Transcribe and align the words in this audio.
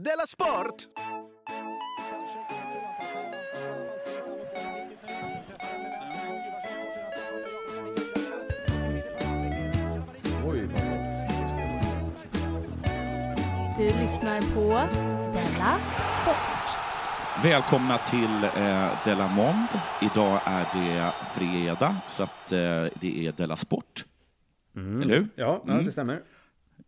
Della 0.00 0.26
Sport! 0.26 0.88
Du 13.76 13.84
lyssnar 13.84 14.54
på 14.54 14.68
Della 15.32 15.78
Sport. 16.22 16.76
Välkomna 17.44 17.98
till 17.98 18.44
eh, 18.44 18.88
Della 19.04 19.28
Mond. 19.28 19.66
Idag 20.02 20.40
är 20.44 20.66
det 20.74 21.12
fredag, 21.34 21.96
så 22.06 22.22
att, 22.22 22.52
eh, 22.52 22.58
det 23.00 23.26
är 23.26 23.32
Della 23.36 23.56
Sport. 23.56 24.04
Eller 24.76 25.14
hur? 25.16 25.28
Ja, 25.34 25.62
ja 25.66 25.72
Mm. 25.72 25.84
det 25.84 25.92
stämmer. 25.92 26.20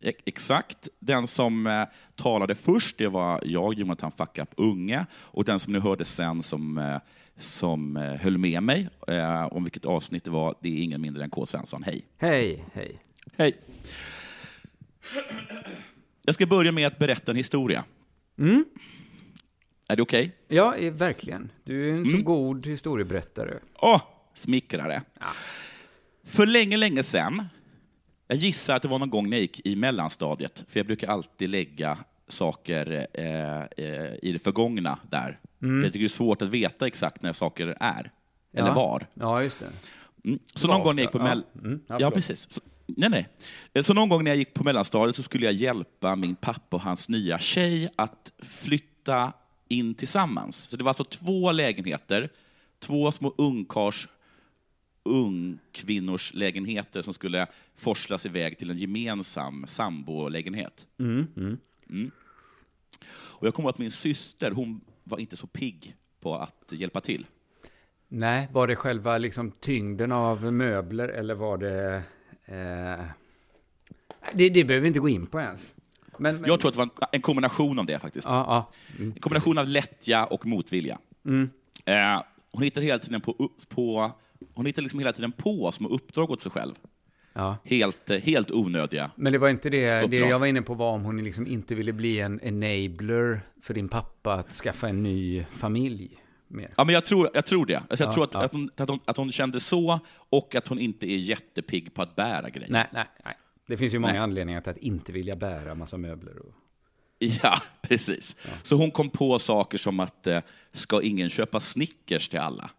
E- 0.00 0.12
Exakt. 0.26 0.88
Den 0.98 1.26
som 1.26 1.66
eh, 1.66 1.84
talade 2.14 2.54
först, 2.54 2.98
det 2.98 3.08
var 3.08 3.40
jag, 3.44 3.74
Jonathan 3.74 4.12
Fuck 4.12 4.38
Up 4.38 4.48
Unge. 4.56 5.06
Och 5.14 5.44
den 5.44 5.60
som 5.60 5.72
ni 5.72 5.78
hörde 5.78 6.04
sen 6.04 6.42
som, 6.42 6.78
eh, 6.78 6.96
som 7.38 7.96
eh, 7.96 8.02
höll 8.14 8.38
med 8.38 8.62
mig 8.62 8.88
eh, 9.08 9.44
om 9.46 9.64
vilket 9.64 9.84
avsnitt 9.84 10.24
det 10.24 10.30
var, 10.30 10.54
det 10.62 10.68
är 10.68 10.82
ingen 10.82 11.00
mindre 11.00 11.24
än 11.24 11.30
K. 11.30 11.46
Svensson. 11.46 11.82
Hej! 11.82 12.04
Hej, 12.18 12.64
hej. 12.74 12.98
Hej! 13.36 13.56
Jag 16.24 16.34
ska 16.34 16.46
börja 16.46 16.72
med 16.72 16.86
att 16.86 16.98
berätta 16.98 17.30
en 17.32 17.36
historia. 17.36 17.84
Är 19.88 19.96
det 19.96 20.02
okej? 20.02 20.36
Ja, 20.48 20.76
eh, 20.76 20.92
verkligen. 20.92 21.50
Du 21.64 21.88
är 21.88 21.92
en 21.92 21.98
Mm. 22.02 22.10
så 22.10 22.22
god 22.22 22.66
historieberättare. 22.66 23.58
Åh, 23.74 24.02
smickrare. 24.34 25.02
För 26.24 26.46
länge, 26.46 26.76
länge 26.76 27.02
sedan, 27.02 27.44
jag 28.28 28.36
gissar 28.38 28.76
att 28.76 28.82
det 28.82 28.88
var 28.88 28.98
någon 28.98 29.10
gång 29.10 29.30
när 29.30 29.36
jag 29.36 29.42
gick 29.42 29.66
i 29.66 29.76
mellanstadiet, 29.76 30.64
för 30.68 30.78
jag 30.80 30.86
brukar 30.86 31.08
alltid 31.08 31.48
lägga 31.50 31.98
saker 32.28 33.06
eh, 33.14 33.62
eh, 33.62 34.14
i 34.22 34.32
det 34.32 34.38
förgångna 34.38 34.98
där. 35.10 35.38
För 35.60 35.66
jag 35.66 35.84
tycker 35.84 35.98
det 35.98 36.04
är 36.04 36.08
svårt 36.08 36.42
att 36.42 36.48
veta 36.48 36.86
exakt 36.86 37.22
när 37.22 37.32
saker 37.32 37.76
är, 37.80 38.10
eller 38.54 38.68
Ja. 38.68 38.74
var. 38.74 39.06
Ja, 39.14 39.42
just 39.42 39.58
det. 39.58 39.66
Mm. 40.24 40.38
Så 40.54 40.66
någon 40.66 40.78
Var 40.78 40.84
gång 40.84 40.96
när 40.96 41.02
jag 41.02 41.06
gick 41.06 41.12
på 41.12 41.18
mell... 41.18 41.44
ja. 41.54 41.60
Mm. 41.60 41.80
Ja, 41.86 41.96
Ja, 42.00 42.10
precis. 42.10 42.50
Så, 42.50 42.60
nej, 42.86 43.10
nej. 43.10 43.28
Eh, 43.74 43.82
Så 43.82 43.94
någon 43.94 44.08
gång 44.08 44.24
när 44.24 44.30
jag 44.30 44.38
gick 44.38 44.54
på 44.54 44.64
mellanstadiet 44.64 45.16
så 45.16 45.22
skulle 45.22 45.44
jag 45.44 45.54
hjälpa 45.54 46.16
min 46.16 46.34
pappa 46.36 46.76
och 46.76 46.82
hans 46.82 47.08
nya 47.08 47.38
tjej 47.38 47.88
att 47.96 48.32
flytta 48.42 49.32
in 49.68 49.94
tillsammans. 49.94 50.70
Så 50.70 50.76
det 50.76 50.84
var 50.84 50.90
alltså 50.90 51.04
två 51.04 51.52
lägenheter, 51.52 52.30
två 52.80 53.12
små 53.12 53.34
ungkars 53.38 54.08
ungkvinnors 55.02 56.34
lägenheter 56.34 57.02
som 57.02 57.14
skulle 57.14 57.46
forslas 57.76 58.26
iväg 58.26 58.58
till 58.58 58.70
en 58.70 58.78
gemensam 58.78 59.66
sambolägenhet. 59.68 60.86
Mm. 60.98 61.60
Och 63.10 63.46
jag 63.46 63.54
kommer 63.54 63.68
att 63.68 63.78
min 63.78 63.90
syster, 63.90 64.50
hon 64.50 64.80
var 65.04 65.18
inte 65.18 65.36
så 65.36 65.46
pigg 65.46 65.96
på 66.20 66.36
att 66.36 66.64
hjälpa 66.70 67.00
till. 67.00 67.26
Nej, 68.08 68.48
var 68.52 68.66
det 68.66 68.76
själva 68.76 69.18
liksom 69.18 69.50
tyngden 69.50 70.12
av 70.12 70.52
möbler 70.52 71.08
eller 71.08 71.34
var 71.34 71.58
det... 71.58 72.02
Eh... 72.44 73.04
Det, 74.32 74.48
det 74.48 74.64
behöver 74.64 74.80
vi 74.80 74.88
inte 74.88 75.00
gå 75.00 75.08
in 75.08 75.26
på 75.26 75.40
ens. 75.40 75.74
Men, 76.18 76.36
men... 76.36 76.50
Jag 76.50 76.60
tror 76.60 76.68
att 76.68 76.74
det 76.74 76.78
var 76.78 76.84
en, 76.84 77.08
en 77.12 77.22
kombination 77.22 77.78
av 77.78 77.86
det 77.86 77.98
faktiskt. 77.98 78.28
Ja, 78.30 78.44
ja. 78.48 78.72
En 79.04 79.12
kombination 79.12 79.58
av 79.58 79.68
lättja 79.68 80.24
och 80.24 80.46
motvilja. 80.46 80.98
Eh, 81.84 82.22
hon 82.52 82.62
hittar 82.62 82.80
hela 82.80 82.98
tiden 82.98 83.20
på, 83.20 83.50
på, 83.68 84.12
hon 84.58 84.66
hittar 84.66 84.82
liksom 84.82 84.98
hela 84.98 85.12
tiden 85.12 85.32
på 85.32 85.72
små 85.72 85.88
uppdrag 85.88 86.30
åt 86.30 86.42
sig 86.42 86.52
själv. 86.52 86.74
ja. 87.32 87.56
Helt, 87.64 88.10
eh, 88.10 88.20
helt 88.20 88.50
onödiga. 88.50 89.10
Men 89.16 89.32
det 89.32 89.38
var 89.38 89.48
inte 89.48 89.70
det, 89.70 90.06
det 90.10 90.16
jag 90.16 90.38
var 90.38 90.46
inne 90.46 90.62
på 90.62 90.74
var 90.74 90.92
om 90.92 91.02
hon 91.04 91.24
liksom 91.24 91.46
inte 91.46 91.74
ville 91.74 91.92
bli 91.92 92.20
en 92.20 92.40
enabler 92.42 93.40
för 93.62 93.74
din 93.74 93.88
pappa 93.88 94.34
att 94.34 94.50
skaffa 94.52 94.88
en 94.88 95.02
ny 95.02 95.44
familj. 95.50 96.10
Mer. 96.48 96.70
Ja, 96.76 96.84
men 96.84 96.92
jag, 96.94 97.04
tror, 97.04 97.30
jag 97.34 97.46
tror 97.46 97.66
det. 97.66 97.76
Alltså, 97.88 98.04
jag 98.04 98.10
Ja, 98.10 98.14
tror 98.14 98.24
att, 98.24 98.34
ja. 98.34 98.40
att, 98.44 98.52
hon, 98.52 98.70
att, 98.76 98.88
hon, 98.88 99.00
att 99.04 99.16
hon 99.16 99.32
kände 99.32 99.60
så, 99.60 100.00
och 100.10 100.54
att 100.54 100.68
hon 100.68 100.78
inte 100.78 101.06
är 101.12 101.16
jättepigg 101.16 101.94
på 101.94 102.02
att 102.02 102.16
bära 102.16 102.50
grejer. 102.50 102.70
Nej, 102.72 102.86
nej, 102.92 103.04
nej. 103.24 103.34
Det 103.66 103.76
finns 103.76 103.94
ju 103.94 103.98
många 103.98 104.12
Nej. 104.12 104.22
anledningar 104.22 104.60
till 104.60 104.70
att 104.70 104.76
inte 104.78 105.12
vilja 105.12 105.36
bära 105.36 105.74
massa 105.74 105.96
möbler. 105.96 106.38
Och... 106.38 106.54
Ja, 107.18 107.58
precis. 107.82 108.36
Så 108.62 108.76
hon 108.76 108.90
kom 108.90 109.10
på 109.10 109.38
saker 109.38 109.78
som 109.78 110.00
att, 110.00 110.26
eh, 110.26 110.40
ska 110.72 111.02
ingen 111.02 111.30
köpa 111.30 111.60
Snickers 111.60 112.28
till 112.28 112.38
alla? 112.38 112.70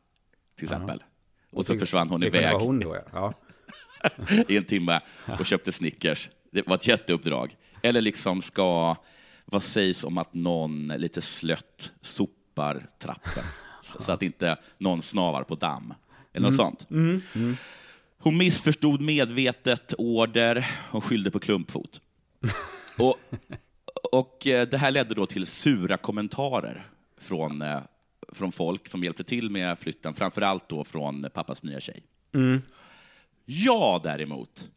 Till 0.56 0.64
exempel. 0.66 1.04
Och 1.52 1.66
så 1.66 1.80
försvann 1.80 2.10
hon 2.10 2.20
det 2.20 2.28
iväg 2.28 2.56
hon 2.56 2.80
då, 2.80 2.98
ja. 3.14 3.34
i 4.48 4.58
en 4.58 4.64
timme 4.64 5.00
och 5.40 5.46
köpte 5.46 5.72
Snickers. 5.72 6.30
Det 6.52 6.68
var 6.68 6.76
ett 6.76 6.88
jätteuppdrag. 6.88 7.56
Eller 7.82 8.02
liksom 8.02 8.42
ska, 8.42 8.96
vad 9.46 9.64
sägs 9.64 10.04
om 10.04 10.18
att 10.18 10.34
någon 10.34 10.88
lite 10.88 11.22
slött 11.22 11.92
sopar 12.02 12.90
trappen 13.00 13.44
så, 13.84 14.12
att 14.12 14.22
inte 14.22 14.58
någon 14.78 15.02
snavar 15.02 15.44
på 15.44 15.56
damm. 15.56 15.94
Eller 16.34 16.48
något 16.48 16.56
sånt. 16.56 16.88
Hon 18.22 18.38
missförstod 18.38 19.02
medvetet 19.02 19.94
order, 19.98 20.68
hon 20.92 21.02
skyllde 21.02 21.32
på 21.32 21.40
klumpfot. 21.40 22.02
Och, 22.98 23.18
och 24.12 24.48
eh, 24.48 24.68
det 24.68 24.78
här 24.78 24.92
ledde 24.92 25.16
då 25.16 25.26
till 25.26 25.46
sura 25.46 25.98
kommentarer 25.98 26.88
från, 27.22 27.62
eh, 27.62 27.80
från 28.32 28.52
folk 28.52 28.88
som 28.88 29.04
hjälpte 29.04 29.24
till 29.24 29.50
med 29.50 29.80
flytten, 29.80 30.14
framförallt 30.14 30.70
då 30.70 30.84
från 30.84 31.30
pappas 31.34 31.64
nya 31.64 31.80
tjej. 31.80 32.04
Jag 33.46 34.02
däremot, 34.04 34.70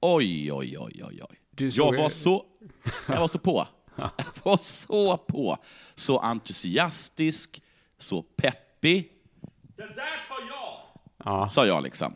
oj, 0.00 0.52
oj, 0.52 0.78
oj, 0.78 1.02
oj, 1.04 1.22
oj. 1.30 1.38
Jag 1.58 1.96
var 1.96 2.08
så, 2.08 2.44
jag 3.08 3.20
var 3.20 3.28
så 3.28 3.38
på. 3.38 3.66
Jag 3.96 4.10
var 4.42 4.56
så 4.56 5.16
på. 5.16 5.58
Så 5.94 6.18
entusiastisk, 6.18 7.62
så 7.98 8.22
peppig. 8.22 9.12
Det 9.76 9.82
där 9.82 10.26
tar 10.28 10.46
jag! 10.48 10.78
Ja. 11.24 11.48
Sa 11.48 11.66
jag 11.66 11.82
liksom. 11.82 12.12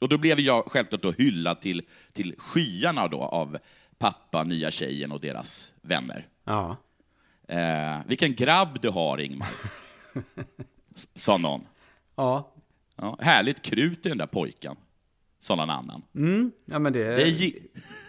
Och 0.00 0.08
då 0.08 0.18
blev 0.18 0.40
jag 0.40 0.64
självklart 0.66 1.02
då 1.02 1.10
hyllad 1.10 1.60
till, 1.60 1.82
till 2.12 2.34
skyarna 2.38 3.08
då 3.08 3.20
av 3.20 3.58
pappa, 3.98 4.44
nya 4.44 4.70
tjejen 4.70 5.12
och 5.12 5.20
deras 5.20 5.72
vänner. 5.82 6.28
ja. 6.44 6.76
Eh, 7.48 8.00
vilken 8.06 8.34
grabb 8.34 8.80
du 8.80 8.90
har, 8.90 9.20
Ingmar. 9.20 9.48
Sa 11.14 11.36
någon. 11.38 11.66
Ja. 12.16 12.54
Ja, 12.96 13.18
härligt 13.20 13.62
krut 13.62 14.06
i 14.06 14.08
den 14.08 14.18
där 14.18 14.26
pojken, 14.26 14.76
sa 15.40 15.56
någon 15.56 15.70
annan. 15.70 16.02
ja, 16.64 16.78
men 16.78 16.92
det... 16.92 17.16
Det 17.16 17.52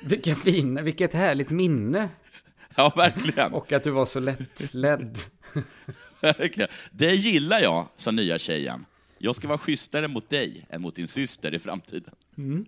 Vilka 0.06 0.36
fina, 0.36 0.82
vilket 0.82 1.14
härligt 1.14 1.50
minne. 1.50 2.10
ja, 2.76 2.94
verkligen. 2.96 3.54
Och 3.54 3.74
att 3.74 3.84
du 3.84 3.92
var 3.92 4.06
så 4.06 4.20
lättledd. 4.20 5.20
verkligen. 6.22 6.70
Det 6.92 7.16
gillar 7.16 7.60
jag, 7.60 7.88
sa 7.98 8.12
nya 8.12 8.40
tjejen. 8.40 8.86
Jag 9.18 9.36
ska 9.36 9.48
vara 9.48 9.58
schysstare 9.58 10.08
mot 10.08 10.30
dig 10.30 10.66
än 10.70 10.82
mot 10.82 10.96
din 10.96 11.08
syster 11.08 11.54
i 11.54 11.60
framtiden. 11.60 12.16
Mm. 12.38 12.66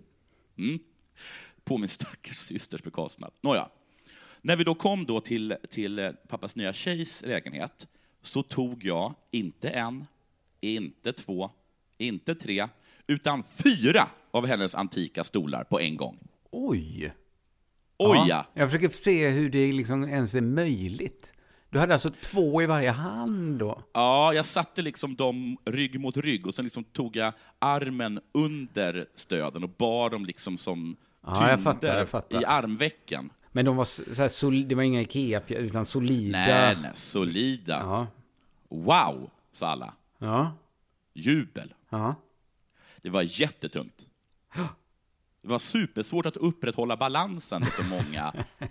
På 1.64 1.78
min 1.78 1.88
stackars 1.88 2.36
systers 2.36 2.82
bekostnad. 2.82 3.32
Nåja. 3.40 3.68
När 4.42 4.56
vi 4.56 4.64
då 4.64 4.74
kom 4.74 5.06
då 5.06 5.20
till, 5.20 5.56
till 5.70 5.98
eh, 5.98 6.10
pappas 6.28 6.56
nya 6.56 6.72
tjejs 6.72 7.22
lägenhet 7.26 7.86
så 8.22 8.42
tog 8.42 8.84
jag 8.84 9.14
inte 9.30 9.68
en, 9.68 10.06
inte 10.60 11.12
två, 11.12 11.50
inte 11.98 12.34
tre, 12.34 12.68
utan 13.06 13.42
fyra 13.56 14.08
av 14.30 14.46
hennes 14.46 14.74
antika 14.74 15.24
stolar 15.24 15.64
på 15.64 15.80
en 15.80 15.96
gång. 15.96 16.18
Oj. 16.50 17.12
Oj 17.96 18.24
ja! 18.28 18.46
Jag 18.54 18.70
försöker 18.70 18.88
se 18.88 19.28
hur 19.28 19.50
det 19.50 19.72
liksom 19.72 20.04
ens 20.04 20.34
är 20.34 20.40
möjligt. 20.40 21.32
Du 21.70 21.78
hade 21.78 21.92
alltså 21.92 22.08
två 22.08 22.62
i 22.62 22.66
varje 22.66 22.90
hand 22.90 23.58
då? 23.58 23.82
Ja, 23.92 24.32
jag 24.34 24.46
satte 24.46 24.82
liksom 24.82 25.16
dem 25.16 25.56
rygg 25.64 26.00
mot 26.00 26.16
rygg 26.16 26.46
och 26.46 26.54
sen 26.54 26.64
liksom 26.64 26.84
tog 26.84 27.16
jag 27.16 27.32
armen 27.58 28.20
under 28.32 29.06
stöden 29.14 29.64
och 29.64 29.70
bar 29.70 30.10
dem 30.10 30.24
liksom 30.24 30.58
som 30.58 30.96
Ja, 31.26 31.50
jag 31.50 31.62
fattar, 31.62 31.98
jag 31.98 32.08
fattar. 32.08 32.42
i 32.42 32.44
armvecken. 32.44 33.30
Men 33.58 33.64
de 33.64 33.76
var 33.76 33.84
så 33.84 34.22
här, 34.22 34.28
sol, 34.28 34.68
det 34.68 34.74
var 34.74 34.82
inga 34.82 35.00
Ikea, 35.00 35.42
utan 35.48 35.84
solida. 35.84 36.38
Nej, 36.38 36.76
nej, 36.82 36.90
solida. 36.94 37.78
Ja. 37.78 38.06
Wow, 38.68 39.30
sa 39.52 39.68
alla. 39.68 39.94
Ja. 40.18 40.56
Jubel. 41.12 41.74
Ja. 41.88 42.14
Det 42.96 43.10
var 43.10 43.22
jättetungt. 43.22 44.06
Det 45.42 45.48
var 45.48 45.58
supersvårt 45.58 46.26
att 46.26 46.36
upprätthålla 46.36 46.96
balansen 46.96 47.60
med 47.60 47.72
så 47.72 47.82
många 47.82 48.34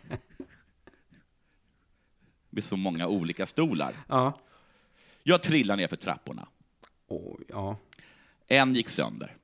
med 2.49 2.63
så 2.63 2.77
många 2.77 3.07
olika 3.07 3.45
stolar. 3.45 3.95
Ja. 4.07 4.39
Jag 5.23 5.43
trillade 5.43 5.81
ner 5.81 5.87
för 5.87 5.95
trapporna. 5.95 6.47
Oj, 7.07 7.45
ja. 7.47 7.77
En 8.47 8.73
gick 8.73 8.89
sönder. 8.89 9.35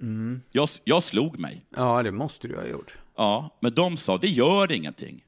Mm. 0.00 0.42
Jag, 0.50 0.68
jag 0.84 1.02
slog 1.02 1.38
mig. 1.38 1.64
Ja, 1.70 2.02
det 2.02 2.12
måste 2.12 2.48
du 2.48 2.56
ha 2.56 2.66
gjort. 2.66 3.01
Ja, 3.16 3.58
men 3.60 3.74
de 3.74 3.96
sa, 3.96 4.18
det 4.18 4.28
gör 4.28 4.72
ingenting. 4.72 5.24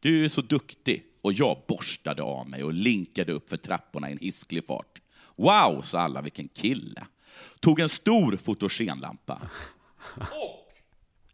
Du 0.00 0.24
är 0.24 0.28
så 0.28 0.40
duktig. 0.40 1.04
Och 1.22 1.32
jag 1.32 1.58
borstade 1.68 2.22
av 2.22 2.48
mig 2.48 2.64
och 2.64 2.72
linkade 2.72 3.32
upp 3.32 3.48
för 3.48 3.56
trapporna 3.56 4.08
i 4.08 4.12
en 4.12 4.18
hisklig 4.18 4.66
fart. 4.66 5.02
Wow, 5.36 5.82
sa 5.82 6.00
alla, 6.00 6.22
vilken 6.22 6.48
kille. 6.48 7.06
Tog 7.60 7.80
en 7.80 7.88
stor 7.88 8.36
fotogenlampa. 8.36 9.40
Och 10.16 10.72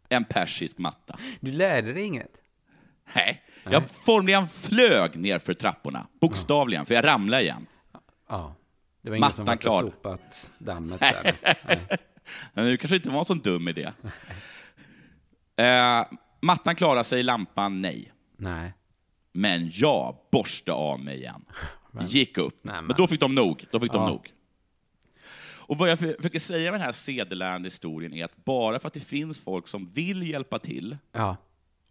en 0.09 0.25
persisk 0.25 0.77
matta. 0.77 1.19
Du 1.39 1.51
lärde 1.51 1.93
dig 1.93 2.03
inget? 2.03 2.41
Nej, 3.15 3.43
jag 3.63 3.89
formligen 3.89 4.47
flög 4.47 5.15
ner 5.15 5.39
för 5.39 5.53
trapporna, 5.53 6.07
bokstavligen, 6.21 6.85
för 6.85 6.93
jag 6.93 7.05
ramlade 7.05 7.43
igen. 7.43 7.67
Ja. 8.29 8.55
Det 9.01 9.09
var 9.09 9.17
ingen 9.17 9.33
som 9.33 9.45
Mattan 9.45 9.71
var 9.71 9.81
klar. 9.81 9.91
sopat 9.91 10.51
dammet 10.57 10.99
där. 10.99 11.35
Nej. 11.67 11.97
Men 12.53 12.65
det 12.65 12.77
kanske 12.77 12.95
inte 12.95 13.09
var 13.09 13.19
en 13.19 13.25
sån 13.25 13.39
dum 13.39 13.67
idé. 13.67 13.91
Eh, 15.59 16.05
mattan 16.41 16.75
klarade 16.75 17.03
sig, 17.03 17.23
lampan 17.23 17.81
nej. 17.81 18.13
Nej. 18.37 18.73
Men 19.33 19.69
jag 19.73 20.15
borstade 20.31 20.77
av 20.77 20.99
mig 20.99 21.17
igen. 21.17 21.45
Gick 22.01 22.37
upp. 22.37 22.59
Nej, 22.61 22.75
men- 22.75 22.85
men... 22.85 22.95
då 22.97 23.07
fick 23.07 23.19
de 23.19 23.35
nog. 23.35 23.65
Då 23.71 23.79
fick 23.79 23.93
Ja. 23.93 23.97
de 23.99 24.09
nog. 24.09 24.33
Och 25.57 25.77
vad 25.77 25.89
jag 25.89 25.99
för- 25.99 26.13
försöker 26.17 26.39
säga 26.39 26.71
med 26.71 26.79
den 26.79 26.85
här 26.85 26.91
sedelärande 26.93 27.65
historien 27.67 28.13
är 28.13 28.25
att 28.25 28.45
bara 28.45 28.79
för 28.79 28.87
att 28.87 28.93
det 28.93 28.99
finns 28.99 29.39
folk 29.39 29.67
som 29.67 29.91
vill 29.93 30.29
hjälpa 30.29 30.59
till 30.59 30.97
Ja. 31.11 31.37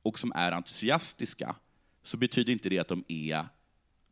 och 0.03 0.19
som 0.19 0.33
är 0.35 0.53
entusiastiska, 0.53 1.57
så 2.03 2.17
betyder 2.17 2.53
inte 2.53 2.69
det 2.69 2.79
att 2.79 2.89
de 2.89 3.05
är 3.09 3.47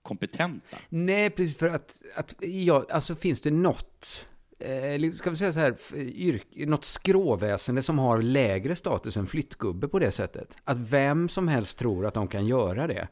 kompetenta. 0.03 0.77
Nej, 0.89 1.31
precis 1.31 1.59
för 1.59 1.69
att, 1.69 2.03
att 2.17 2.35
ja, 2.41 2.85
alltså 2.91 3.15
finns 3.17 3.41
det 3.41 3.51
något, 3.51 4.29
eh, 4.59 5.11
ska 5.11 5.31
vi 5.31 5.37
säga 5.37 5.53
så 5.53 5.61
här, 5.61 5.77
yrk, 5.97 6.47
något 6.57 6.85
skråväsende 6.85 7.83
som 7.83 7.99
har 7.99 8.23
lägre 8.23 8.77
status 8.77 9.17
än 9.17 9.27
flyttgubbe 9.27 9.89
på 9.89 9.99
det 9.99 10.11
sättet? 10.11 10.57
Att 10.65 10.79
vem 10.79 11.29
som 11.29 11.49
helst 11.49 11.79
tror 11.79 12.07
att 12.07 12.15
de 12.15 12.29
kan 12.29 12.47
göra 12.47 12.87
det. 12.87 13.09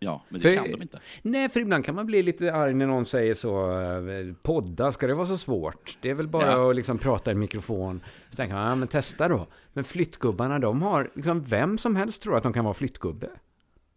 Ja, 0.00 0.22
men 0.28 0.40
det 0.40 0.48
För- 0.48 0.56
kan 0.56 0.70
de 0.70 0.82
inte. 0.82 1.00
Nej, 1.22 1.48
för 1.48 1.60
ibland 1.60 1.84
kan 1.84 1.94
man 1.94 2.06
bli 2.06 2.22
lite 2.22 2.54
arg 2.54 2.74
när 2.74 2.86
någon 2.86 3.04
säger 3.04 3.34
så, 3.34 3.80
eh, 3.80 4.34
podda, 4.42 4.92
ska 4.92 5.06
det 5.06 5.14
vara 5.14 5.26
så 5.26 5.36
svårt? 5.36 5.98
Det 6.00 6.10
är 6.10 6.14
väl 6.14 6.28
bara 6.28 6.46
Ja. 6.46 6.70
att 6.70 6.76
liksom 6.76 6.98
prata 6.98 7.32
i 7.32 7.34
mikrofon. 7.34 8.00
Så 8.30 8.36
tänker 8.36 8.54
man, 8.54 8.68
ja 8.68 8.74
men 8.74 8.88
testa 8.88 9.28
då. 9.28 9.46
Men 9.72 9.84
flyttgubbarna, 9.84 10.58
de 10.58 10.82
har, 10.82 11.10
liksom 11.14 11.42
vem 11.42 11.78
som 11.78 11.96
helst 11.96 12.22
tror 12.22 12.36
att 12.36 12.42
de 12.42 12.52
kan 12.52 12.64
vara 12.64 12.74
flyttgubbe. 12.74 13.30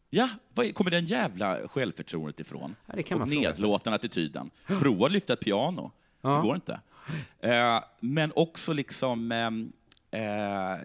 Ja, 0.10 0.30
var 0.54 0.74
kommer 0.74 0.92
den 0.92 1.06
jävla 1.06 1.68
självförtroendet 1.68 2.40
ifrån? 2.40 2.76
Ja, 3.10 3.16
och 3.16 3.28
nedlåtande 3.30 3.96
attityden. 3.96 4.50
Prova 4.68 5.06
att 5.06 5.12
lyfta 5.12 5.34
ett 5.34 5.40
piano. 5.40 5.92
Ja. 6.22 6.30
Det 6.36 6.42
går 6.42 6.56
inte. 6.56 6.80
Eh, 7.40 7.84
men 8.00 8.32
också 8.36 8.74
liksom... 8.74 9.32
ehm, 9.32 9.72
Eh, 10.14 10.78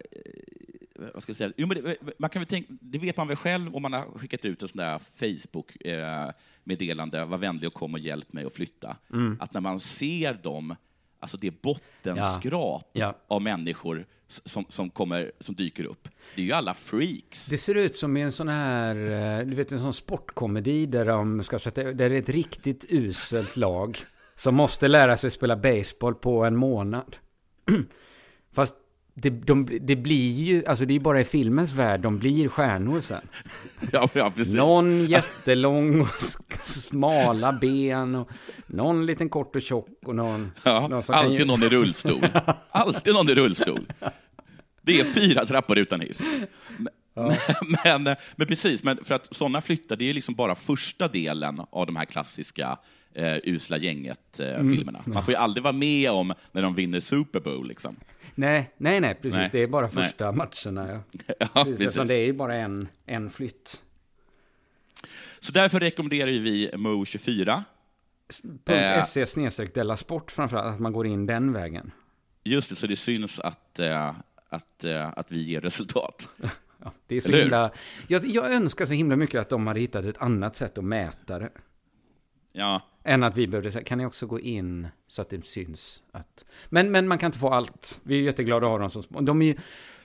vad 1.15 1.23
ska 1.23 1.31
jag 1.31 1.37
säga? 1.37 1.53
Jo, 1.57 1.67
det, 1.67 1.97
man 2.19 2.31
kan 2.31 2.41
väl 2.41 2.47
tänka, 2.47 2.73
det 2.81 2.99
vet 2.99 3.17
man 3.17 3.29
väl 3.29 3.37
själv 3.37 3.77
om 3.77 3.83
man 3.83 3.93
har 3.93 4.19
skickat 4.19 4.45
ut 4.45 4.63
en 4.63 4.69
sån 4.69 4.79
där 4.79 5.01
Facebook-meddelande, 5.15 7.25
var 7.25 7.39
vänlig 7.39 7.67
och 7.67 7.75
kom 7.75 7.95
och 7.95 8.01
hjälp 8.01 8.33
mig 8.33 8.45
att 8.45 8.53
flytta. 8.53 8.97
Mm. 9.13 9.37
Att 9.41 9.55
när 9.55 9.61
man 9.61 9.81
ser 9.81 10.35
dem, 10.35 10.77
alltså 11.21 11.37
det 11.37 11.63
bottenskrap 11.63 12.91
Ja. 12.93 13.15
av 13.29 13.43
människor 13.43 14.07
som, 14.29 14.65
som, 14.69 14.91
kommer, 14.91 15.33
som 15.41 15.55
dyker 15.55 15.85
upp, 15.85 16.09
det 16.35 16.43
är 16.43 16.47
ju 16.47 16.53
alla 16.53 16.75
freaks. 16.75 17.47
Det 17.47 17.59
ser 17.59 17.75
ut 17.75 17.97
som 17.97 18.17
i 18.17 18.21
en 18.23 18.33
sån 18.33 18.49
här, 18.49 18.97
eh, 19.41 19.47
du 19.47 19.55
vet 19.55 19.73
en 19.73 19.79
sån 19.79 19.95
sportkomedi 19.95 20.87
där 20.87 21.05
de 21.05 21.43
ska 21.43 21.59
sätta, 21.59 21.83
där 21.83 22.11
det 22.11 22.17
är 22.17 22.23
ett 22.23 22.29
riktigt 22.29 22.87
uselt 22.89 23.57
lag 23.57 23.99
som 24.37 24.55
måste 24.55 24.89
lära 24.89 25.17
sig 25.17 25.31
spela 25.31 25.57
baseball 25.57 26.15
på 26.15 26.45
en 26.45 26.57
månad. 26.57 27.17
Fast 28.55 28.75
det, 29.15 29.31
de, 29.31 29.69
det 29.81 29.97
blir 29.97 30.31
ju, 30.33 30.67
alltså 30.67 30.87
det 30.87 30.93
är 30.93 30.95
ju 30.95 31.01
bara 31.01 31.21
i 31.21 31.25
filmens 31.25 31.73
värld 31.73 32.01
de 32.01 32.19
blir 32.19 32.49
stjärnor 32.49 33.01
sen. 33.01 33.21
Ja, 33.93 34.09
ja, 34.13 34.33
precis. 34.37 34.55
Någon 34.55 35.07
jättelång 35.07 36.01
och 36.01 36.09
smala 36.65 37.53
ben 37.53 38.15
och 38.15 38.29
någon 38.67 39.07
liten 39.07 39.29
kort 39.29 39.57
och 39.57 39.63
tjock 39.63 39.89
och 40.07 40.15
någon... 40.15 40.53
Ja, 40.65 40.89
någon 40.89 41.03
kan 41.03 41.15
alltid 41.15 41.39
ju- 41.41 41.45
någon 41.47 41.63
i 41.63 41.69
rullstol. 41.69 42.27
Alltid 42.71 43.15
någon 43.15 43.29
i 43.29 43.35
rullstol. 43.35 43.87
Det 44.83 45.01
är 45.01 45.05
fyra 45.05 45.47
trappor 45.47 45.79
utan 45.79 46.01
hiss. 46.01 46.21
Men, 46.79 46.89
men, 47.85 48.17
men 48.37 48.47
precis, 48.47 48.83
men 48.83 49.05
för 49.05 49.15
att 49.15 49.35
sådana 49.35 49.61
flyttar, 49.61 49.97
det 49.97 50.11
är 50.11 50.15
liksom 50.15 50.35
bara 50.35 50.55
första 50.55 51.09
delen 51.09 51.61
av 51.71 51.87
de 51.87 51.97
här 51.97 52.05
klassiska 52.05 52.79
eh, 53.17 53.37
usla 53.45 53.79
gänget-filmerna. 53.79 55.03
Man 55.07 55.25
får 55.25 55.35
ju 55.35 55.39
aldrig 55.39 55.63
vara 55.65 55.73
med 55.73 56.11
om 56.11 56.35
när 56.53 56.63
de 56.63 56.75
vinner 56.75 57.01
Super 57.01 57.41
Bowl. 57.41 57.69
Liksom. 57.69 57.97
Nej, 58.35 58.73
nej, 58.77 59.01
nej, 59.01 59.15
precis. 59.15 59.37
Nej. 59.37 59.49
Det 59.53 59.59
är 59.59 59.67
bara 59.67 59.91
Nej. 59.93 60.05
första 60.05 60.33
matcherna. 60.33 60.89
Ja. 60.93 61.35
Ja, 61.55 61.65
Precis, 61.65 61.79
precis. 61.79 61.95
så 61.97 62.05
det 62.05 62.15
är 62.15 62.25
ju 62.25 62.33
bara 62.33 62.55
en, 62.55 62.89
en 63.07 63.31
flytt. 63.31 63.83
Så 65.41 65.53
därför 65.53 65.81
rekommenderar 65.81 66.27
vi 66.27 66.71
Mo 66.77 67.05
24. 67.05 67.65
Eh. 68.69 69.05
.se 69.05 69.27
snedstreck 69.27 69.75
Della 69.75 69.97
Sport 69.97 70.31
framförallt, 70.31 70.75
att 70.75 70.81
man 70.81 70.93
går 70.93 71.07
in 71.07 71.27
den 71.27 71.53
vägen. 71.53 71.91
Just 72.45 72.71
det, 72.71 72.77
så 72.77 72.87
det 72.87 72.97
syns 72.97 73.41
att, 73.41 73.79
eh, 73.79 74.15
att, 74.49 74.85
eh, 74.85 75.09
att 75.17 75.33
vi 75.33 75.43
ger 75.43 75.61
resultat. 75.61 76.29
Ja, 76.85 76.93
det 77.07 77.17
är 77.17 77.21
så 77.21 77.29
Eller 77.33 77.43
himla... 77.43 77.71
Jag, 78.09 78.27
jag 78.27 78.53
önskar 78.53 78.87
så 78.87 78.93
himla 78.93 79.17
mycket 79.17 79.41
att 79.41 79.49
de 79.49 79.67
hade 79.67 79.81
hittat 79.81 80.05
ett 80.05 80.19
annat 80.19 80.57
sätt 80.57 80.79
att 80.79 80.85
mäta 80.85 81.39
det. 81.39 81.51
Ja, 82.53 82.83
än 83.07 83.23
att 83.23 83.37
vi 83.37 83.47
behövde 83.47 83.71
säga, 83.71 83.85
kan 83.85 83.99
ni 83.99 84.07
också 84.07 84.27
gå 84.27 84.41
in 84.41 84.89
så 85.09 85.23
att 85.23 85.31
det 85.31 85.45
syns 85.47 86.03
att... 86.13 86.45
Men, 86.69 86.91
men 86.91 87.09
man 87.09 87.19
kan 87.19 87.29
inte 87.29 87.39
få 87.39 87.49
allt. 87.49 88.01
Vi 88.03 88.19
är 88.19 88.23
jätteglada 88.23 88.67
att 88.67 88.73
ha 88.73 88.79
dem 88.79 88.91
som 88.91 89.03
små. 89.03 89.21
De 89.21 89.43
är, 89.43 89.47
ju- 89.47 89.57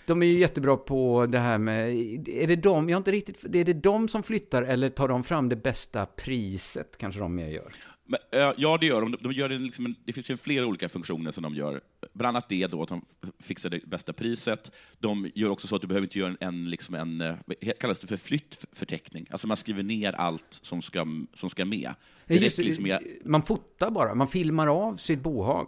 de 0.06 0.22
är 0.24 0.28
ju 0.28 0.40
jättebra 0.40 0.78
på 0.78 1.26
det 1.26 1.40
här 1.40 1.58
med... 1.58 1.90
Är 2.30 2.48
det 2.48 2.56
de, 2.56 2.90
jag 2.90 2.96
har 2.96 3.00
inte 3.00 3.12
riktigt... 3.12 3.44
Är 3.56 3.66
det 3.66 3.74
de 3.74 4.08
som 4.08 4.24
flyttar 4.24 4.64
eller 4.64 4.90
tar 4.90 5.08
de 5.08 5.24
fram 5.24 5.50
det 5.50 5.56
bästa 5.56 6.06
priset? 6.06 6.98
Kanske 6.98 7.22
de 7.22 7.36
mer 7.36 7.48
gör. 7.48 7.74
Men, 8.12 8.42
eh, 8.42 8.54
ja, 8.58 8.78
det 8.78 8.86
gör 8.86 9.02
de. 9.02 9.18
de 9.20 9.34
gör 9.34 9.50
det, 9.50 9.58
liksom 9.58 9.96
det 10.06 10.14
finns 10.14 10.30
ju 10.30 10.38
flera 10.38 10.66
olika 10.66 10.90
funktioner 10.90 11.32
som 11.32 11.44
de 11.44 11.56
gör. 11.56 11.82
Bland 12.14 12.38
annat 12.38 12.50
det 12.50 12.68
då, 12.68 12.84
att 12.84 12.90
de 12.90 13.06
fixar 13.40 13.70
det 13.70 13.86
bästa 13.86 14.14
priset. 14.14 14.72
De 15.00 15.32
gör 15.36 15.50
också 15.50 15.68
så 15.68 15.76
att 15.76 15.82
du 15.82 15.88
behöver 15.88 16.06
inte 16.06 16.20
göra 16.20 16.36
en, 16.40 16.70
liksom 16.70 16.96
en 16.96 17.22
eh, 17.22 17.36
kallas 17.80 18.00
det 18.00 18.08
för 18.08 18.18
flyttförteckning? 18.18 19.28
Alltså 19.30 19.48
man 19.48 19.58
skriver 19.58 19.84
ner 19.84 20.14
allt 20.14 20.60
som 20.62 20.82
ska, 20.82 21.06
som 21.34 21.50
ska 21.50 21.66
med. 21.66 21.94
Det 22.26 22.36
Just 22.36 22.58
liksom 22.58 22.84
med, 22.84 23.00
Man 23.26 23.44
fotar 23.44 23.92
bara, 23.92 24.16
man 24.16 24.28
filmar 24.28 24.68
av 24.68 24.96
sitt 24.96 25.20
bohag. 25.20 25.68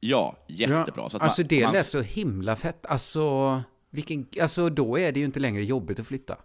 ja, 0.00 0.36
jättebra. 0.48 1.08
Så 1.10 1.18
alltså 1.18 1.42
man, 1.42 1.48
det 1.48 1.64
man, 1.64 1.72
lät 1.72 1.86
så 1.86 2.00
himla 2.00 2.56
fett. 2.56 2.86
Alltså, 2.86 3.62
vilken, 3.90 4.26
alltså 4.40 4.70
då 4.70 4.98
är 4.98 5.12
det 5.12 5.20
ju 5.20 5.26
inte 5.26 5.40
längre 5.40 5.64
jobbigt 5.64 6.00
att 6.00 6.06
flytta. 6.06 6.36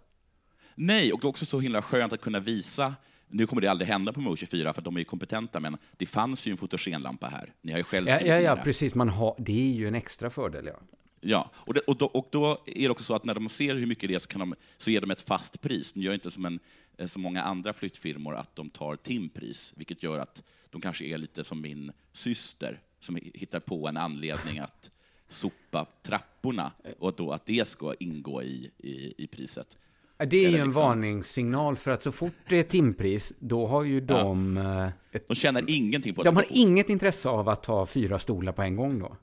Nej, 0.74 1.12
och 1.12 1.20
det 1.20 1.26
är 1.26 1.28
också 1.28 1.46
så 1.46 1.60
himla 1.60 1.82
skönt 1.82 2.12
att 2.12 2.20
kunna 2.20 2.40
visa 2.40 2.94
nu 3.32 3.46
kommer 3.46 3.62
det 3.62 3.68
aldrig 3.68 3.88
hända 3.88 4.12
på 4.12 4.20
Mo 4.20 4.36
24 4.36 4.72
för 4.72 4.82
de 4.82 4.96
är 4.96 5.00
ju 5.00 5.04
kompetenta, 5.04 5.60
men 5.60 5.76
det 5.96 6.06
fanns 6.06 6.46
ju 6.46 6.50
en 6.50 6.56
fotogenlampa 6.56 7.26
här. 7.26 7.52
Ni 7.60 7.72
har 7.72 7.78
ju 7.78 7.84
själv 7.84 8.08
Ja, 8.08 8.20
ja, 8.20 8.40
ja 8.40 8.56
precis. 8.56 8.94
Man 8.94 9.08
har, 9.08 9.34
det 9.38 9.70
är 9.70 9.74
ju 9.74 9.88
en 9.88 9.94
extra 9.94 10.30
fördel, 10.30 10.66
ja. 10.66 10.80
Ja, 11.24 11.50
och, 11.54 11.74
det, 11.74 11.80
och, 11.80 11.96
då, 11.96 12.06
och 12.06 12.28
då 12.30 12.62
är 12.66 12.82
det 12.82 12.90
också 12.90 13.04
så 13.04 13.14
att 13.14 13.24
när 13.24 13.34
de 13.34 13.48
ser 13.48 13.74
hur 13.74 13.86
mycket 13.86 14.08
det 14.08 14.14
är 14.14 14.18
så, 14.18 14.28
kan 14.28 14.40
de, 14.40 14.54
så 14.76 14.90
ger 14.90 15.00
de 15.00 15.10
ett 15.10 15.20
fast 15.20 15.60
pris. 15.60 15.92
De 15.92 16.00
gör 16.00 16.14
inte 16.14 16.30
som, 16.30 16.44
en, 16.44 16.60
eh, 16.98 17.06
som 17.06 17.22
många 17.22 17.42
andra 17.42 17.72
flyttfirmor 17.72 18.34
att 18.34 18.56
de 18.56 18.70
tar 18.70 18.96
timpris, 18.96 19.72
vilket 19.76 20.02
gör 20.02 20.18
att 20.18 20.42
de 20.70 20.80
kanske 20.80 21.04
är 21.04 21.18
lite 21.18 21.44
som 21.44 21.60
min 21.60 21.92
syster 22.12 22.80
som 23.00 23.18
hittar 23.34 23.60
på 23.60 23.88
en 23.88 23.96
anledning 23.96 24.58
att 24.58 24.90
sopa 25.28 25.86
trapporna 26.02 26.72
och 26.98 27.14
då 27.14 27.32
att 27.32 27.46
det 27.46 27.68
ska 27.68 27.94
ingå 28.00 28.42
i, 28.42 28.70
i, 28.78 29.14
i 29.24 29.26
priset. 29.26 29.78
Ja, 30.18 30.24
Det 30.26 30.44
är 30.44 30.50
ju 30.50 30.58
en 30.58 30.66
liksom- 30.66 30.82
varningssignal 30.82 31.76
för 31.76 31.90
att 31.90 32.02
så 32.02 32.12
fort 32.12 32.32
det 32.48 32.58
är 32.58 32.62
timpris, 32.62 33.34
då 33.38 33.66
har 33.66 33.82
ju 33.82 34.00
de... 34.00 34.56
eh, 34.58 34.88
Ett, 35.12 35.28
De 35.28 35.34
tjänar 35.34 35.64
ingenting 35.66 36.14
på 36.14 36.20
att 36.20 36.24
de 36.24 36.36
har 36.36 36.42
det 36.42 36.58
inget 36.58 36.88
intresse 36.90 37.28
av 37.28 37.48
att 37.48 37.62
ta 37.62 37.86
fyra 37.86 38.18
stolar 38.18 38.52
på 38.52 38.62
en 38.62 38.76
gång 38.76 38.98
då. 38.98 39.16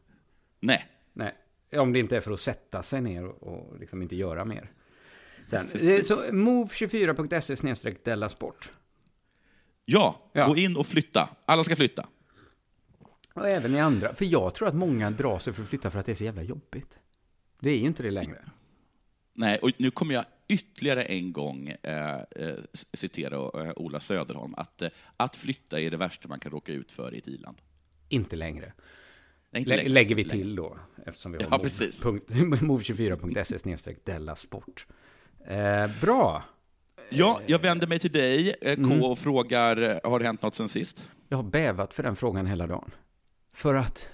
Nej, 0.59 0.85
Nej, 1.13 1.33
om 1.77 1.93
det 1.93 1.99
inte 1.99 2.17
är 2.17 2.21
för 2.21 2.31
att 2.31 2.39
sätta 2.39 2.83
sig 2.83 3.01
ner 3.01 3.25
och, 3.25 3.43
och 3.43 3.79
liksom 3.79 4.01
inte 4.01 4.15
göra 4.15 4.45
mer. 4.45 4.71
Sen, 5.47 5.65
eh, 5.65 5.71
Precis. 5.71 6.07
så 6.07 6.15
move24.se 6.15 7.55
snedstreck 7.55 8.05
Della 8.05 8.29
Sport. 8.29 8.71
ja, 9.85 10.29
Ja. 10.33 10.47
gå 10.47 10.55
in 10.55 10.75
och 10.77 10.87
flytta. 10.87 11.29
Alla 11.45 11.63
ska 11.63 11.75
flytta. 11.75 12.05
Och 13.33 13.47
även 13.47 13.75
i 13.75 13.79
andra. 13.79 14.15
För 14.15 14.25
jag 14.25 14.53
tror 14.55 14.67
att 14.67 14.75
många 14.75 15.11
drar 15.11 15.39
sig 15.39 15.53
för 15.53 15.61
att 15.63 15.69
flytta 15.69 15.89
för 15.89 15.99
att 15.99 16.05
det 16.05 16.11
är 16.11 16.15
så 16.15 16.23
jävla 16.23 16.41
jobbigt. 16.43 16.99
Det 17.59 17.69
är 17.69 17.77
ju 17.77 17.85
inte 17.85 18.03
det 18.03 18.11
längre. 18.11 18.37
Nej, 19.33 19.59
och 19.59 19.71
nu 19.77 19.91
kommer 19.91 20.13
jag 20.13 20.25
ytterligare 20.49 21.03
en 21.03 21.33
gång 21.33 21.67
eh, 21.83 22.15
eh, 22.15 22.55
citera 22.93 23.35
eh, 23.65 23.71
Ola 23.75 23.99
Söderholm, 23.99 24.53
att, 24.57 24.81
eh, 24.81 24.89
att 25.17 25.35
flytta 25.35 25.79
är 25.79 25.91
det 25.91 25.97
värsta 25.97 26.27
man 26.27 26.39
kan 26.39 26.51
råka 26.51 26.71
ut 26.71 26.91
för 26.91 27.15
i 27.15 27.17
ett 27.17 27.27
i-land. 27.27 27.57
Inte 28.09 28.35
längre. 28.35 28.73
Nej, 29.51 29.59
inte 29.59 29.69
Lä 29.69 29.75
längre. 29.75 29.89
lägger 29.91 30.15
vi 30.15 30.23
till 30.23 30.55
då, 30.55 30.77
eftersom 31.05 31.31
vi 31.31 31.37
har 31.37 31.51
Ja, 31.51 31.57
move- 31.57 31.61
precis. 31.63 32.01
punkt- 32.03 32.29
move24.se 32.61 33.59
snedstreck 33.59 34.05
Della 34.05 34.35
Sport. 34.35 34.87
Eh, 35.47 35.87
bra. 36.01 36.43
Ja, 37.09 37.41
jag 37.45 37.59
vänder 37.59 37.87
mig 37.87 37.99
till 37.99 38.11
dig, 38.11 38.55
K, 38.61 38.67
Mm. 38.69 39.03
och 39.03 39.19
frågar, 39.19 40.01
har 40.09 40.19
det 40.19 40.25
hänt 40.25 40.41
något 40.41 40.55
sen 40.55 40.69
sist? 40.69 41.03
Jag 41.27 41.37
har 41.37 41.43
bävat 41.43 41.93
för 41.93 42.03
den 42.03 42.15
frågan 42.15 42.45
hela 42.45 42.67
dagen. 42.67 42.91
För 43.53 43.73
att... 43.75 44.09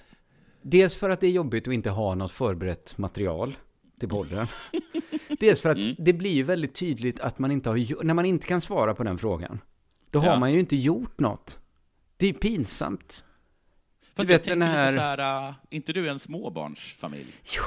Dels 0.62 0.94
för 0.96 1.10
att 1.10 1.20
det 1.20 1.26
är 1.26 1.30
jobbigt 1.30 1.68
att 1.68 1.74
inte 1.74 1.90
ha 1.90 2.14
något 2.14 2.32
förberett 2.32 2.98
material 2.98 3.56
till 4.00 4.08
podden. 4.08 4.46
Dels 5.40 5.60
för 5.60 5.68
att 5.70 5.76
Mm. 5.78 5.94
det 5.98 6.12
blir 6.12 6.30
ju 6.32 6.42
väldigt 6.42 6.74
tydligt 6.74 7.20
att 7.20 7.38
man 7.38 7.50
inte 7.50 7.68
har... 7.68 8.04
När 8.04 8.14
man 8.14 8.26
inte 8.26 8.46
kan 8.46 8.60
svara 8.60 8.94
på 8.94 9.04
den 9.04 9.18
frågan, 9.18 9.60
då 10.10 10.18
Ja. 10.18 10.30
har 10.30 10.38
man 10.38 10.52
ju 10.52 10.60
inte 10.60 10.76
gjort 10.76 11.20
något. 11.20 11.58
Det 12.16 12.26
är 12.26 12.32
ju 12.32 12.38
pinsamt. 12.38 13.24
Fast 14.14 14.30
vet 14.30 14.34
jag 14.34 14.42
tänker 14.42 14.50
den 14.60 14.68
här- 14.68 14.86
lite 14.92 14.98
så 15.02 15.22
här, 15.22 15.48
uh, 15.48 15.54
inte 15.70 15.92
du 15.92 16.08
en 16.08 16.18
småbarnsfamilj? 16.18 17.32
Jo, 17.56 17.62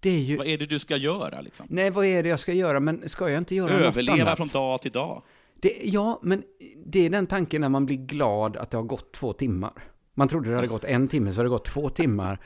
Det 0.00 0.10
är 0.10 0.18
ju... 0.20 0.36
Vad 0.36 0.46
är 0.46 0.58
det 0.58 0.66
du 0.66 0.78
ska 0.78 0.96
göra? 0.96 1.40
Liksom? 1.40 1.66
Nej, 1.70 1.90
vad 1.90 2.04
är 2.06 2.22
det 2.22 2.28
jag 2.28 2.40
ska 2.40 2.52
göra? 2.52 2.80
Men 2.80 3.08
ska 3.08 3.28
jag 3.30 3.38
inte 3.40 3.54
göra 3.54 3.72
något 3.72 3.80
Överleva 3.86 4.22
annat? 4.22 4.36
från 4.36 4.48
dag 4.48 4.82
till 4.82 4.92
dag. 4.92 5.22
Det, 5.60 5.72
ja, 5.84 6.20
men 6.22 6.42
det 6.86 7.06
är 7.06 7.10
den 7.10 7.26
tanken 7.26 7.60
när 7.60 7.68
man 7.68 7.86
blir 7.86 7.96
glad 7.96 8.56
att 8.56 8.70
det 8.70 8.76
har 8.76 8.84
gått 8.84 9.12
två 9.12 9.32
timmar. 9.32 9.72
Man 10.14 10.28
trodde 10.28 10.48
det 10.50 10.54
hade 10.56 10.66
gått 10.68 10.84
en 10.84 11.08
timme, 11.08 11.32
så 11.32 11.38
har 11.38 11.44
det 11.44 11.50
gått 11.50 11.64
två 11.64 11.88
timmar. 11.88 12.38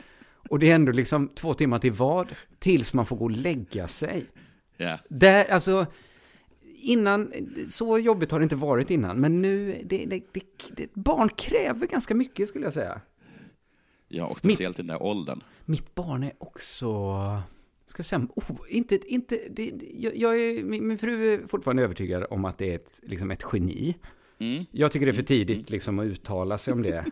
Och 0.49 0.59
det 0.59 0.71
är 0.71 0.75
ändå 0.75 0.93
liksom 0.93 1.29
två 1.29 1.55
timmar 1.55 1.79
till 1.79 1.93
vad? 1.93 2.29
Tills 2.59 2.95
man 2.95 3.07
får 3.07 3.17
gå 3.17 3.25
och 3.25 3.31
lägga 3.31 3.89
sig. 3.89 4.27
Ja. 4.77 4.99
Där, 5.09 5.51
alltså, 5.51 5.87
innan, 6.83 7.33
så 7.71 7.99
jobbigt 7.99 8.31
har 8.31 8.39
det 8.39 8.43
inte 8.43 8.57
varit 8.57 8.91
innan, 8.91 9.21
men 9.21 9.43
nu, 9.43 9.83
det, 9.85 10.05
det, 10.07 10.23
det, 10.77 10.95
barn 10.95 11.29
kräver 11.29 11.87
ganska 11.87 12.15
mycket 12.15 12.49
skulle 12.49 12.65
jag 12.65 12.75
säga. 12.75 13.01
ja, 14.09 14.27
och 14.27 14.39
speciellt 14.39 14.79
i 14.79 14.83
den 14.83 14.87
där 14.87 15.03
åldern. 15.03 15.43
Mitt 15.65 15.95
barn 15.95 16.23
är 16.23 16.33
också, 16.39 17.13
ska 17.87 18.01
jag 18.01 18.07
säga, 18.07 18.29
oh, 18.37 18.57
inte, 18.69 18.99
inte, 19.07 19.41
det, 19.51 19.73
jag, 19.99 20.17
jag 20.17 20.41
är, 20.43 20.65
min, 20.65 20.87
min 20.89 20.99
fru 20.99 21.35
är 21.35 21.47
fortfarande 21.47 21.83
övertygad 21.83 22.27
om 22.31 22.45
att 22.45 22.59
det 22.59 22.71
är 22.71 22.75
ett, 22.75 23.01
liksom 23.03 23.31
ett 23.31 23.45
geni. 23.53 23.97
Mm. 24.39 24.65
Jag 24.71 24.93
tycker 24.93 25.07
det 25.07 25.13
är 25.13 25.17
för 25.17 25.23
tidigt 25.23 25.71
liksom 25.71 25.99
att 25.99 26.07
uttala 26.07 26.59
sig 26.59 26.73
om 26.73 26.83
det. 26.83 27.05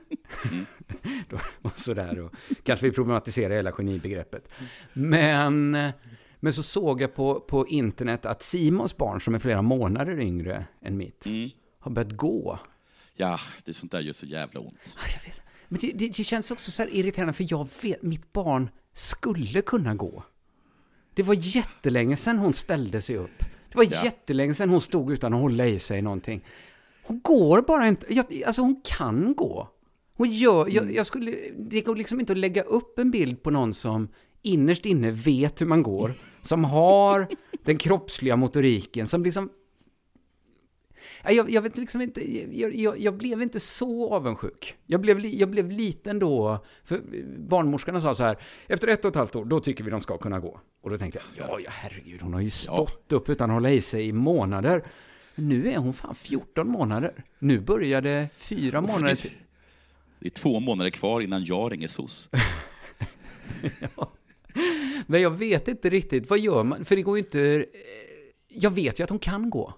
Då- 0.50 0.64
och 1.62 1.80
sådär, 1.80 2.18
och 2.21 2.33
kanske 2.62 2.87
vi 2.87 2.92
problematiserar 2.92 3.54
hela 3.54 3.73
genibegreppet. 3.73 4.49
Men, 4.92 5.71
men 6.40 6.52
så 6.52 6.62
såg 6.62 7.00
jag 7.02 7.14
på, 7.14 7.40
på 7.40 7.66
internet 7.66 8.26
att 8.26 8.42
Simons 8.42 8.97
barn, 8.97 9.21
som 9.21 9.35
är 9.35 9.38
flera 9.38 9.62
månader 9.62 10.21
yngre 10.21 10.64
än 10.83 10.97
mitt, 10.97 11.26
Mm. 11.26 11.50
har 11.78 11.90
börjat 11.90 12.12
gå. 12.12 12.59
Ja, 13.16 13.40
det 13.64 13.71
är 13.71 13.73
sånt 13.75 13.92
där 13.92 14.00
gör 14.00 14.12
så 14.12 14.26
jävla 14.26 14.61
ont. 14.61 14.95
Men 15.68 15.80
det, 15.80 15.92
det, 15.95 16.09
det 16.09 16.25
känns 16.25 16.50
också 16.50 16.71
så 16.71 16.83
här 16.83 16.95
irriterande, 16.95 17.33
för 17.33 17.47
jag 17.50 17.68
vet, 17.83 18.02
mitt 18.02 18.33
barn 18.33 18.71
skulle 18.95 19.62
kunna 19.62 19.95
gå. 19.95 20.23
Det 21.14 21.23
var 21.23 21.35
jättelänge 21.38 22.16
sedan 22.16 22.38
hon 22.38 22.52
ställde 22.52 23.00
sig 23.02 23.16
upp. 23.16 23.38
Det 23.71 23.76
var 23.76 23.85
Ja. 23.85 24.04
jättelänge 24.04 24.54
sedan 24.54 24.71
hon 24.71 24.80
stod 24.80 25.12
utan 25.12 25.35
att 25.35 25.40
hålla 25.40 25.66
i 25.66 25.78
sig 25.78 26.02
någonting. 26.02 26.45
Hon 27.02 27.21
går 27.21 27.62
bara 27.62 27.88
inte, 27.88 28.14
jag, 28.14 28.42
alltså 28.47 28.62
hon 28.62 28.80
kan 28.85 29.35
gå. 29.35 29.68
Hon 30.18 30.30
gör, 30.30 30.68
jag, 30.68 30.94
jag 30.94 31.06
skulle, 31.06 31.37
det 31.58 31.80
går 31.80 31.96
liksom 31.96 32.20
inte 32.20 32.32
att 32.32 32.38
lägga 32.38 32.62
upp 32.62 32.98
en 32.98 33.10
bild 33.10 33.42
på 33.42 33.50
någon 33.50 33.75
som 33.75 34.08
innerst 34.42 34.87
inne 34.87 35.10
vet 35.10 35.60
hur 35.60 35.66
man 35.66 35.82
går, 35.82 36.12
som 36.42 36.64
har 36.64 37.26
den 37.64 37.78
kroppsliga 37.78 38.37
motoriken, 38.37 39.06
som 39.06 39.25
liksom 39.25 39.50
Ja, 41.25 41.30
Jag, 41.30 41.50
jag 41.50 41.62
vet 41.62 41.76
liksom 41.76 42.00
inte, 42.00 42.40
jag, 42.60 42.75
jag, 42.75 42.98
jag 42.98 43.16
blev 43.16 43.42
inte 43.42 43.60
så 43.60 44.14
avundsjuk. 44.14 44.76
Jag 44.87 45.00
blev, 45.00 45.26
jag 45.26 45.50
blev 45.50 45.70
liten 45.70 46.18
då, 46.18 46.64
för 46.84 47.00
barnmorskorna 47.38 48.00
sa 48.00 48.14
så 48.14 48.22
här, 48.22 48.38
efter 48.66 48.88
ett 48.88 49.04
och 49.04 49.08
ett 49.08 49.16
halvt 49.16 49.37
år, 49.37 49.44
då 49.44 49.60
tycker 49.60 49.84
vi 49.84 49.90
de 49.90 50.00
ska 50.00 50.18
kunna 50.18 50.40
gå. 50.40 50.60
Och 50.82 50.90
då 50.90 50.96
tänkte 50.96 51.20
jag, 51.37 51.48
ja, 51.48 51.60
ja 51.64 51.70
herregud, 51.72 52.22
hon 52.22 52.34
har 52.34 52.40
ju 52.40 52.50
stått 52.50 53.12
upp 53.12 53.28
utan 53.28 53.50
att 53.50 53.54
hålla 53.54 53.70
i 53.70 53.80
sig 53.80 54.08
i 54.08 54.12
månader. 54.12 54.84
Nu 55.34 55.68
är 55.68 55.76
hon 55.76 55.92
fan 55.92 56.14
14 56.14 56.68
månader. 56.68 57.25
Nu 57.38 57.60
började 57.60 58.28
fyra 58.37 58.80
månader 58.80 59.14
till. 59.14 59.32
Det 60.20 60.26
är 60.26 60.30
två 60.30 60.60
månader 60.60 60.90
kvar 60.90 61.20
innan 61.20 61.44
jag 61.44 61.72
ringer 61.72 61.88
SOS. 61.88 62.28
Men 65.06 65.22
jag 65.22 65.30
vet 65.30 65.68
inte 65.68 65.90
riktigt, 65.90 66.30
vad 66.30 66.38
gör 66.38 66.64
man? 66.64 66.84
För 66.84 66.96
det 66.96 67.02
går 67.02 67.16
ju 67.18 67.25
inte... 67.25 67.40
eh, 67.40 67.64
Jag 68.48 68.70
vet 68.70 69.00
ju 69.00 69.04
att 69.04 69.10
hon 69.10 69.18
kan 69.18 69.50
gå. 69.50 69.75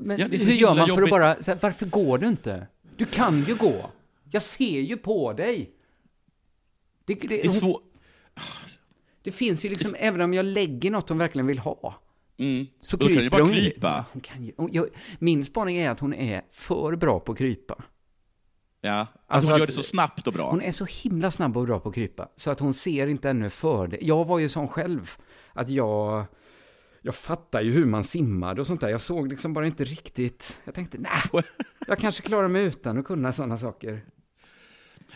Men 0.00 0.18
Ja, 0.20 0.26
hur 0.30 0.52
gör 0.52 0.68
man 0.74 0.76
för 0.76 0.82
att 0.82 0.88
jobbigt. 0.98 1.10
bara, 1.10 1.42
så 1.42 1.50
här, 1.50 1.58
varför 1.62 1.86
går 1.86 2.18
du 2.18 2.26
inte? 2.28 2.66
Du 2.96 3.04
kan 3.04 3.44
ju 3.44 3.54
gå. 3.54 3.90
Jag 4.30 4.42
ser 4.42 4.80
ju 4.80 4.96
på 4.96 5.32
dig. 5.32 5.70
Det, 7.04 7.14
det, 7.14 7.28
Det 7.28 7.40
är 7.44 7.48
hon, 7.48 7.56
svårt. 7.56 7.82
det 9.22 9.32
finns 9.32 9.64
ju 9.64 9.68
liksom, 9.68 9.94
även 9.98 10.20
om 10.20 10.34
jag 10.34 10.44
lägger 10.46 10.90
något 10.90 11.08
hon 11.08 11.18
verkligen 11.18 11.46
vill 11.46 11.58
ha, 11.58 11.98
Mm. 12.38 12.66
så 12.80 12.96
Då 12.96 13.00
kan 13.06 13.08
kryper 13.08 13.22
ju 13.24 13.30
bara 13.30 13.42
hon. 13.42 13.52
krypa. 13.52 14.04
Hon 14.12 14.20
kan 14.22 14.44
ju, 14.44 14.52
hon, 14.56 14.68
jag, 14.72 14.86
min 15.18 15.44
spaning 15.44 15.76
är 15.76 15.90
att 15.90 16.00
hon 16.00 16.14
är 16.14 16.42
för 16.50 16.96
bra 16.96 17.20
på 17.20 17.32
att 17.32 17.38
krypa. 17.38 17.84
Ja, 18.84 19.00
att 19.00 19.08
Alltså 19.26 19.50
hon 19.50 19.58
gör 19.60 19.66
det 19.66 19.72
så 19.72 19.82
snabbt 19.82 20.26
och 20.26 20.32
bra. 20.32 20.50
Hon 20.50 20.62
är 20.62 20.72
så 20.72 20.84
himla 20.84 21.30
snabb 21.30 21.56
och 21.56 21.66
bra 21.66 21.80
på 21.80 21.88
att 21.88 21.94
krypa, 21.94 22.28
så 22.36 22.50
att 22.50 22.60
hon 22.60 22.74
ser 22.74 23.06
inte 23.06 23.30
ännu 23.30 23.50
för 23.50 23.86
det. 23.86 23.98
Jag 24.00 24.24
var 24.24 24.38
ju 24.38 24.48
sån 24.48 24.68
själv, 24.68 25.10
att 25.52 25.68
jag... 25.68 26.24
Jag 27.04 27.14
fattar 27.14 27.60
ju 27.60 27.72
hur 27.72 27.84
man 27.86 28.04
simmade 28.04 28.60
och 28.60 28.66
sånt 28.66 28.80
där. 28.80 28.88
Jag 28.88 29.00
såg 29.00 29.28
liksom 29.28 29.52
bara 29.52 29.66
inte 29.66 29.84
riktigt... 29.84 30.60
Jag 30.64 30.74
tänkte, 30.74 30.98
nej, 30.98 31.42
jag 31.86 31.98
kanske 31.98 32.22
klarar 32.22 32.48
mig 32.48 32.64
utan 32.64 32.98
att 32.98 33.04
kunna 33.04 33.32
sådana 33.32 33.56
saker. 33.56 34.04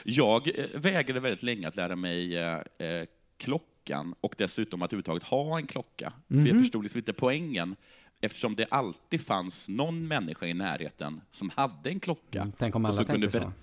Jag 0.05 0.59
eh, 0.59 0.65
vägrade 0.81 1.21
väldigt 1.21 1.43
länge 1.43 1.69
att 1.69 1.77
lära 1.77 1.97
mig 1.97 2.37
eh, 2.39 2.55
eh, 2.79 3.07
klockan 3.37 4.15
och 4.21 4.35
dessutom 4.39 4.83
att 4.83 4.93
överhuvudtaget 4.93 5.23
ha 5.23 5.59
en 5.59 5.67
klocka. 5.67 6.13
För 6.29 6.35
Mhm. 6.35 6.47
jag 6.47 6.59
förstod 6.59 6.83
liksom 6.83 6.99
inte 6.99 7.13
poängen 7.13 7.77
eftersom 8.21 8.57
det 8.57 8.67
alltid 8.71 9.27
fanns 9.27 9.69
någon 9.69 10.09
människa 10.09 10.47
i 10.47 10.55
närheten 10.55 11.21
som 11.31 11.51
hade 11.55 11.91
en 11.91 12.01
klocka. 12.01 12.41
Mm, 12.41 12.53
Tänk 12.59 12.77
om 12.77 12.85
Och 12.85 12.91
alla 12.91 13.05
tänkte 13.05 13.31
så. 13.31 13.53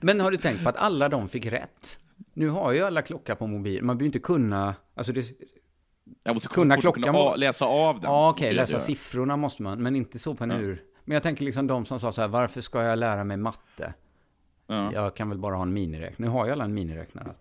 Men 0.00 0.20
har 0.20 0.30
du 0.30 0.36
tänkt 0.36 0.62
på 0.62 0.68
att 0.68 0.76
alla 0.76 1.08
de 1.08 1.28
fick 1.28 1.46
rätt? 1.46 1.98
Nu 2.34 2.48
har 2.48 2.72
ju 2.72 2.82
alla 2.82 3.02
klocka 3.02 3.36
på 3.36 3.46
mobil. 3.46 3.82
Man 3.84 3.98
behöver 3.98 4.06
inte 4.06 4.18
kunna... 4.18 4.74
Alltså 4.94 5.12
det, 5.12 5.26
Jag 6.22 6.34
måste 6.34 6.48
Kunna 6.48 6.76
klockan 6.76 7.02
kunna 7.02 7.36
läsa 7.36 7.64
av 7.64 7.94
den. 8.00 8.10
Ja, 8.10 8.30
okej, 8.30 8.48
det 8.48 8.54
läsa 8.56 8.72
jag- 8.72 8.82
siffrorna 8.82 9.36
måste 9.36 9.62
man, 9.62 9.82
men 9.82 9.96
inte 9.96 10.18
så 10.18 10.34
på 10.34 10.44
en 10.44 10.50
ur. 10.50 10.82
Men 11.04 11.14
jag 11.14 11.22
tänker 11.22 11.44
liksom 11.44 11.66
de 11.66 11.84
som 11.84 12.00
sa 12.00 12.12
så 12.12 12.20
här, 12.20 12.28
varför 12.28 12.60
ska 12.60 12.82
jag 12.82 12.98
lära 12.98 13.24
mig 13.24 13.36
matte? 13.36 13.94
Ja. 14.66 14.92
Jag 14.92 15.16
kan 15.16 15.28
väl 15.28 15.38
bara 15.38 15.54
ha 15.56 15.62
en 15.62 15.72
miniräknare. 15.72 16.14
Nu 16.16 16.28
har 16.28 16.46
ju 16.46 16.52
alla 16.52 16.64
en 16.64 16.74
miniräknare. 16.74 17.34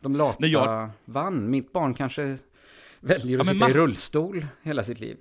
De 0.00 0.16
lata 0.16 0.36
Nej, 0.40 0.50
jag- 0.50 0.90
vann. 1.04 1.50
Mitt 1.50 1.72
barn 1.72 1.94
kanske 1.94 2.38
väljer 3.04 3.38
att 3.38 3.46
Ja, 3.46 3.52
sitta 3.52 3.70
i 3.70 3.72
rullstol 3.72 4.46
hela 4.62 4.82
sitt 4.84 5.00
liv. 5.00 5.16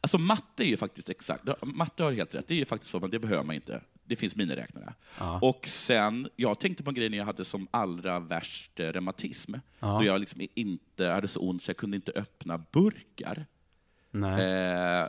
Alltså 0.00 0.18
matte 0.18 0.64
är 0.64 0.68
ju 0.68 0.76
faktiskt 0.76 1.10
exakt, 1.10 1.44
matte 1.62 2.02
har 2.02 2.12
helt 2.12 2.34
rätt, 2.34 2.48
det 2.48 2.54
är 2.54 2.58
ju 2.58 2.64
faktiskt 2.64 2.90
så, 2.90 3.00
men 3.00 3.10
det 3.10 3.18
behöver 3.18 3.44
man 3.44 3.54
inte. 3.54 3.82
Det 4.04 4.16
finns 4.16 4.36
miniräknare. 4.36 4.94
Ja. 5.18 5.38
Och 5.42 5.66
sen, 5.66 6.28
jag 6.36 6.60
tänkte 6.60 6.82
på 6.82 6.90
en 6.90 6.94
grej 6.94 7.08
när 7.08 7.18
jag 7.18 7.24
hade 7.24 7.44
som 7.44 7.68
allra 7.70 8.18
värst 8.20 8.80
eh, 8.80 8.86
reumatism, 8.88 9.54
Ja. 9.80 9.98
då 9.98 10.04
jag 10.04 10.20
liksom 10.20 10.40
inte 10.54 11.06
hade 11.06 11.28
så 11.28 11.40
ont 11.40 11.62
så 11.62 11.70
jag 11.70 11.76
kunde 11.76 11.96
inte 11.96 12.12
öppna 12.12 12.58
burkar. 12.72 13.46
Nej. 14.10 14.42
Eh, 15.02 15.08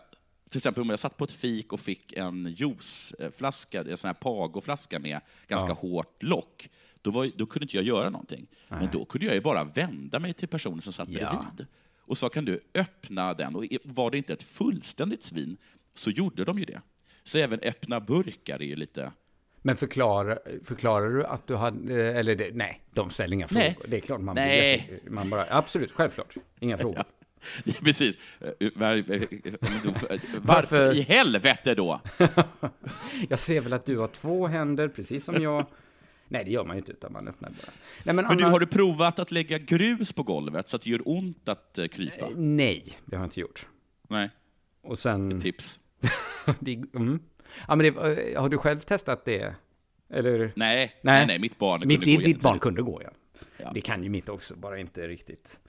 till 0.49 0.57
exempel 0.57 0.81
om 0.81 0.89
jag 0.89 0.99
satt 0.99 1.17
på 1.17 1.23
ett 1.23 1.31
fik 1.31 1.73
och 1.73 1.79
fick 1.79 2.13
en 2.13 2.55
juiceflaska, 2.57 3.81
en 3.81 3.97
sån 3.97 4.07
här 4.07 4.13
Pago-flaska 4.13 4.99
med 4.99 5.19
ganska 5.47 5.67
Ja. 5.69 5.73
hårt 5.73 6.23
lock, 6.23 6.69
då, 7.01 7.11
var, 7.11 7.31
då 7.35 7.45
kunde 7.45 7.63
inte 7.63 7.75
jag 7.77 7.85
göra 7.85 8.09
någonting. 8.09 8.47
Men 8.67 8.89
då 8.91 9.05
kunde 9.05 9.25
jag 9.25 9.35
ju 9.35 9.41
bara 9.41 9.63
vända 9.63 10.19
mig 10.19 10.33
till 10.33 10.47
personen 10.47 10.81
som 10.81 10.93
satt 10.93 11.09
Ja. 11.09 11.29
bredvid. 11.29 11.67
Och 12.13 12.17
så 12.17 12.29
kan 12.29 12.45
du 12.45 12.59
öppna 12.75 13.33
den. 13.33 13.55
Och 13.55 13.65
var 13.83 14.11
det 14.11 14.17
inte 14.17 14.33
ett 14.33 14.43
fullständigt 14.43 15.23
svin 15.23 15.57
så 15.95 16.09
gjorde 16.09 16.43
de 16.45 16.59
ju 16.59 16.65
det. 16.65 16.81
Så 17.23 17.37
även 17.37 17.59
öppna 17.59 17.99
burkar 17.99 18.61
är 18.61 18.65
ju 18.65 18.75
lite... 18.75 19.11
Men 19.61 19.77
förklarar, 19.77 20.39
förklarar 20.63 21.09
du 21.09 21.25
att 21.25 21.47
du 21.47 21.55
hade, 21.55 22.13
eller 22.13 22.35
det, 22.35 22.49
nej, 22.53 22.81
de 22.93 23.09
ställer 23.09 23.33
inga 23.33 23.47
Nej. 23.51 23.73
frågor. 23.73 23.87
Det 23.89 23.97
är 23.97 24.01
klart 24.01 24.21
man 24.21 24.35
Nej. 24.35 24.85
blir, 25.01 25.11
man 25.11 25.29
bara, 25.29 25.45
absolut, 25.49 25.91
självklart, 25.91 26.35
inga 26.59 26.77
frågor. 26.77 27.03
Precis. 27.83 28.17
Eh, 28.39 28.69
var- 28.75 29.03
Varför 29.59 30.19
Varför- 30.39 30.95
i 30.97 31.01
helvete 31.01 31.75
då? 31.75 32.01
Jag 33.29 33.39
ser 33.39 33.61
väl 33.61 33.73
att 33.73 33.85
du 33.85 33.97
har 33.97 34.07
två 34.07 34.47
händer, 34.47 34.87
precis 34.87 35.25
som 35.25 35.43
jag. 35.43 35.65
Nej, 36.27 36.45
det 36.45 36.51
gör 36.51 36.65
man 36.65 36.75
ju 36.75 36.79
inte, 36.79 36.91
utan 36.91 37.13
man 37.13 37.27
öppnar 37.27 37.49
bara. 37.49 37.71
Nej, 38.03 38.15
men, 38.15 38.25
Men 38.25 38.37
du, 38.37 38.43
har 38.43 38.59
du 38.59 38.67
provat 38.67 39.19
att 39.19 39.31
lägga 39.31 39.57
grus 39.57 40.13
på 40.13 40.23
golvet 40.23 40.69
så 40.69 40.75
att 40.75 40.81
det 40.81 40.89
gör 40.89 41.01
ont 41.05 41.49
att 41.49 41.77
eh, 41.77 41.87
krypa? 41.87 42.25
Nej, 42.35 42.97
det 43.05 43.15
har 43.15 43.23
jag 43.23 43.27
inte 43.27 43.39
gjort. 43.39 43.67
Nej, 44.09 44.29
Och 44.81 44.99
sen... 44.99 45.41
tips. 45.41 45.79
det, 46.59 46.73
mm. 46.73 47.19
Ja, 47.67 47.75
men 47.75 47.93
det, 47.93 47.99
har 48.37 48.49
du 48.49 48.57
själv 48.57 48.79
testat 48.79 49.25
det? 49.25 49.55
Eller? 50.09 50.39
Nej, 50.39 50.51
nej, 50.55 50.93
nej, 51.01 51.27
Nej. 51.27 51.39
mitt 51.39 51.59
barn 51.59 51.87
Mitt, 51.87 51.99
kunde 51.99 52.05
ditt, 52.05 52.19
gå 52.19 52.27
ditt 52.27 52.41
barn 52.41 52.59
kunde 52.59 52.81
gå, 52.81 53.01
ja. 53.03 53.09
Ja. 53.57 53.71
Det 53.73 53.81
kan 53.81 54.03
ju 54.03 54.09
mitt 54.09 54.29
också, 54.29 54.55
bara 54.55 54.79
inte 54.79 55.07
riktigt 55.07 55.59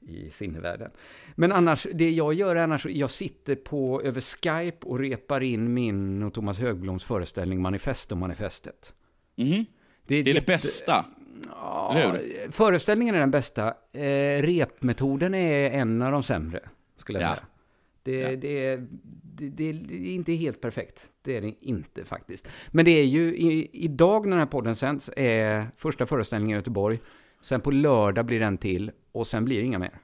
i 0.00 0.30
sinnevärlden. 0.30 0.90
Men 1.34 1.52
annars, 1.52 1.86
det 1.94 2.10
jag 2.10 2.34
gör 2.34 2.56
är 2.56 2.62
annars, 2.62 2.86
jag 2.86 3.10
sitter 3.10 3.54
på 3.54 4.02
över 4.02 4.20
Skype 4.20 4.86
och 4.86 4.98
repar 4.98 5.40
in 5.40 5.74
min 5.74 6.22
och 6.22 6.34
Thomas 6.34 6.60
Högbloms 6.60 7.04
föreställning 7.04 7.60
Manifesto-manifestet. 7.66 8.92
Mhm. 9.36 9.66
Det 10.06 10.14
är, 10.16 10.24
Det 10.24 10.30
är 10.30 10.34
det 10.34 10.46
bästa. 10.46 11.04
Ja, 11.48 11.94
Eller 11.96 12.50
föreställningen 12.52 13.14
är 13.14 13.20
den 13.20 13.30
bästa. 13.30 13.74
Eh, 13.92 14.42
repmetoden 14.42 15.34
är 15.34 15.70
en 15.70 16.02
av 16.02 16.12
de 16.12 16.22
sämre, 16.22 16.60
skulle 16.96 17.20
jag 17.20 17.30
Ja. 17.30 17.34
säga. 17.34 17.46
Det, 18.02 18.12
Ja. 18.30 18.36
det, 18.36 18.66
är- 18.66 18.86
det, 19.36 19.72
det 19.72 19.94
är 19.94 20.14
inte 20.14 20.32
helt 20.32 20.60
perfekt. 20.60 21.10
Det 21.22 21.36
är 21.36 21.40
det 21.40 21.54
inte 21.60 22.04
faktiskt. 22.04 22.48
Men 22.70 22.84
det 22.84 22.90
är 22.90 23.04
ju 23.04 23.36
i, 23.36 23.70
idag 23.72 24.22
när 24.26 24.30
den 24.30 24.38
här 24.38 24.46
podden 24.46 24.74
sänds 24.74 25.10
är 25.16 25.66
första 25.76 26.06
föreställningen 26.06 26.54
i 26.56 26.58
Göteborg. 26.58 27.00
Sen 27.42 27.60
på 27.60 27.70
lördag 27.70 28.26
blir 28.26 28.40
den 28.40 28.58
till 28.58 28.90
och 29.12 29.26
sen 29.26 29.44
blir 29.44 29.58
det 29.58 29.64
inga 29.66 29.78
mer. 29.78 29.98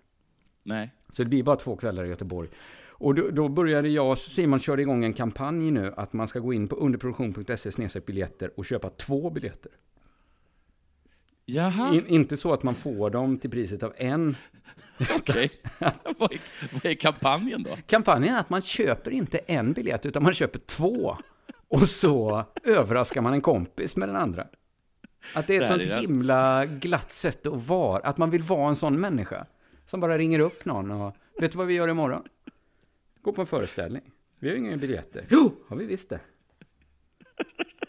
Nej. 0.62 0.90
Så 1.12 1.23
det 1.23 1.28
blir 1.28 1.43
bara 1.43 1.57
två 1.57 1.76
kvällar 1.76 2.05
i 2.05 2.09
Göteborg. 2.09 2.49
Och 3.00 3.14
då, 3.14 3.31
då 3.31 3.49
började 3.49 3.88
jag 3.88 4.11
och 4.11 4.19
Simon 4.19 4.61
körde 4.61 4.83
igång 4.83 5.05
en 5.05 5.12
kampanj 5.12 5.71
nu 5.71 5.93
att 5.97 6.12
man 6.12 6.28
ska 6.28 6.38
gå 6.38 6.52
in 6.52 6.69
på 6.69 6.76
underproduktion.se 6.76 8.00
biljetter 8.00 8.50
och 8.57 8.64
köpa 8.67 8.90
två 8.90 9.31
biljetter. 9.31 9.73
In, 11.95 12.07
inte 12.07 12.37
så 12.37 12.52
att 12.52 12.62
man 12.62 12.75
får 12.75 13.11
dem 13.11 13.38
till 13.38 13.50
priset 13.50 13.83
av 13.83 13.93
en. 13.97 14.37
okej. 15.17 15.50
vad, 16.19 16.33
är, 16.33 16.40
vad 16.73 16.85
är 16.85 16.95
kampanjen 16.95 17.62
då? 17.62 17.71
Kampanjen 17.87 18.35
är 18.35 18.40
att 18.40 18.50
man 18.50 18.62
köper 18.62 19.11
inte 19.11 19.38
en 19.38 19.73
biljett, 19.73 20.07
utan 20.07 20.23
man 20.23 20.33
köper 20.33 20.59
två. 20.59 21.17
Och 21.69 21.88
så 21.88 22.45
överraskar 22.64 23.21
man 23.21 23.33
en 23.33 23.40
kompis 23.40 23.97
med 23.97 24.09
den 24.09 24.17
andra. 24.17 24.47
Att 25.35 25.47
det 25.47 25.57
är 25.57 25.62
ett 25.62 25.69
Där 25.69 25.78
sånt 25.78 25.93
är 25.93 26.00
himla 26.00 26.67
glatt 26.67 27.12
sätt 27.12 27.47
att 27.47 27.67
vara. 27.67 27.99
Att 27.99 28.19
man 28.19 28.31
vill 28.31 28.43
vara 28.43 28.69
en 28.69 28.76
sån 28.76 29.00
människa. 29.00 29.47
Som 29.87 30.00
bara 30.00 30.19
ringer 30.19 30.38
upp 30.38 30.64
någon 30.64 30.90
och, 30.90 31.17
vet 31.40 31.52
du 31.52 31.59
vad 31.59 31.67
vi 31.67 31.75
gör 31.75 31.88
imorgon? 31.88 32.23
Gå 33.23 33.33
på 33.33 33.40
en 33.40 33.47
föreställning. 33.47 34.02
Vi 34.38 34.49
har 34.49 34.57
ju 34.57 34.64
inga 34.64 34.76
biljetter. 34.76 35.25
Jo, 35.31 35.52
har 35.69 35.76
vi 35.76 35.87
visst 35.87 36.09
det. 36.09 36.21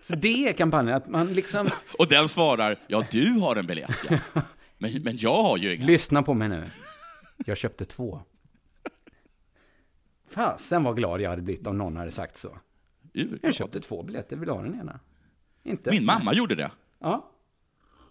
Så 0.10 0.16
det 0.16 0.48
är 0.50 0.54
kampanjen, 0.54 0.96
att 0.98 1.08
man 1.08 1.34
liksom, 1.34 1.70
Och 1.98 2.08
den 2.08 2.28
svarar, 2.28 2.80
ja 2.88 3.06
du 3.12 3.32
har 3.32 3.56
en 3.56 3.68
biljett 3.68 3.98
ja. 4.10 4.18
Men, 4.78 5.04
men 5.04 5.18
jag 5.18 5.44
har 5.44 5.58
ju 5.58 5.76
ingen. 5.76 5.88
lyssna 5.88 6.24
på 6.24 6.34
mig 6.34 6.50
nu. 6.50 6.70
Jag 7.46 7.58
köpte 7.58 7.86
två. 7.86 8.22
Fasen 10.30 10.84
vad 10.84 10.96
glad 10.96 11.22
jag 11.22 11.30
hade 11.30 11.42
blivit 11.42 11.68
om 11.68 11.78
någon 11.78 11.98
hade 11.98 12.12
sagt 12.12 12.38
så. 12.38 12.58
Jag 13.42 13.54
köpte 13.54 13.80
två 13.80 14.04
biljetter, 14.04 14.36
vill 14.36 14.46
du 14.48 14.54
ha 14.54 14.62
den 14.62 14.80
ena? 14.80 15.00
Inte? 15.64 15.92
Min 15.92 16.06
mamma 16.06 16.34
gjorde 16.34 16.56
det. 16.56 16.72
Ja. 17.00 17.32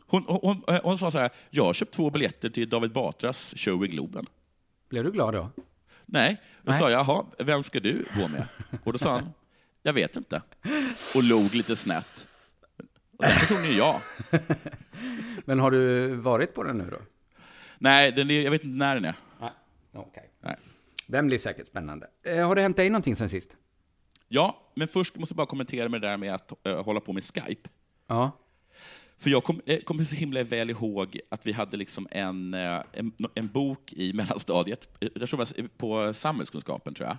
Hon, 0.06 0.24
hon, 0.26 0.62
hon, 0.66 0.80
hon 0.82 0.98
sa 0.98 1.10
så 1.10 1.18
här, 1.18 1.30
jag 1.50 1.64
har 1.64 1.72
köpt 1.72 1.94
två 1.94 2.10
biljetter 2.10 2.50
till 2.50 2.68
David 2.68 2.92
Batras 2.92 3.54
show 3.56 3.84
i 3.84 3.88
Globen. 3.88 4.26
Blev 4.88 5.04
du 5.04 5.12
glad 5.12 5.34
då? 5.34 5.50
Nej, 6.06 6.40
då 6.62 6.70
Nej. 6.70 6.80
sa 6.80 6.90
jag, 6.90 7.00
jaha, 7.00 7.24
vem 7.38 7.62
ska 7.62 7.80
du 7.80 8.06
gå 8.16 8.28
med? 8.28 8.48
Och 8.84 8.92
då 8.92 8.98
sa 8.98 9.12
han, 9.12 9.32
jag 9.88 9.92
vet 9.92 10.16
inte. 10.16 10.42
Och 11.14 11.22
log 11.22 11.54
lite 11.54 11.76
snett. 11.76 12.26
Och 13.18 13.24
den 13.24 13.32
personen 13.32 13.64
är 13.64 13.78
jag. 13.78 14.00
Men 15.44 15.58
har 15.58 15.70
du 15.70 16.08
varit 16.14 16.54
på 16.54 16.62
den 16.62 16.78
nu 16.78 16.90
då? 16.90 16.98
Nej, 17.78 18.12
den 18.12 18.30
är, 18.30 18.40
jag 18.40 18.50
vet 18.50 18.64
inte 18.64 18.76
när 18.76 18.94
den 18.94 19.04
är. 19.04 19.14
Nej. 19.40 19.50
Okej. 19.92 20.30
Nej. 20.40 20.56
Den 21.06 21.26
blir 21.26 21.38
säkert 21.38 21.66
spännande. 21.66 22.06
Eh, 22.22 22.46
har 22.46 22.54
det 22.54 22.62
hänt 22.62 22.76
dig 22.76 22.90
någonting 22.90 23.16
sen 23.16 23.28
sist? 23.28 23.56
Ja, 24.28 24.72
men 24.74 24.88
först 24.88 25.16
måste 25.16 25.32
jag 25.32 25.36
bara 25.36 25.46
kommentera 25.46 25.88
med 25.88 26.00
det 26.00 26.08
där 26.08 26.16
med 26.16 26.34
att 26.34 26.66
eh, 26.66 26.84
hålla 26.84 27.00
på 27.00 27.12
med 27.12 27.24
Skype. 27.24 27.70
Ja. 28.06 28.38
För 29.20 29.30
jag 29.30 29.44
kommer 29.44 29.62
eh, 29.66 29.78
kommer 29.80 30.04
så 30.04 30.14
himla 30.14 30.44
väl 30.44 30.70
ihåg 30.70 31.20
att 31.30 31.46
vi 31.46 31.52
hade 31.52 31.76
liksom 31.76 32.08
en, 32.10 32.54
eh, 32.54 32.82
en, 32.92 33.12
en 33.34 33.48
bok 33.48 33.92
i 33.92 34.12
mellanstadiet, 34.12 34.88
eh, 35.00 35.08
jag 35.14 35.28
tror 35.28 35.68
på 35.78 36.14
samhällskunskapen, 36.14 36.94
tror 36.94 37.08
jag. 37.08 37.16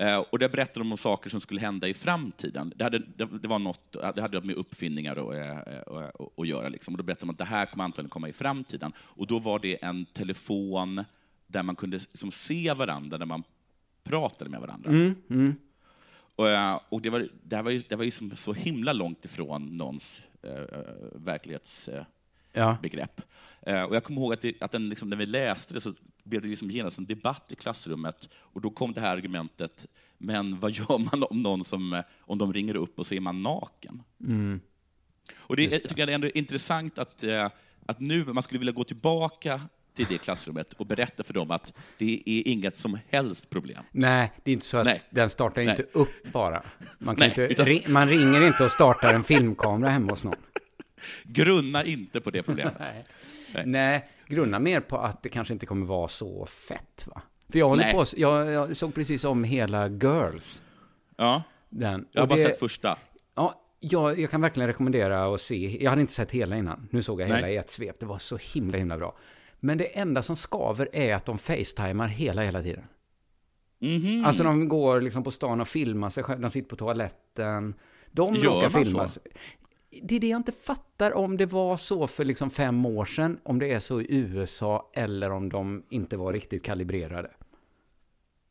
Eh, 0.00 0.18
Och 0.30 0.38
där 0.38 0.48
berättade 0.48 0.80
de 0.80 0.92
om 0.92 0.98
saker 0.98 1.30
som 1.30 1.40
skulle 1.40 1.60
hända 1.60 1.88
i 1.88 1.94
framtiden. 1.94 2.72
Det 2.76 2.84
hade, 2.84 2.98
det, 2.98 3.28
det 3.42 3.48
var 3.48 3.58
något, 3.58 3.92
det 4.14 4.20
hade 4.22 4.40
med 4.40 4.56
uppfinningar 4.56 5.18
och, 5.18 5.34
eh, 5.36 5.80
och, 5.80 6.20
och, 6.20 6.42
att 6.44 6.48
göra. 6.48 6.68
Liksom. 6.68 6.94
Och 6.94 6.98
då 6.98 7.04
berättade 7.04 7.26
de 7.26 7.30
att 7.30 7.38
det 7.38 7.44
här 7.44 7.66
kommer 7.66 7.84
antagligen 7.84 8.10
komma 8.10 8.28
i 8.28 8.32
framtiden. 8.32 8.92
Och 8.98 9.26
då 9.26 9.38
var 9.38 9.58
det 9.58 9.84
en 9.84 10.04
telefon 10.04 11.04
där 11.46 11.62
man 11.62 11.76
kunde 11.76 11.96
liksom 11.96 12.30
se 12.30 12.74
varandra 12.74 13.18
när 13.18 13.26
man 13.26 13.42
pratade 14.04 14.50
med 14.50 14.60
varandra. 14.60 14.90
Och, 14.90 14.96
eh, 14.96 15.52
och 16.88 17.02
det 17.02 17.10
var, 17.10 17.28
det 17.42 17.56
här 17.56 17.62
var 17.62 17.70
ju, 17.70 17.82
det 17.88 17.96
var 17.96 18.04
ju 18.04 18.10
som 18.10 18.36
så 18.36 18.52
himla 18.52 18.92
långt 18.92 19.24
ifrån 19.24 19.76
någons 19.76 20.22
eh, 20.42 20.52
eh, 20.52 20.66
verklighetsbegrepp. 21.14 23.20
Ja. 23.62 23.72
Eh, 23.72 23.82
och 23.82 23.96
jag 23.96 24.04
kommer 24.04 24.20
ihåg 24.20 24.32
att, 24.32 24.40
det, 24.40 24.62
att 24.62 24.72
den, 24.72 24.88
liksom, 24.88 25.10
när 25.10 25.16
vi 25.16 25.26
läste 25.26 25.74
det 25.74 25.80
så 25.80 25.94
blev 26.24 26.42
det 26.42 26.48
liksom 26.48 26.70
genast 26.70 26.98
en 26.98 27.06
debatt 27.06 27.52
i 27.52 27.56
klassrummet. 27.56 28.28
Och 28.34 28.60
då 28.60 28.70
kom 28.70 28.92
det 28.92 29.00
här 29.00 29.16
argumentet, 29.16 29.86
men 30.18 30.60
vad 30.60 30.70
gör 30.70 30.98
man 30.98 31.24
om 31.30 31.42
någon 31.42 31.64
som, 31.64 31.92
eh, 31.92 32.04
om 32.20 32.38
de 32.38 32.52
ringer 32.52 32.76
upp 32.76 32.98
och 32.98 33.06
så 33.06 33.14
är 33.14 33.20
man 33.20 33.40
naken? 33.40 34.02
Och 35.36 35.56
det, 35.56 35.62
jag 35.62 35.82
tycker 35.82 35.98
jag 35.98 36.08
är 36.08 36.14
ändå 36.14 36.28
intressant 36.28 36.98
att, 36.98 37.22
eh, 37.22 37.50
att 37.86 38.00
nu, 38.00 38.24
man 38.24 38.42
skulle 38.42 38.58
vilja 38.58 38.72
gå 38.72 38.84
tillbaka 38.84 39.60
till 39.94 40.06
det 40.08 40.18
klassrummet 40.18 40.72
och 40.72 40.86
berätta 40.86 41.22
för 41.24 41.34
dem 41.34 41.50
att 41.50 41.74
det 41.98 42.22
är 42.26 42.48
inget 42.48 42.76
som 42.76 42.98
helst 43.08 43.50
problem. 43.50 43.82
Nej, 43.92 44.32
det 44.44 44.50
är 44.50 44.52
inte 44.52 44.66
så 44.66 44.78
att 44.78 44.84
Nej. 44.84 45.00
den 45.10 45.30
startar 45.30 45.62
Nej. 45.62 45.70
inte 45.70 45.98
upp 45.98 46.32
bara. 46.32 46.62
Man, 46.98 47.16
Nej, 47.18 47.28
inte, 47.28 47.42
utan- 47.42 47.66
ri- 47.66 47.88
man 47.88 48.08
ringer 48.08 48.46
inte 48.46 48.64
och 48.64 48.70
startar 48.70 49.14
en 49.14 49.24
filmkamera 49.24 49.90
hemma 49.90 50.10
hos 50.12 50.24
någon. 50.24 50.34
Grunna 51.24 51.84
inte 51.84 52.20
på 52.20 52.30
det 52.30 52.42
problemet. 52.42 52.74
Nej. 52.80 53.04
Nej. 53.66 54.08
Grunna 54.26 54.58
mer 54.58 54.80
på 54.80 54.98
att 54.98 55.22
det 55.22 55.28
kanske 55.28 55.54
inte 55.54 55.66
kommer 55.66 55.86
vara 55.86 56.08
så 56.08 56.46
fett 56.46 57.06
va? 57.06 57.22
För 57.52 57.58
jag 57.58 57.68
håller 57.68 57.92
på, 57.92 58.04
jag, 58.16 58.50
jag 58.50 58.76
såg 58.76 58.94
precis 58.94 59.24
om 59.24 59.44
hela 59.44 59.88
Girls. 59.88 60.62
Ja, 61.16 61.42
Den. 61.68 62.06
jag 62.12 62.22
har 62.22 62.26
bara 62.26 62.36
det- 62.36 62.42
sett 62.44 62.58
första. 62.58 62.98
Ja, 63.34 63.62
jag, 63.80 64.20
jag 64.20 64.30
kan 64.30 64.40
verkligen 64.40 64.66
rekommendera 64.66 65.34
att 65.34 65.40
se. 65.40 65.78
Jag 65.84 65.90
hade 65.90 66.00
inte 66.00 66.12
sett 66.12 66.30
hela 66.30 66.56
innan. 66.56 66.88
Nu 66.90 67.02
såg 67.02 67.20
jag 67.20 67.26
hela 67.26 67.50
i 67.50 67.56
ett 67.56 67.70
svep. 67.70 67.96
Det 68.00 68.06
var 68.06 68.18
så 68.18 68.36
himla, 68.54 68.78
himla 68.78 68.96
bra. 68.98 69.16
Men 69.60 69.78
det 69.78 69.98
enda 69.98 70.22
som 70.22 70.36
skaver 70.36 70.88
är 70.92 71.14
att 71.14 71.26
de 71.26 71.38
facetimar 71.38 72.08
hela, 72.08 72.42
hela 72.42 72.62
tiden. 72.62 72.84
Mhm. 73.78 74.24
Alltså 74.24 74.44
de 74.44 74.68
går 74.68 75.00
liksom 75.00 75.24
på 75.24 75.30
stan 75.30 75.60
och 75.60 75.68
filmar 75.68 76.10
sig 76.10 76.24
själva. 76.24 76.42
De 76.42 76.50
sitter 76.50 76.68
på 76.68 76.76
toaletten. 76.76 77.74
De 78.10 78.34
Gör 78.34 78.42
råkar 78.50 78.70
filma 78.70 79.08
sig. 79.08 79.22
Det 80.02 80.16
är 80.16 80.20
det 80.20 80.28
jag 80.28 80.38
inte 80.38 80.52
fattar 80.52 81.12
om 81.12 81.36
det 81.36 81.46
var 81.46 81.76
så 81.76 82.06
för 82.06 82.24
liksom 82.24 82.50
fem 82.50 82.86
år 82.86 83.04
sedan. 83.04 83.38
Om 83.42 83.58
det 83.58 83.72
är 83.72 83.80
så 83.80 84.00
i 84.00 84.06
USA 84.08 84.90
eller 84.94 85.30
om 85.30 85.48
de 85.48 85.82
inte 85.90 86.16
var 86.16 86.32
riktigt 86.32 86.64
kalibrerade. 86.64 87.30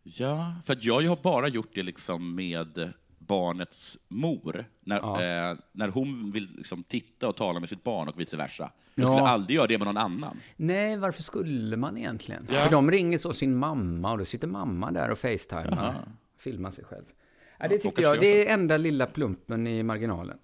Ja, 0.04 0.56
för 0.66 0.78
jag 0.82 1.02
har 1.02 1.16
bara 1.24 1.48
gjort 1.48 1.72
det 1.76 1.84
liksom 1.84 2.36
med 2.36 2.94
barnets 3.30 3.98
mor. 4.08 4.66
När, 4.86 4.98
Ja. 4.98 5.52
eh, 5.52 5.58
när 5.72 5.88
hon 5.88 6.32
vill 6.32 6.50
liksom 6.58 6.84
titta 6.84 7.28
och 7.30 7.36
tala 7.36 7.60
med 7.60 7.70
sitt 7.70 7.84
barn 7.84 8.08
och 8.08 8.20
vice 8.20 8.38
versa. 8.38 8.72
Jag 8.96 9.08
Ja. 9.08 9.14
skulle 9.14 9.28
aldrig 9.30 9.56
göra 9.56 9.68
det 9.68 9.78
med 9.78 9.88
någon 9.88 9.98
annan. 9.98 10.38
Nej, 10.56 10.98
varför 10.98 11.24
skulle 11.24 11.78
man 11.78 11.98
egentligen? 11.98 12.48
Ja. 12.52 12.56
För 12.62 12.72
de 12.72 12.92
ringer 12.92 13.18
så 13.18 13.34
sin 13.34 13.56
mamma 13.58 14.12
och 14.12 14.18
då 14.18 14.26
sitter 14.26 14.48
mamma 14.48 14.92
där 14.92 15.10
och 15.10 15.18
facetimar. 15.18 15.96
Filmar 16.38 16.72
sig 16.72 16.84
själv. 16.84 17.06
Ja, 17.60 17.68
det 17.68 17.78
tyckte 17.78 18.02
jag, 18.02 18.20
det 18.20 18.48
är 18.50 18.54
enda 18.54 18.78
lilla 18.78 19.06
plumpen 19.06 19.68
i 19.68 19.84
marginalen. 19.84 20.38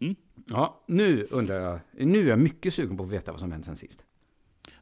Mm. 0.00 0.14
Ja, 0.46 0.82
nu 0.86 1.26
undrar 1.30 1.54
jag, 1.60 1.80
nu 1.92 2.18
är 2.24 2.28
jag 2.28 2.38
mycket 2.38 2.74
sugen 2.74 2.96
på 2.96 3.04
att 3.04 3.10
veta 3.10 3.30
vad 3.32 3.40
som 3.40 3.52
hänt 3.52 3.64
sen 3.64 3.76
sist. 3.76 4.02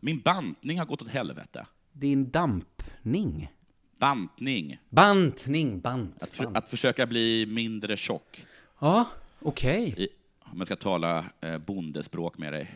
Min 0.00 0.20
bantning 0.20 0.78
har 0.78 0.86
gått 0.86 1.02
åt 1.02 1.08
helvete. 1.08 1.66
Din 1.92 2.30
dampning. 2.30 3.52
Bantning. 3.98 4.78
Bantning, 4.90 5.80
bant. 5.80 6.22
Att, 6.22 6.28
för, 6.28 6.44
bant. 6.44 6.56
att 6.56 6.68
försöka 6.68 7.06
bli 7.06 7.46
mindre 7.46 7.96
tjock. 7.96 8.46
Ja, 8.78 9.04
okej. 9.42 9.94
I, 9.98 10.08
om 10.40 10.58
jag 10.58 10.66
ska 10.66 10.76
tala 10.76 11.24
eh, 11.40 11.58
bondespråk 11.58 12.38
med 12.38 12.52
dig. 12.52 12.74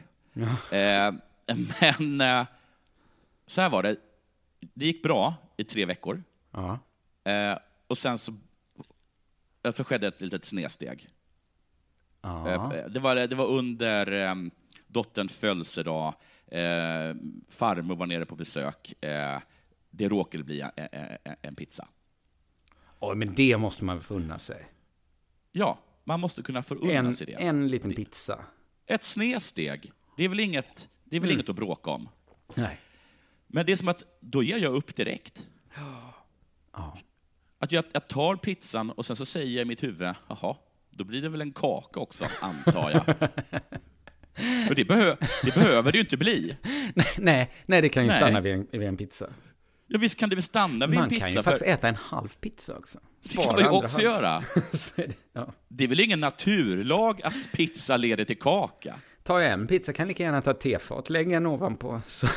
Eh, 0.70 1.14
men 1.80 2.20
eh, 2.20 2.46
så 3.46 3.60
här 3.60 3.70
var 3.70 3.82
det. 3.82 3.96
Det 4.74 4.84
gick 4.86 5.02
bra 5.02 5.34
i 5.56 5.64
tre 5.64 5.84
veckor. 5.84 6.22
Ja. 6.50 6.78
Eh, 7.32 7.58
och 7.86 7.98
sen 7.98 8.18
så, 8.18 8.34
eh, 9.62 9.72
så 9.72 9.84
skedde 9.84 10.06
ett 10.08 10.20
litet 10.20 10.44
snedsteg. 10.44 11.08
Ja. 12.22 12.50
Eh, 12.50 12.86
Det, 12.88 13.00
var, 13.00 13.14
det 13.14 13.34
var 13.36 13.46
under 13.46 14.12
eh, 14.12 14.34
dotterns 14.86 15.36
födelsedag. 15.36 16.14
Eh, 16.46 17.14
farmor 17.48 17.96
var 17.96 18.06
nere 18.06 18.24
på 18.26 18.36
besök. 18.36 18.94
Det 19.90 20.08
råkade 20.08 20.44
bli 20.44 20.64
en, 21.42 21.54
pizza. 21.54 21.88
Oj, 23.00 23.16
men 23.16 23.34
det 23.34 23.56
måste 23.56 23.84
man 23.84 24.00
få 24.00 24.14
unna 24.14 24.38
sig. 24.38 24.66
Ja, 25.52 25.78
man 26.04 26.20
måste 26.20 26.42
kunna 26.42 26.62
förunna 26.62 26.92
En, 26.92 27.12
sig 27.14 27.26
det. 27.26 27.32
en 27.32 27.68
liten 27.68 27.94
pizza. 27.94 28.44
Ett 28.86 29.04
snedsteg, 29.04 29.92
det 30.16 30.24
är 30.24 30.28
väl, 30.28 30.40
inget, 30.40 30.88
det 31.04 31.16
är 31.16 31.20
väl 31.20 31.30
inget 31.30 31.48
att 31.48 31.56
bråka 31.56 31.90
om. 31.90 32.08
Nej. 32.54 32.78
Men 33.46 33.66
det 33.66 33.72
är 33.72 33.76
som 33.76 33.88
att 33.88 34.02
då 34.20 34.42
ger 34.42 34.58
jag 34.58 34.74
upp 34.74 34.96
direkt. 34.96 35.48
Ja. 36.72 36.98
Att 37.58 37.72
jag, 37.72 37.84
jag 37.92 38.08
tar 38.08 38.36
pizzan 38.36 38.90
och 38.90 39.06
sen 39.06 39.16
så 39.16 39.26
säger 39.26 39.56
jag 39.56 39.62
i 39.62 39.64
mitt 39.64 39.82
huvud, 39.82 40.14
jaha, 40.28 40.56
då 40.90 41.04
blir 41.04 41.22
det 41.22 41.28
väl 41.28 41.40
en 41.40 41.52
kaka 41.52 42.00
också, 42.00 42.24
antar 42.40 42.90
jag. 42.90 43.30
Och 44.68 44.74
det, 44.74 44.84
behö, 44.84 45.16
det 45.44 45.54
behöver 45.54 45.92
det 45.92 45.98
ju 45.98 46.02
inte 46.02 46.16
bli. 46.16 46.56
nej, 47.18 47.50
nej, 47.66 47.82
det 47.82 47.88
kan 47.88 48.02
ju 48.02 48.08
Nej. 48.08 48.16
stanna 48.16 48.40
vid 48.40 48.54
en, 48.54 48.66
vid 48.70 48.82
en 48.82 48.96
pizza. 48.96 49.30
Ja, 49.90 49.98
visst 49.98 50.16
kan 50.16 50.28
det 50.30 50.36
väl 50.36 50.42
stanna 50.42 50.86
vid 50.86 50.94
Man 50.94 51.04
en 51.04 51.10
pizza? 51.10 51.20
kan 51.24 51.28
ju 51.30 51.34
för 51.36 51.42
faktiskt 51.42 51.64
äta 51.66 51.88
en 51.88 51.94
halv 51.94 52.28
pizza 52.40 52.76
också. 52.76 52.98
det 53.30 53.36
kan 53.42 53.46
man 53.52 53.58
ju 53.62 53.68
också 53.68 53.96
halvan. 53.96 54.12
göra. 54.14 54.42
Det- 54.96 55.14
ja. 55.32 55.52
Det 55.68 55.84
är 55.84 55.88
väl 55.88 56.00
ingen 56.00 56.20
naturlag 56.20 57.22
att 57.22 57.52
pizza 57.52 57.96
leder 57.96 58.24
till 58.24 58.38
kaka? 58.38 58.94
Jag 59.26 59.46
en 59.46 59.66
pizza 59.66 59.92
kan 59.92 60.08
lika 60.08 60.22
gärna 60.22 60.42
ta 60.42 60.54
tefat, 60.54 61.10
lägg 61.10 61.32
en 61.32 61.46
ovanpå. 61.46 62.00
Så. 62.06 62.26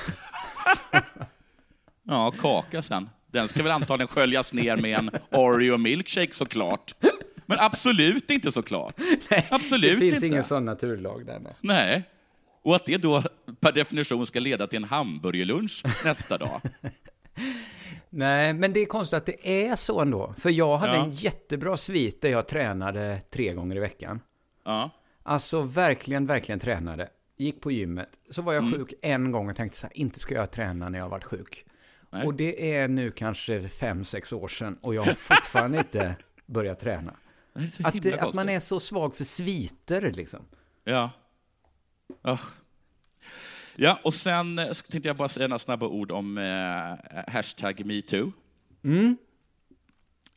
Ja, 2.04 2.32
kaka 2.32 2.82
sen. 2.82 3.10
Den 3.28 3.48
ska 3.48 3.64
väl 3.64 3.72
antagligen 3.72 4.08
sköljas 4.08 4.54
ner 4.54 4.78
med 4.78 5.00
en 5.00 5.10
Oreo 5.32 5.78
milkshake 5.78 6.34
såklart. 6.34 6.96
Men 7.46 7.58
absolut 7.60 8.32
inte 8.32 8.52
såklart. 8.52 8.96
Absolut 9.50 9.92
det 9.92 9.98
finns 9.98 10.14
inte. 10.16 10.28
ingen 10.28 10.44
sån 10.44 10.66
naturlag 10.66 11.26
där. 11.26 11.40
nej. 11.40 11.54
Nej. 11.62 12.04
Och 12.64 12.76
att 12.76 12.86
det 12.86 12.98
då 12.98 13.24
per 13.60 13.72
definition 13.72 14.26
ska 14.26 14.40
leda 14.40 14.68
till 14.68 14.78
en 14.78 14.84
hamburgerlunch 14.84 15.84
nästa 16.06 16.38
dag. 16.38 16.62
Nej, 18.10 18.54
men 18.54 18.74
det 18.74 18.80
är 18.80 18.86
konstigt 18.86 19.18
att 19.18 19.26
det 19.26 19.66
är 19.66 19.76
så 19.76 20.02
ändå. 20.02 20.34
För 20.38 20.50
jag 20.50 20.78
hade 20.78 20.94
Ja. 20.96 21.04
en 21.06 21.12
jättebra 21.12 21.78
svit 21.78 22.22
där 22.22 22.30
jag 22.30 22.48
tränade 22.48 23.22
tre 23.30 23.54
gånger 23.54 23.76
i 23.76 23.80
veckan. 23.80 24.20
Ja. 24.66 24.90
Alltså 25.24 25.62
verkligen, 25.62 26.26
verkligen 26.26 26.60
tränade. 26.60 27.10
gick 27.38 27.62
på 27.62 27.72
gymmet, 27.72 28.10
så 28.30 28.42
var 28.42 28.54
jag 28.54 28.74
sjuk 28.74 28.94
en 29.02 29.32
gång 29.32 29.50
och 29.50 29.56
tänkte 29.56 29.78
så 29.78 29.88
här, 29.88 29.98
inte 29.98 30.20
ska 30.20 30.36
jag 30.36 30.52
träna 30.52 30.90
när 30.90 31.00
jag 31.00 31.06
har 31.06 31.10
varit 31.10 31.24
sjuk. 31.24 31.66
Nej. 32.10 32.26
Och 32.26 32.34
det 32.34 32.74
är 32.76 32.88
nu 32.88 33.12
kanske 33.12 33.68
fem, 33.70 34.04
sex 34.04 34.34
år 34.34 34.48
sedan 34.48 34.78
och 34.82 34.96
jag 34.96 35.04
har 35.04 35.14
fortfarande 35.14 35.78
inte 35.78 36.16
börjat 36.46 36.80
träna. 36.80 37.14
Det 37.54 37.86
Att, 37.86 38.02
det, 38.02 38.20
att 38.20 38.34
man 38.34 38.50
är 38.50 38.60
så 38.60 38.80
svag 38.80 39.16
för 39.16 39.24
sviter 39.24 40.12
liksom. 40.12 40.40
Ja. 40.84 41.10
Ah. 42.22 42.38
Ja, 43.76 44.00
och 44.04 44.14
sen 44.14 44.60
eh, 44.60 44.74
tänkte 44.74 45.10
jag 45.10 45.18
bara 45.18 45.30
säga 45.30 45.48
några 45.48 45.60
snabba 45.60 45.88
ord 45.88 46.12
om 46.12 46.38
eh, 46.38 47.34
hashtag 47.34 47.86
metoo. 47.86 48.32
Mm. 48.84 49.18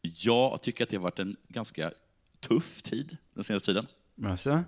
Jag 0.03 0.62
tycker 0.62 0.85
att 0.85 0.90
det 0.90 0.97
har 0.97 1.03
varit 1.03 1.18
en 1.18 1.37
ganska 1.49 1.92
tuff 2.40 2.83
tid 2.83 3.16
den 3.35 3.44
senaste 3.44 3.66
tiden. 3.66 3.87
Alltså? 4.25 4.64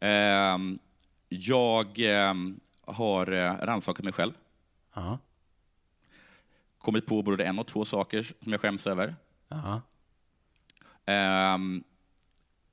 Ehm, 0.00 0.78
jag 1.28 1.98
ehm, 1.98 2.60
har 2.80 3.32
eh, 3.32 3.52
rannsakat 3.52 4.04
mig 4.04 4.12
själv. 4.12 4.32
Ja. 4.94 5.18
Kommit 6.78 7.06
på 7.06 7.22
både 7.22 7.44
en 7.44 7.58
och 7.58 7.66
två 7.66 7.84
saker 7.84 8.22
som 8.22 8.52
jag 8.52 8.60
skäms 8.60 8.86
över. 8.86 9.16
Ja. 9.48 9.80
Ehm, 11.06 11.84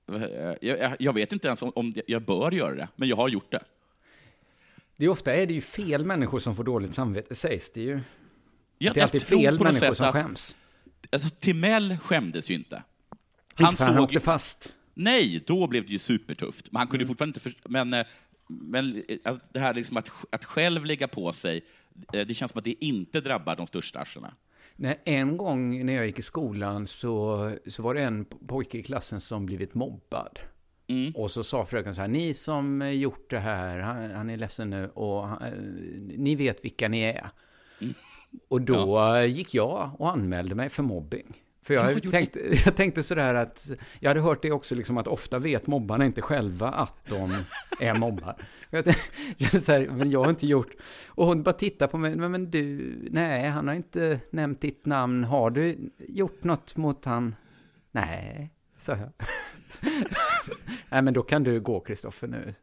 jag, 0.05 0.57
jag, 0.61 0.95
jag 0.99 1.13
vet 1.13 1.31
inte 1.31 1.47
ens 1.47 1.61
om, 1.61 1.71
om 1.75 1.93
jag 2.07 2.21
bör 2.21 2.51
göra 2.51 2.75
det, 2.75 2.87
men 2.95 3.09
jag 3.09 3.15
har 3.15 3.29
gjort 3.29 3.51
det. 3.51 3.63
Det 5.01 5.05
är 5.05 5.09
ofta 5.09 5.33
är 5.35 5.45
det 5.47 5.53
ju 5.53 5.61
fel 5.61 6.05
människor 6.05 6.39
som 6.39 6.55
får 6.55 6.63
dåligt 6.63 6.93
samvete, 6.93 7.35
sägs 7.35 7.71
det 7.71 7.81
ju. 7.81 7.99
Jag, 8.77 8.93
Det 8.93 8.99
är 8.99 9.03
alltid 9.03 9.21
fel 9.23 9.59
människor 9.63 9.93
som 9.93 10.05
att- 10.05 10.13
skäms. 10.13 10.55
Alltså, 11.11 11.29
Timell 11.29 11.97
skämdes 11.97 12.49
ju 12.49 12.53
inte. 12.55 12.83
Inte 13.59 13.75
för 13.75 13.85
han 13.85 13.99
åkte 13.99 14.13
ju- 14.13 14.19
fast. 14.19 14.75
Nej, 14.93 15.43
då 15.47 15.67
blev 15.67 15.85
det 15.85 15.91
ju 15.91 15.99
supertufft. 15.99 16.71
Men 16.71 16.79
han 16.79 16.87
Mm. 16.87 16.91
kunde 16.91 17.03
ju 17.03 17.07
fortfarande 17.07 17.29
inte... 17.29 17.39
För, 17.39 17.69
men 17.69 17.93
eh, 17.93 18.05
men 18.47 19.03
eh, 19.07 19.17
alltså, 19.23 19.47
det 19.53 19.59
här 19.59 19.73
liksom 19.73 19.97
att, 19.97 20.11
att 20.29 20.45
själv 20.45 20.85
lägga 20.85 21.07
på 21.07 21.33
sig, 21.33 21.61
eh, 22.13 22.25
det 22.27 22.33
känns 22.33 22.51
som 22.51 22.59
att 22.59 22.65
det 22.65 22.85
inte 22.85 23.21
drabbar 23.21 23.55
de 23.55 23.67
största 23.67 23.99
arslena. 23.99 24.33
Nej, 24.75 25.01
en 25.05 25.37
gång 25.37 25.85
när 25.85 25.93
jag 25.93 26.05
gick 26.05 26.19
i 26.19 26.21
skolan 26.21 26.87
så, 26.87 27.51
så 27.67 27.83
var 27.83 27.93
det 27.93 28.01
en 28.03 28.25
pojke 28.25 28.77
i 28.77 28.83
klassen 28.83 29.19
som 29.19 29.45
blivit 29.45 29.73
mobbad. 29.73 30.39
Mm. 30.91 31.11
Och 31.15 31.31
så 31.31 31.43
sa 31.43 31.65
fröken 31.65 31.95
så 31.95 32.01
här, 32.01 32.07
ni 32.07 32.33
som 32.33 32.91
gjort 32.93 33.29
det 33.29 33.39
här, 33.39 33.79
han, 33.79 34.11
han 34.11 34.29
är 34.29 34.37
ledsen 34.37 34.69
nu 34.69 34.89
och 34.93 35.27
han, 35.27 35.41
eh, 35.43 35.53
ni 36.17 36.35
vet 36.35 36.65
vilka 36.65 36.87
ni 36.87 37.01
är. 37.01 37.29
Mm. 37.81 37.93
Och 38.47 38.61
då 38.61 39.13
eh, 39.15 39.25
gick 39.25 39.53
jag 39.53 39.91
och 39.99 40.11
anmälde 40.11 40.55
mig 40.55 40.69
för 40.69 40.83
mobbing. 40.83 41.37
För 41.63 41.73
Ja, 41.73 41.83
jag, 41.83 41.93
gjorde- 41.93 42.09
tänkte, 42.11 42.39
jag 42.65 42.75
tänkte 42.75 43.03
sådär 43.03 43.35
att, 43.35 43.71
jag 43.99 44.09
hade 44.09 44.19
hört 44.19 44.41
det 44.41 44.51
också, 44.51 44.75
liksom 44.75 44.97
att 44.97 45.07
ofta 45.07 45.39
vet 45.39 45.67
mobbarna 45.67 46.05
inte 46.05 46.21
själva 46.21 46.67
att 46.69 47.05
de 47.09 47.35
är 47.79 47.93
mobbar. 47.93 48.35
Jag 48.69 48.87
jag 48.87 48.95
tänkte 49.37 49.61
så 49.61 49.71
här, 49.71 49.87
men 49.87 50.11
jag 50.11 50.23
har 50.23 50.29
inte 50.29 50.47
gjort, 50.47 50.71
och 51.07 51.25
hon 51.25 51.43
bara 51.43 51.53
tittar 51.53 51.87
på 51.87 51.97
mig, 51.97 52.15
men, 52.15 52.31
men 52.31 52.51
du, 52.51 52.95
nej, 53.11 53.49
han 53.49 53.67
har 53.67 53.75
inte 53.75 54.19
nämnt 54.29 54.61
ditt 54.61 54.85
namn, 54.85 55.23
har 55.23 55.49
du 55.49 55.91
gjort 56.07 56.43
något 56.43 56.77
mot 56.77 57.05
han? 57.05 57.35
Nej, 57.91 58.51
sa 58.85 58.97
jag. 58.97 59.11
nej, 60.89 61.01
men 61.01 61.13
då 61.13 61.23
kan 61.23 61.43
du 61.43 61.59
gå, 61.59 61.79
Kristoffer, 61.79 62.27
nu. 62.27 62.55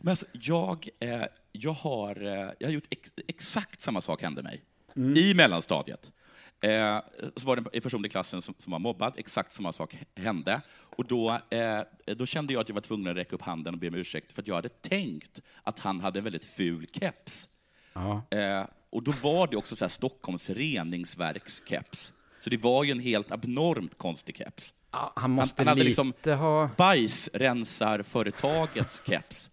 Men 0.00 0.10
alltså, 0.10 0.26
jag, 0.32 0.88
eh, 1.00 1.22
jag, 1.52 1.72
har, 1.72 2.24
eh, 2.24 2.50
jag 2.58 2.68
har 2.68 2.72
gjort 2.72 2.86
ex, 2.90 3.10
exakt 3.28 3.80
samma 3.80 4.00
sak 4.00 4.22
hände 4.22 4.42
mig. 4.42 4.64
Mm. 4.96 5.16
I 5.16 5.34
mellanstadiet. 5.34 6.12
Eh, 6.60 7.00
så 7.36 7.46
var 7.46 7.56
det 7.56 7.64
en 7.72 7.82
person 7.82 8.04
i 8.04 8.08
klassen 8.08 8.42
som, 8.42 8.54
som 8.58 8.70
var 8.70 8.78
mobbad, 8.78 9.14
exakt 9.16 9.52
samma 9.52 9.72
sak 9.72 9.96
hände. 10.14 10.60
Och 10.96 11.06
då, 11.06 11.40
eh, 11.50 11.80
då 12.06 12.26
kände 12.26 12.52
jag 12.52 12.60
att 12.60 12.68
jag 12.68 12.74
var 12.74 12.82
tvungen 12.82 13.10
att 13.10 13.16
räcka 13.16 13.34
upp 13.34 13.42
handen 13.42 13.74
och 13.74 13.80
be 13.80 13.88
om 13.88 13.94
ursäkt, 13.94 14.32
för 14.32 14.42
att 14.42 14.48
jag 14.48 14.54
hade 14.54 14.68
tänkt 14.68 15.42
att 15.62 15.78
han 15.78 16.00
hade 16.00 16.18
en 16.20 16.24
väldigt 16.24 16.44
ful 16.44 16.86
keps. 16.92 17.48
Ja. 17.92 18.22
Eh, 18.30 18.66
och 18.90 19.02
då 19.02 19.12
var 19.22 19.46
det 19.46 19.56
också 19.56 19.76
så 19.76 19.84
här 19.84 19.90
Stockholms 19.90 20.50
reningsverkskeps. 20.50 22.12
Så 22.40 22.50
det 22.50 22.56
var 22.56 22.84
ju 22.84 22.92
en 22.92 23.00
helt 23.00 23.32
abnormt 23.32 23.98
konstig 23.98 24.36
keps. 24.36 24.74
Han 25.16 25.30
måste 25.30 25.60
han 25.60 25.68
hade 25.68 25.84
lite 25.84 26.02
liksom- 26.04 26.32
ha... 26.38 26.70
Bajsrensarföretagets 26.76 29.02
keps. 29.06 29.50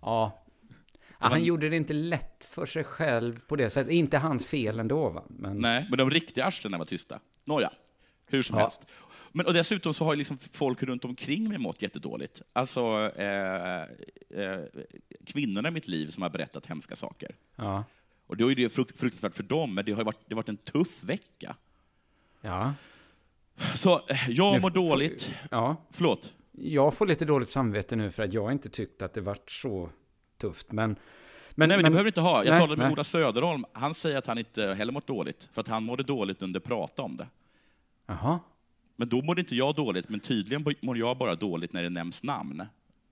Ja. 0.00 0.42
Han 1.18 1.44
gjorde 1.44 1.68
det 1.68 1.76
inte 1.76 1.92
lätt 1.92 2.44
för 2.50 2.66
sig 2.66 2.84
själv 2.84 3.40
på 3.46 3.56
det 3.56 3.70
sättet. 3.70 3.92
Inte 3.92 4.18
hans 4.18 4.46
fel 4.46 4.80
ändå, 4.80 5.08
va? 5.08 5.22
Men... 5.28 5.58
Nej, 5.58 5.86
men 5.90 5.98
de 5.98 6.10
riktiga 6.10 6.44
arslena 6.44 6.78
var 6.78 6.84
tysta. 6.84 7.20
Nåja, 7.44 7.70
hur 8.26 8.42
som 8.42 8.56
Ja. 8.56 8.62
helst. 8.62 8.80
Men, 9.32 9.46
och 9.46 9.54
dessutom 9.54 9.94
så 9.94 10.04
har 10.04 10.16
liksom 10.16 10.38
folk 10.38 10.82
runt 10.82 11.04
omkring 11.04 11.48
mig 11.48 11.58
mått 11.58 11.82
jättedåligt. 11.82 12.42
Alltså, 12.52 13.12
eh, 13.16 13.82
eh, 13.82 13.86
kvinnorna 15.26 15.68
i 15.68 15.72
mitt 15.72 15.88
liv 15.88 16.10
som 16.10 16.22
har 16.22 16.30
berättat 16.30 16.66
hemska 16.66 16.96
saker. 16.96 17.34
Ja. 17.56 17.84
Och 18.26 18.36
då 18.36 18.50
är 18.50 18.54
det 18.54 18.68
frukt, 18.68 18.98
fruktansvärt 18.98 19.34
för 19.34 19.42
dem, 19.42 19.74
men 19.74 19.84
det 19.84 19.92
har 19.92 20.04
varit, 20.04 20.18
det 20.26 20.34
har 20.34 20.42
varit 20.42 20.48
en 20.48 20.56
tuff 20.56 21.02
vecka. 21.04 21.56
Ja. 22.40 22.74
Så 23.74 23.94
eh, 24.08 24.30
jag 24.30 24.54
Nu 24.54 24.60
mår 24.60 24.70
dåligt. 24.70 25.32
Ja. 25.50 25.76
Förlåt. 25.90 26.32
Jag 26.52 26.94
får 26.94 27.06
lite 27.06 27.24
dåligt 27.24 27.48
samvete 27.48 27.96
nu 27.96 28.10
för 28.10 28.22
att 28.22 28.32
jag 28.32 28.52
inte 28.52 28.68
tyckte 28.68 29.04
att 29.04 29.14
det 29.14 29.20
vart 29.20 29.50
så 29.50 29.90
tufft. 30.40 30.72
Men... 30.72 30.96
Men, 31.58 31.68
Nej, 31.68 31.78
men 31.78 31.84
det 31.84 31.90
behöver 31.90 32.04
du 32.04 32.08
inte 32.08 32.20
ha. 32.20 32.44
Jag 32.44 32.50
Nej, 32.52 32.60
talade 32.60 32.76
med 32.76 32.86
nej. 32.86 32.92
Ola 32.92 33.04
Söderholm. 33.04 33.64
Han 33.72 33.94
säger 33.94 34.16
att 34.16 34.26
han 34.26 34.38
inte 34.38 34.74
heller 34.74 34.92
mått 34.92 35.06
dåligt, 35.06 35.48
för 35.52 35.60
att 35.60 35.68
han 35.68 35.84
mådde 35.84 36.02
dåligt 36.02 36.42
under 36.42 36.60
prata 36.60 37.02
om 37.02 37.16
det. 37.16 37.26
Jaha. 38.06 38.38
Men 38.96 39.08
då 39.08 39.22
mådde 39.22 39.40
inte 39.40 39.56
jag 39.56 39.74
dåligt, 39.74 40.08
men 40.08 40.20
tydligen 40.20 40.64
mår 40.80 40.98
jag 40.98 41.18
bara 41.18 41.34
dåligt 41.34 41.72
när 41.72 41.82
det 41.82 41.90
nämns 41.90 42.22
namn. 42.22 42.62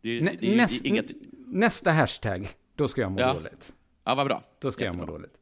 Det, 0.01 0.21
Nä, 0.21 0.33
det 0.41 0.57
näst, 0.57 0.85
inget... 0.85 1.07
Nästa 1.47 1.91
hashtag, 1.91 2.47
då 2.75 2.89
ska 2.89 3.01
jag 3.01 3.13
må 3.13 3.21
Ja. 3.21 3.33
dåligt. 3.35 3.73
Ja, 4.05 4.15
vad 4.15 4.27
bra. 4.27 4.43
Då 4.59 4.73
ska 4.73 4.85
jag 4.85 4.95
må 4.95 5.03
Jättebra. 5.03 5.19
dåligt. 5.19 5.35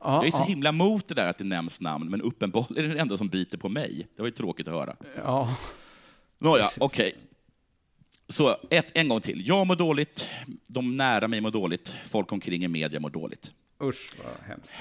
Ja, 0.00 0.14
Jag 0.16 0.26
är 0.26 0.30
så 0.30 0.38
ja, 0.38 0.44
himla 0.44 0.72
mot 0.72 1.08
det 1.08 1.14
där 1.14 1.30
att 1.30 1.38
det 1.38 1.44
nämns 1.44 1.80
namn, 1.80 2.10
men 2.10 2.22
uppenbarligen 2.22 2.84
är 2.84 2.88
det 2.88 2.94
det 2.94 3.00
enda 3.00 3.16
som 3.16 3.28
biter 3.28 3.58
på 3.58 3.68
mig. 3.68 4.08
Det 4.16 4.22
var 4.22 4.26
ju 4.28 4.34
tråkigt 4.34 4.68
att 4.68 4.74
höra. 4.74 4.96
ja. 5.16 5.56
Nåja, 6.38 6.68
okej. 6.80 7.14
Så 8.28 8.56
ett, 8.70 8.86
en 8.94 9.08
gång 9.08 9.20
till. 9.20 9.46
Jag 9.48 9.66
mår 9.66 9.76
dåligt, 9.76 10.26
de 10.66 10.96
nära 10.96 11.28
mig 11.28 11.40
mår 11.40 11.50
dåligt, 11.50 11.94
folk 12.06 12.32
omkring 12.32 12.64
i 12.64 12.68
media 12.68 13.00
mår 13.00 13.10
dåligt. 13.10 13.52
Usch 13.82 14.14
vad 14.18 14.48
hemskt. 14.48 14.74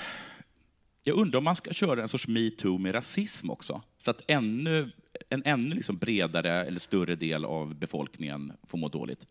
Jag 1.04 1.18
undrar 1.18 1.38
om 1.38 1.44
man 1.44 1.56
ska 1.56 1.74
köra 1.74 2.02
en 2.02 2.08
sorts 2.08 2.28
metoo 2.28 2.78
med 2.78 2.96
rasism 2.96 3.50
också, 3.50 3.82
så 4.04 4.12
att 4.12 4.22
ännu, 4.28 4.92
en 5.30 5.42
ännu 5.46 5.76
liksom 5.76 5.98
bredare 5.98 6.66
eller 6.66 6.80
större 6.80 7.16
del 7.16 7.46
av 7.46 7.76
befolkningen 7.76 8.54
får 8.68 8.78
må 8.78 8.88
dåligt. 8.88 9.26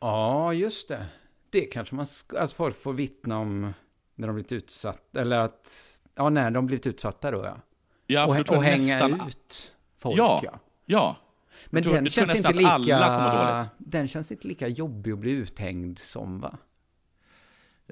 Ja, 0.00 0.52
just 0.52 0.88
det. 0.88 1.06
Det 1.50 1.60
kanske 1.60 1.94
man 1.94 2.06
ska, 2.06 2.38
att 2.38 2.52
folk 2.52 2.82
får 2.82 2.92
vittna 2.92 3.38
om 3.38 3.72
när 4.20 4.26
de 4.26 4.34
blivit 4.34 4.52
utsatta, 4.52 5.20
eller 5.20 5.36
att, 5.38 5.68
ja, 6.14 6.30
när 6.30 6.50
de 6.50 6.66
blivit 6.66 6.86
utsatta 6.86 7.30
då 7.30 7.44
ja. 7.44 7.56
Ja, 8.06 8.24
och 8.26 8.30
och 8.36 8.56
jag 8.56 8.60
hänga 8.60 8.98
nästan- 8.98 9.28
ut 9.28 9.76
folk 9.98 10.18
Ja, 10.18 10.40
ja. 10.44 10.58
ja. 10.86 11.16
Men 11.66 11.82
tror- 11.82 11.94
den 11.94 12.08
känns 12.08 12.34
inte 12.34 12.52
lika... 12.52 13.66
Den 13.78 14.08
känns 14.08 14.32
inte 14.32 14.48
lika 14.48 14.68
jobbig 14.68 15.12
att 15.12 15.18
bli 15.18 15.30
uthängd 15.30 15.98
som 15.98 16.40
va? 16.40 16.58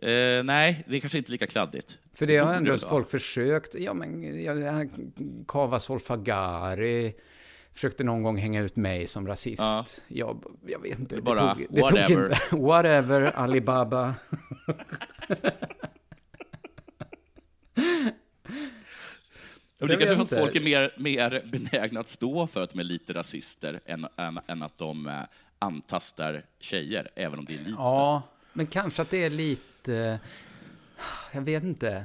Eh, 0.02 0.42
nej, 0.44 0.84
det 0.88 0.96
är 0.96 1.00
kanske 1.00 1.18
inte 1.18 1.32
lika 1.32 1.46
kladdigt. 1.46 1.98
För 2.14 2.26
det 2.26 2.36
har 2.36 2.54
ändå 2.54 2.76
folk 2.78 3.10
försökt. 3.10 3.74
Ja, 3.74 3.94
men 3.94 4.42
ja, 4.44 4.84
Kava 5.48 5.80
Solfagari 5.80 7.14
försökte 7.72 8.04
någon 8.04 8.22
gång 8.22 8.36
hänga 8.36 8.60
ut 8.62 8.76
mig 8.76 9.06
som 9.06 9.26
rasist. 9.26 9.62
Ja. 9.62 9.84
Jag, 10.08 10.44
jag 10.66 10.82
vet 10.82 10.98
inte. 10.98 11.14
Det 11.16 11.22
bara, 11.22 11.54
tog, 11.54 11.66
det 11.70 11.80
whatever. 11.80 12.06
Tog 12.06 12.30
inte, 12.32 12.56
whatever, 12.66 13.22
Alibaba. 13.36 14.14
Det 19.78 19.92
jag 19.92 20.02
är 20.02 20.06
kanske 20.06 20.16
vet 20.16 20.28
för 20.28 20.36
att 20.36 20.42
folk 20.42 20.56
är 20.56 20.60
mer, 20.60 20.94
mer 20.96 21.44
benägna 21.52 22.00
att 22.00 22.08
stå 22.08 22.46
för 22.46 22.62
att 22.62 22.70
de 22.70 22.78
är 22.78 22.84
lite 22.84 23.12
rasister 23.12 23.80
än, 23.86 24.06
än, 24.16 24.40
än 24.46 24.62
att 24.62 24.78
de 24.78 25.06
eh, 25.06 25.20
antastar 25.58 26.44
tjejer, 26.60 27.10
även 27.14 27.38
om 27.38 27.44
det 27.44 27.54
är 27.54 27.58
lite. 27.58 27.70
Ja, 27.70 28.22
men 28.52 28.66
kanske 28.66 29.02
att 29.02 29.10
det 29.10 29.24
är 29.24 29.30
lite... 29.30 30.20
Jag 31.32 31.40
vet 31.42 31.62
inte. 31.64 32.04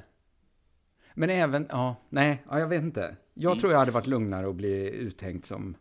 Men 1.13 1.29
även, 1.29 1.67
ja, 1.69 1.95
nej, 2.09 2.43
ja, 2.49 2.59
jag 2.59 2.67
vet 2.67 2.81
inte. 2.81 3.15
Jag 3.33 3.51
Mm. 3.51 3.59
tror 3.59 3.71
jag 3.71 3.79
hade 3.79 3.91
varit 3.91 4.07
lugnare 4.07 4.49
att 4.49 4.55
bli 4.55 4.89
uthängd 4.89 5.45
som... 5.45 5.75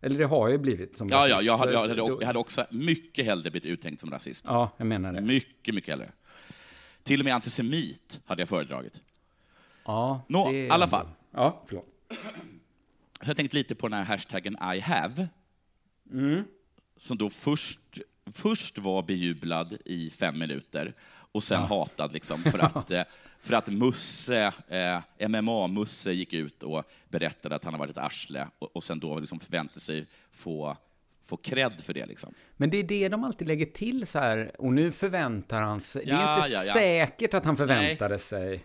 Eller 0.00 0.18
det 0.18 0.24
har 0.24 0.38
jag 0.48 0.52
ju 0.52 0.58
blivit 0.58 0.96
som 0.96 1.08
Ja, 1.08 1.28
ja, 1.28 1.34
rasist, 1.34 1.46
jag 1.46 1.58
så 1.58 1.64
hade, 1.64 1.72
jag, 1.72 1.80
hade, 1.80 1.94
jag 2.20 2.26
hade 2.26 2.38
också 2.38 2.66
mycket 2.70 3.24
hellre 3.24 3.50
blivit 3.50 3.66
uthängd 3.72 4.00
som 4.00 4.10
rasist. 4.10 4.44
Ja, 4.48 4.70
jag 4.76 4.86
menar 4.86 5.12
det. 5.12 5.20
Mycket, 5.20 5.74
mycket 5.74 5.90
hellre. 5.90 6.12
Till 7.02 7.20
och 7.20 7.24
med 7.24 7.34
antisemit 7.34 8.20
hade 8.24 8.42
jag 8.42 8.48
föredragit. 8.48 9.02
Ja, 9.84 10.22
Nå, 10.28 10.52
i 10.52 10.66
är 10.66 10.72
alla 10.72 10.88
fall. 10.88 11.06
Ja, 11.32 11.62
förlåt. 11.66 11.88
Så 13.22 13.30
jag 13.30 13.36
tänkte 13.36 13.56
lite 13.56 13.74
på 13.74 13.88
den 13.88 13.98
här 13.98 14.04
hashtaggen 14.04 14.56
I 14.74 14.80
have. 14.80 15.28
Mm. 16.12 16.44
Som 16.96 17.18
då 17.18 17.30
först, 17.30 17.80
först 18.32 18.78
var 18.78 19.02
bejublad 19.02 19.76
i 19.84 20.10
fem 20.10 20.38
minuter 20.38 20.94
och 21.32 21.42
sen 21.42 21.62
hatad 21.62 22.12
liksom 22.12 22.42
för 22.42 22.58
att, 22.58 22.90
eh, 22.90 23.02
för 23.40 23.54
att 23.54 23.68
Musse, 23.68 24.52
eh, 24.68 25.28
MMA-Musse 25.28 26.12
gick 26.12 26.32
ut 26.32 26.62
och 26.62 26.84
berättade 27.08 27.54
att 27.56 27.64
han 27.64 27.74
har 27.74 27.78
varit 27.78 27.90
ett 27.90 28.04
arsle 28.04 28.48
och, 28.58 28.76
och 28.76 28.84
sen 28.84 29.00
då 29.00 29.18
liksom 29.18 29.40
förväntade 29.40 29.80
sig 29.80 30.06
få, 30.30 30.76
få 31.24 31.36
cred 31.36 31.80
för 31.80 31.94
det. 31.94 32.06
Liksom. 32.06 32.34
Men 32.56 32.70
det 32.70 32.76
är 32.76 32.84
det 32.84 33.08
de 33.08 33.24
alltid 33.24 33.48
lägger 33.48 33.66
till 33.66 34.06
så 34.06 34.18
här, 34.18 34.52
och 34.58 34.72
nu 34.72 34.92
förväntar 34.92 35.62
han 35.62 35.80
sig. 35.80 36.04
det 36.04 36.12
är 36.12 36.20
Ja, 36.20 36.36
inte 36.36 36.52
ja, 36.52 36.62
ja. 36.64 36.72
säkert 36.72 37.34
att 37.34 37.44
han 37.44 37.56
förväntade 37.56 38.18
sig. 38.18 38.64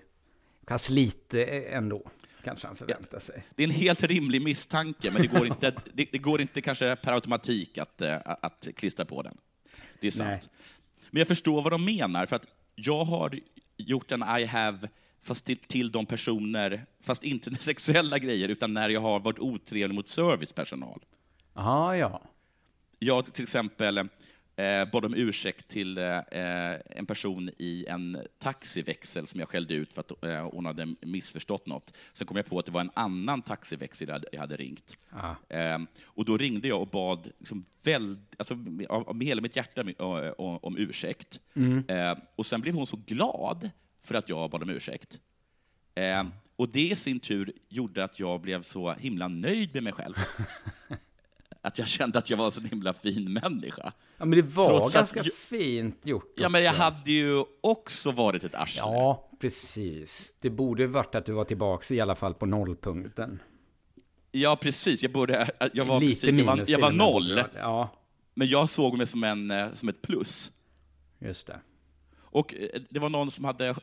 Fast 0.67 0.89
lite 0.89 1.45
ändå, 1.45 2.09
kanske 2.43 2.67
han 2.67 2.75
förväntar 2.75 3.19
sig. 3.19 3.43
Det 3.55 3.63
är 3.63 3.67
en 3.67 3.73
helt 3.73 4.03
rimlig 4.03 4.41
misstanke, 4.41 5.11
men 5.11 5.21
det 5.21 5.27
går 5.27 5.47
inte, 5.47 5.73
det, 5.93 6.11
det 6.11 6.17
går 6.17 6.41
inte 6.41 6.61
kanske 6.61 6.95
per 6.95 7.13
automatik 7.13 7.77
att, 7.77 8.01
eh, 8.01 8.17
att 8.25 8.67
klistra 8.75 9.05
på 9.05 9.21
den. 9.21 9.37
Det 10.01 10.07
är 10.07 10.11
sant. 10.11 10.29
Nej. 10.29 10.41
Men 11.11 11.19
jag 11.19 11.27
förstår 11.27 11.61
vad 11.61 11.71
de 11.71 11.85
menar, 11.85 12.25
för 12.25 12.35
att 12.35 12.45
jag 12.75 13.05
har 13.05 13.39
gjort 13.77 14.11
en 14.11 14.23
I 14.39 14.45
have, 14.45 14.89
fast 15.23 15.45
till, 15.45 15.57
till 15.57 15.91
de 15.91 16.05
personer, 16.05 16.85
fast 17.01 17.23
inte 17.23 17.55
sexuella 17.59 18.17
grejer, 18.17 18.49
utan 18.49 18.73
när 18.73 18.89
jag 18.89 19.01
har 19.01 19.19
varit 19.19 19.39
otrevlig 19.39 19.95
mot 19.95 20.07
servicepersonal. 20.07 21.05
Jaha, 21.53 21.97
ja. 21.97 22.21
Jag 22.99 23.33
till 23.33 23.43
exempel 23.43 24.07
eh, 24.57 24.85
bad 24.91 25.05
om 25.05 25.13
ursäkt 25.13 25.67
till 25.67 25.97
eh, 25.97 26.21
en 26.85 27.05
person 27.05 27.49
i 27.57 27.85
en 27.85 28.21
taxiväxel 28.39 29.27
som 29.27 29.39
jag 29.39 29.49
skällde 29.49 29.73
ut 29.73 29.93
för 29.93 30.01
att 30.01 30.23
eh, 30.23 30.49
hon 30.51 30.65
hade 30.65 30.95
missförstått 31.01 31.65
något. 31.65 31.93
Sen 32.13 32.27
kom 32.27 32.37
jag 32.37 32.45
på 32.45 32.59
att 32.59 32.65
det 32.65 32.71
var 32.71 32.81
en 32.81 32.91
annan 32.93 33.41
taxiväxel 33.41 34.07
jag 34.07 34.15
hade, 34.15 34.27
jag 34.31 34.39
hade 34.39 34.55
ringt. 34.55 34.97
Ah. 35.09 35.35
Eh, 35.49 35.79
och 36.03 36.25
då 36.25 36.37
ringde 36.37 36.67
jag 36.67 36.81
och 36.81 36.87
bad 36.87 37.31
liksom 37.39 37.65
väl, 37.83 38.17
alltså, 38.37 38.57
av, 38.89 39.15
med 39.15 39.27
hela 39.27 39.41
mitt 39.41 39.55
hjärta 39.55 39.83
om, 39.97 40.59
om, 40.61 40.77
ursäkt. 40.77 41.39
Eh, 41.87 42.17
och 42.35 42.45
sen 42.45 42.61
blev 42.61 42.73
hon 42.73 42.87
så 42.87 42.99
glad 43.05 43.69
för 44.03 44.15
att 44.15 44.29
jag 44.29 44.49
bad 44.49 44.63
om 44.63 44.69
ursäkt. 44.69 45.19
Eh, 45.95 46.23
och 46.55 46.69
det 46.69 46.87
i 46.91 46.95
sin 46.95 47.19
tur 47.19 47.51
gjorde 47.69 48.03
att 48.03 48.19
jag 48.19 48.41
blev 48.41 48.61
så 48.61 48.93
himla 48.93 49.27
nöjd 49.27 49.73
med 49.73 49.83
mig 49.83 49.93
själv. 49.93 50.15
att 51.67 51.79
jag 51.79 51.87
kände 51.87 52.17
att 52.19 52.29
jag 52.29 52.37
var 52.37 52.45
en 52.45 52.51
så 52.51 52.61
himla 52.61 52.93
fin 52.93 53.33
människa. 53.33 53.93
Ja, 54.17 54.25
men 54.25 54.31
det 54.39 54.41
var 54.55 54.65
Trots 54.67 54.87
att 54.87 54.93
ganska 54.93 55.19
jag- 55.19 55.33
fint 55.33 55.99
gjort 56.05 56.33
Ja, 56.37 56.49
men 56.49 56.63
jag 56.63 56.73
hade 56.73 57.11
ju 57.11 57.43
också 57.61 58.11
varit 58.11 58.43
ett 58.43 58.55
arsle. 58.55 58.81
Ja, 58.81 59.29
precis. 59.39 60.35
Det 60.39 60.49
borde 60.49 60.87
varit 60.87 61.15
att 61.15 61.25
du 61.25 61.31
var 61.31 61.43
tillbaks 61.45 61.91
i 61.91 62.01
alla 62.01 62.15
fall 62.15 62.33
på 62.33 62.45
nollpunkten. 62.45 63.39
Ja, 64.31 64.55
precis. 64.55 65.03
Jag, 65.03 65.11
borde, 65.11 65.49
jag 65.73 65.85
var, 65.85 65.99
Lite 65.99 66.21
precis, 66.27 66.39
jag 66.39 66.45
var, 66.45 66.63
jag 66.67 66.79
var 66.79 66.91
noll. 66.91 67.41
Ja, 67.55 67.89
men 68.33 68.47
jag 68.47 68.69
såg 68.69 68.97
mig 68.97 69.07
som, 69.07 69.23
en, 69.23 69.51
eh, 69.51 69.73
som 69.73 69.89
ett 69.89 70.01
plus. 70.01 70.51
just 71.19 71.47
det. 71.47 71.59
Och 72.29 72.53
eh, 72.55 72.81
det 72.89 72.99
var 72.99 73.09
någon 73.09 73.31
som 73.31 73.45
hade 73.45 73.75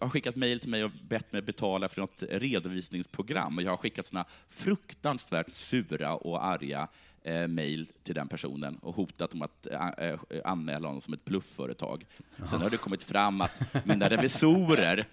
skickat 0.00 0.36
mejl 0.36 0.60
till 0.60 0.70
mig 0.70 0.84
och 0.84 0.90
bett 1.08 1.32
mig 1.32 1.42
betala 1.42 1.88
för 1.88 2.00
något 2.00 2.22
redovisningsprogram. 2.28 3.56
Och 3.56 3.62
jag 3.62 3.70
har 3.70 3.76
skickat 3.76 4.06
såna 4.06 4.24
fruktansvärt 4.48 5.54
sura 5.54 6.14
och 6.14 6.44
arga 6.46 6.88
eh, 7.22 7.46
mejl 7.48 7.86
till 8.02 8.14
den 8.14 8.28
personen 8.28 8.76
och 8.76 8.94
hotat 8.94 9.32
om 9.34 9.42
att 9.42 9.66
eh, 9.66 9.88
eh, 9.88 10.18
anmäla 10.44 10.88
honom 10.88 11.00
som 11.00 11.14
ett 11.14 11.24
bluffföretag. 11.24 12.06
Sen 12.46 12.60
har 12.60 12.70
det 12.70 12.76
kommit 12.76 13.02
fram 13.02 13.40
att 13.40 13.60
mina 13.84 14.10
revisorer, 14.10 15.08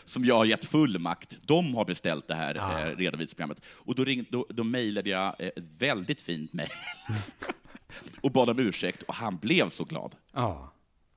som 0.04 0.24
jag 0.24 0.34
har 0.34 0.44
gett 0.44 0.64
fullmakt, 0.64 1.38
de 1.42 1.74
har 1.74 1.84
beställt 1.84 2.28
det 2.28 2.34
här 2.34 2.56
Ah. 2.60 2.80
eh, 2.88 2.96
redovisningsprogrammet. 2.96 3.60
Och 3.66 3.94
då, 3.94 4.04
ring, 4.04 4.24
då, 4.30 4.46
då 4.48 4.64
mejlade 4.64 5.10
jag 5.10 5.34
eh, 5.38 5.46
ett 5.48 5.64
väldigt 5.78 6.20
fint 6.20 6.52
mejl 6.52 6.70
och 8.22 8.30
bad 8.30 8.50
om 8.50 8.58
ursäkt 8.58 9.02
och 9.02 9.14
han 9.14 9.36
blev 9.36 9.68
så 9.70 9.84
glad. 9.84 10.14
Ja. 10.32 10.72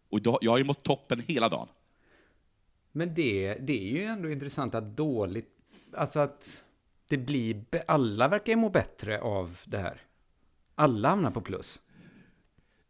Och 0.09 0.21
då, 0.21 0.39
jag 0.41 0.51
har 0.51 0.57
ju 0.57 0.63
mått 0.63 0.83
toppen 0.83 1.23
hela 1.27 1.49
dagen. 1.49 1.67
Men 2.91 3.13
det, 3.13 3.53
det 3.53 3.73
är 3.79 3.91
ju 3.91 4.03
ändå 4.03 4.29
intressant 4.29 4.75
att 4.75 4.97
dåligt... 4.97 5.49
Alltså 5.93 6.19
att 6.19 6.63
det 7.09 7.17
blir... 7.17 7.63
Alla 7.87 8.27
verkar 8.27 8.53
ju 8.53 8.57
må 8.57 8.69
bättre 8.69 9.21
av 9.21 9.59
det 9.65 9.77
här. 9.77 10.01
Alla 10.75 11.09
hamnar 11.09 11.31
på 11.31 11.41
plus. 11.41 11.79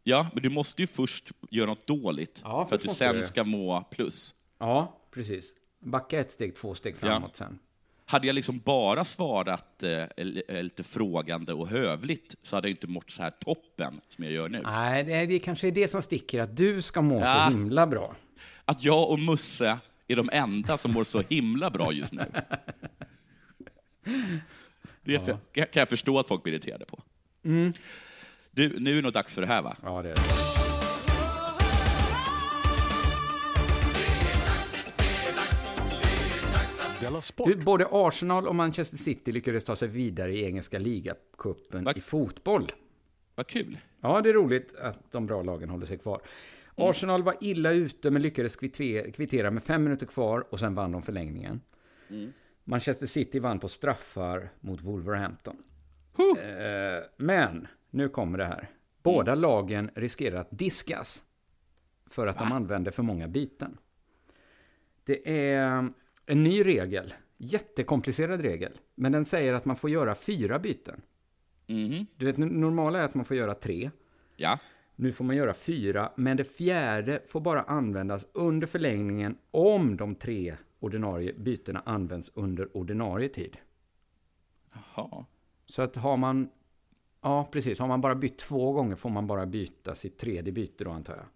Ja, 0.02 0.26
men 0.32 0.42
du 0.42 0.50
måste 0.50 0.82
ju 0.82 0.86
först 0.86 1.32
göra 1.50 1.66
något 1.66 1.86
dåligt 1.86 2.40
Ja, 2.44 2.66
för 2.66 2.76
att 2.76 2.82
du 2.82 2.88
sen 2.88 3.24
ska 3.24 3.44
må 3.44 3.80
plus. 3.90 4.34
Ja, 4.58 5.00
precis. 5.10 5.52
Backa 5.80 6.20
ett 6.20 6.30
steg, 6.30 6.56
två 6.56 6.74
steg 6.74 6.96
framåt 6.96 7.36
sen. 7.36 7.58
Hade 8.06 8.26
jag 8.26 8.34
liksom 8.34 8.58
bara 8.58 9.04
svarat 9.04 9.82
eh, 9.82 9.90
eh, 10.48 10.62
lite 10.62 10.82
frågande 10.82 11.52
och 11.52 11.68
hövligt 11.68 12.34
så 12.42 12.56
hade 12.56 12.68
jag 12.68 12.72
inte 12.72 12.86
mått 12.86 13.10
så 13.10 13.22
här 13.22 13.30
toppen 13.30 14.00
som 14.08 14.24
jag 14.24 14.32
gör 14.32 14.48
nu. 14.48 14.60
Nej, 14.64 15.04
det, 15.04 15.26
det 15.26 15.38
kanske 15.38 15.66
är 15.66 15.72
det 15.72 15.88
som 15.88 16.02
sticker, 16.02 16.40
att 16.40 16.56
du 16.56 16.82
ska 16.82 17.02
må 17.02 17.20
Ja. 17.20 17.44
så 17.46 17.50
himla 17.50 17.86
bra. 17.86 18.14
Att 18.64 18.84
jag 18.84 19.10
och 19.10 19.20
Musse 19.20 19.78
är 20.08 20.16
de 20.16 20.28
enda 20.32 20.76
som 20.76 20.92
mår 20.92 21.04
så 21.04 21.22
himla 21.28 21.70
bra 21.70 21.92
just 21.92 22.12
nu. 22.12 22.24
Det 25.02 25.20
för, 25.20 25.38
kan 25.52 25.80
jag 25.80 25.88
förstå 25.88 26.18
att 26.18 26.26
folk 26.26 26.42
blir 26.42 26.52
irriterade 26.52 26.84
på. 26.84 27.02
Mm. 27.44 27.72
Du, 28.50 28.80
nu 28.80 28.90
är 28.90 28.94
det 28.94 29.02
nog 29.02 29.12
dags 29.12 29.34
för 29.34 29.40
det 29.40 29.46
här 29.46 29.62
va? 29.62 29.76
Ja, 29.82 30.02
det 30.02 30.10
är 30.10 30.14
det. 30.14 30.20
Du, 37.46 37.56
både 37.56 37.86
Arsenal 37.90 38.48
och 38.48 38.54
Manchester 38.54 38.96
City 38.96 39.32
lyckades 39.32 39.64
ta 39.64 39.76
sig 39.76 39.88
vidare 39.88 40.34
i 40.34 40.44
engelska 40.44 40.78
ligacupen 40.78 41.88
i 41.96 42.00
fotboll. 42.00 42.66
Vad 43.34 43.46
kul. 43.46 43.78
Ja, 44.00 44.20
det 44.20 44.28
är 44.28 44.34
roligt 44.34 44.76
att 44.76 45.12
de 45.12 45.26
bra 45.26 45.42
lagen 45.42 45.68
håller 45.68 45.86
sig 45.86 45.98
kvar. 45.98 46.20
Arsenal 46.74 47.22
var 47.22 47.36
illa 47.40 47.70
ute 47.70 48.10
men 48.10 48.22
lyckades 48.22 48.56
kvittera, 48.56 49.50
med 49.50 49.62
fem 49.62 49.84
minuter 49.84 50.06
kvar 50.06 50.46
och 50.50 50.58
sen 50.58 50.74
vann 50.74 50.92
de 50.92 51.02
förlängningen. 51.02 51.60
Manchester 52.64 53.06
City 53.06 53.38
vann 53.38 53.58
på 53.58 53.68
straffar 53.68 54.50
mot 54.60 54.80
Wolverhampton. 54.80 55.56
Eh, 56.18 57.04
men, 57.16 57.66
nu 57.90 58.08
kommer 58.08 58.38
det 58.38 58.44
här. 58.44 58.70
Båda 59.02 59.34
lagen 59.34 59.90
riskerar 59.94 60.40
att 60.40 60.48
diskas 60.50 61.24
för 62.10 62.26
att 62.26 62.38
de 62.38 62.52
använder 62.52 62.90
för 62.90 63.02
många 63.02 63.28
byten. 63.28 63.78
Det 65.04 65.48
är 65.50 65.92
en 66.26 66.42
ny 66.44 66.64
regel, 66.64 67.14
jättekomplicerad 67.36 68.40
regel, 68.40 68.72
men 68.94 69.12
den 69.12 69.24
säger 69.24 69.54
att 69.54 69.64
man 69.64 69.76
får 69.76 69.90
göra 69.90 70.14
fyra 70.14 70.58
byten. 70.58 71.02
Mhm. 71.66 72.06
Du 72.16 72.26
vet, 72.26 72.38
normala 72.38 72.98
är 72.98 73.04
att 73.04 73.14
man 73.14 73.24
får 73.24 73.36
göra 73.36 73.54
tre. 73.54 73.90
Ja. 74.36 74.58
Nu 74.96 75.12
får 75.12 75.24
man 75.24 75.36
göra 75.36 75.54
fyra, 75.54 76.12
men 76.16 76.36
det 76.36 76.44
fjärde 76.44 77.22
får 77.26 77.40
bara 77.40 77.62
användas 77.62 78.26
under 78.32 78.66
förlängningen 78.66 79.36
om 79.50 79.96
de 79.96 80.14
tre 80.14 80.56
ordinarie 80.84 81.32
bytena 81.32 81.82
används 81.86 82.30
under 82.34 82.76
ordinarie 82.76 83.28
tid. 83.28 83.56
Jaha. 84.94 85.24
Så 85.66 85.82
att 85.82 85.96
har 85.96 86.16
man, 86.16 86.48
ja 87.22 87.48
precis, 87.52 87.78
har 87.78 87.88
man 87.88 88.00
bara 88.00 88.14
bytt 88.14 88.38
två 88.38 88.72
gånger 88.72 88.96
får 88.96 89.10
man 89.10 89.26
bara 89.26 89.46
byta 89.46 89.94
sitt 89.94 90.18
tredje 90.18 90.52
byte 90.52 90.84
då 90.84 90.90
antar 90.90 91.16
jag. 91.16 91.26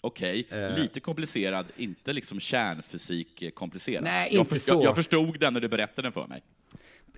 Okej, 0.00 0.46
Eh. 0.50 0.78
lite 0.78 1.00
komplicerad, 1.00 1.66
inte 1.76 2.12
liksom 2.12 2.40
kärnfysik 2.40 3.42
eh, 3.42 3.50
komplicerad. 3.50 4.04
Nej, 4.04 4.28
jag, 4.34 4.40
inte 4.40 4.50
för- 4.50 4.58
så. 4.58 4.74
Jag, 4.74 4.82
jag 4.84 4.94
förstod 4.94 5.40
den 5.40 5.54
när 5.54 5.60
du 5.60 5.68
berättade 5.68 6.02
den 6.06 6.12
för 6.12 6.26
mig. 6.26 6.42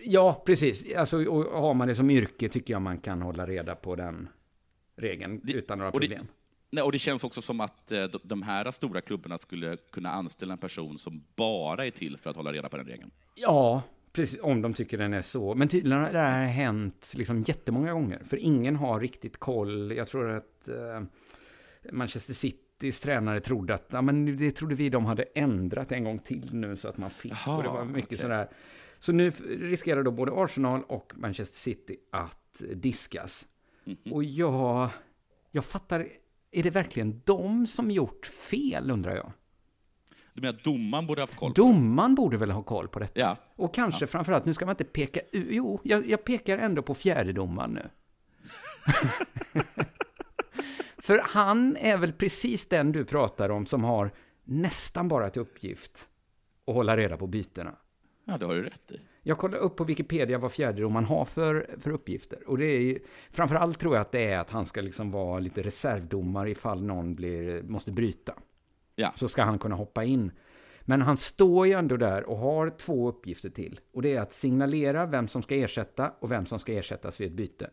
Ja, 0.04 0.42
precis. 0.46 0.94
Alltså, 0.94 1.24
och 1.24 1.44
har 1.60 1.74
man 1.74 1.88
det 1.88 1.94
som 1.94 2.10
yrke 2.10 2.48
tycker 2.48 2.74
jag 2.74 2.82
man 2.82 2.98
kan 2.98 3.22
hålla 3.22 3.46
reda 3.46 3.74
på 3.74 3.96
den 3.96 4.28
regeln 4.96 5.40
Det- 5.44 5.52
utan 5.52 5.78
några 5.78 5.90
och 5.90 6.00
det- 6.00 6.06
problem. 6.08 6.26
Nej, 6.74 6.84
och 6.84 6.92
det 6.92 6.98
känns 6.98 7.24
också 7.24 7.42
som 7.42 7.60
att 7.60 7.92
eh, 7.92 8.04
de- 8.22 8.42
här 8.42 8.70
stora 8.70 9.00
klubbarna 9.00 9.38
skulle 9.38 9.76
kunna 9.92 10.10
anställa 10.10 10.52
en 10.52 10.58
person 10.58 10.98
som 10.98 11.24
bara 11.36 11.86
är 11.86 11.90
till 11.90 12.16
för 12.16 12.30
att 12.30 12.36
hålla 12.36 12.52
reda 12.52 12.68
på 12.68 12.76
den 12.76 12.86
regeln. 12.86 13.10
Ja, 13.34 13.82
precis, 14.12 14.40
om 14.42 14.62
de 14.62 14.74
tycker 14.74 14.98
den 14.98 15.12
är 15.12 15.22
så. 15.22 15.54
Men 15.54 15.68
tydligen 15.68 16.00
har 16.02 16.12
det 16.12 16.18
här 16.18 16.44
hänt 16.46 17.12
liksom 17.16 17.42
jättemånga 17.42 17.92
gånger. 17.92 18.22
För 18.28 18.36
ingen 18.36 18.76
har 18.76 19.00
riktigt 19.00 19.36
koll. 19.40 19.92
Jag 19.96 20.08
tror 20.08 20.30
att 20.30 20.68
eh, 20.68 21.02
Manchester 21.92 22.34
Citys 22.34 23.00
tränare 23.00 23.40
trodde 23.40 23.74
att, 23.74 23.86
ja 23.90 24.02
men 24.02 24.36
det 24.36 24.50
trodde 24.50 24.74
vi 24.74 24.88
de 24.90 25.04
hade 25.04 25.22
ändrat 25.22 25.92
en 25.92 26.04
gång 26.04 26.18
till 26.18 26.54
nu 26.54 26.76
så 26.76 26.88
att 26.88 26.96
man 26.96 27.10
fick. 27.10 27.32
Jaha, 27.46 27.56
och 27.56 27.62
det 27.62 27.68
var 27.68 27.84
mycket 27.84 28.08
okej. 28.08 28.18
sådär. 28.18 28.48
Så 28.98 29.12
nu 29.12 29.30
riskerar 29.60 30.02
då 30.02 30.10
både 30.10 30.32
Arsenal 30.34 30.82
och 30.88 31.12
Manchester 31.16 31.58
City 31.58 31.96
att 32.12 32.62
diskas. 32.74 33.46
Mhm. 33.84 34.12
Och 34.12 34.24
jag, 34.24 34.88
jag 35.50 35.64
fattar, 35.64 36.06
är 36.54 36.62
det 36.62 36.70
verkligen 36.70 37.22
de 37.24 37.66
som 37.66 37.90
gjort 37.90 38.26
fel 38.26 38.90
undrar 38.90 39.16
jag? 39.16 39.32
Du 40.34 40.40
menar 40.40 40.54
att 40.54 40.64
domaren 40.64 41.06
borde 41.06 41.22
haft 41.22 41.36
koll 41.36 41.54
på 41.54 41.62
Domaren 41.62 42.14
borde 42.14 42.36
väl 42.36 42.50
ha 42.50 42.62
koll 42.62 42.88
på 42.88 42.98
detta? 42.98 43.20
Ja. 43.20 43.36
Och 43.56 43.74
kanske 43.74 44.06
framförallt, 44.06 44.44
nu 44.44 44.54
ska 44.54 44.66
man 44.66 44.72
inte 44.72 44.84
peka 44.84 45.20
ut, 45.32 45.46
jo, 45.50 45.80
jag, 45.84 46.10
jag 46.10 46.24
pekar 46.24 46.58
ändå 46.58 46.82
på 46.82 46.94
fjärdedomaren 46.94 47.70
nu. 47.70 47.90
För 50.98 51.20
han 51.24 51.76
är 51.76 51.96
väl 51.96 52.12
precis 52.12 52.68
den 52.68 52.92
du 52.92 53.04
pratar 53.04 53.48
om 53.48 53.66
som 53.66 53.84
har 53.84 54.10
nästan 54.44 55.08
bara 55.08 55.30
till 55.30 55.42
uppgift 55.42 56.08
att 56.66 56.74
hålla 56.74 56.96
reda 56.96 57.16
på 57.16 57.26
bytena. 57.26 57.74
Ja, 58.24 58.38
det 58.38 58.46
har 58.46 58.54
du 58.54 58.62
rätt 58.62 58.92
i. 58.92 59.00
Jag 59.26 59.38
kollar 59.38 59.58
upp 59.58 59.76
på 59.76 59.84
Wikipedia 59.84 60.38
vad 60.38 60.52
fjärdedomaren 60.52 61.04
har 61.04 61.24
för, 61.24 61.70
för 61.78 61.90
uppgifter. 61.90 62.48
Och 62.48 62.58
det 62.58 62.64
är 62.66 62.80
ju, 62.80 62.98
framförallt 63.30 63.78
tror 63.78 63.94
jag 63.94 64.00
att 64.00 64.12
det 64.12 64.24
är 64.24 64.38
att 64.38 64.50
han 64.50 64.66
ska 64.66 64.80
liksom 64.80 65.10
vara 65.10 65.38
lite 65.40 65.62
reservdomare 65.62 66.50
ifall 66.50 66.82
någon 66.82 67.14
blir, 67.14 67.62
måste 67.62 67.92
bryta. 67.92 68.34
Ja. 68.96 69.12
Så 69.16 69.28
ska 69.28 69.42
han 69.42 69.58
kunna 69.58 69.74
hoppa 69.76 70.04
in. 70.04 70.32
Men 70.80 71.02
han 71.02 71.16
står 71.16 71.66
ju 71.66 71.72
ändå 71.72 71.96
där 71.96 72.24
och 72.24 72.36
har 72.36 72.70
två 72.70 73.08
uppgifter 73.08 73.50
till. 73.50 73.80
Och 73.92 74.02
det 74.02 74.14
är 74.14 74.20
att 74.20 74.32
signalera 74.32 75.06
vem 75.06 75.28
som 75.28 75.42
ska 75.42 75.54
ersätta 75.54 76.12
och 76.20 76.30
vem 76.30 76.46
som 76.46 76.58
ska 76.58 76.72
ersättas 76.72 77.20
vid 77.20 77.28
ett 77.28 77.34
byte. 77.34 77.70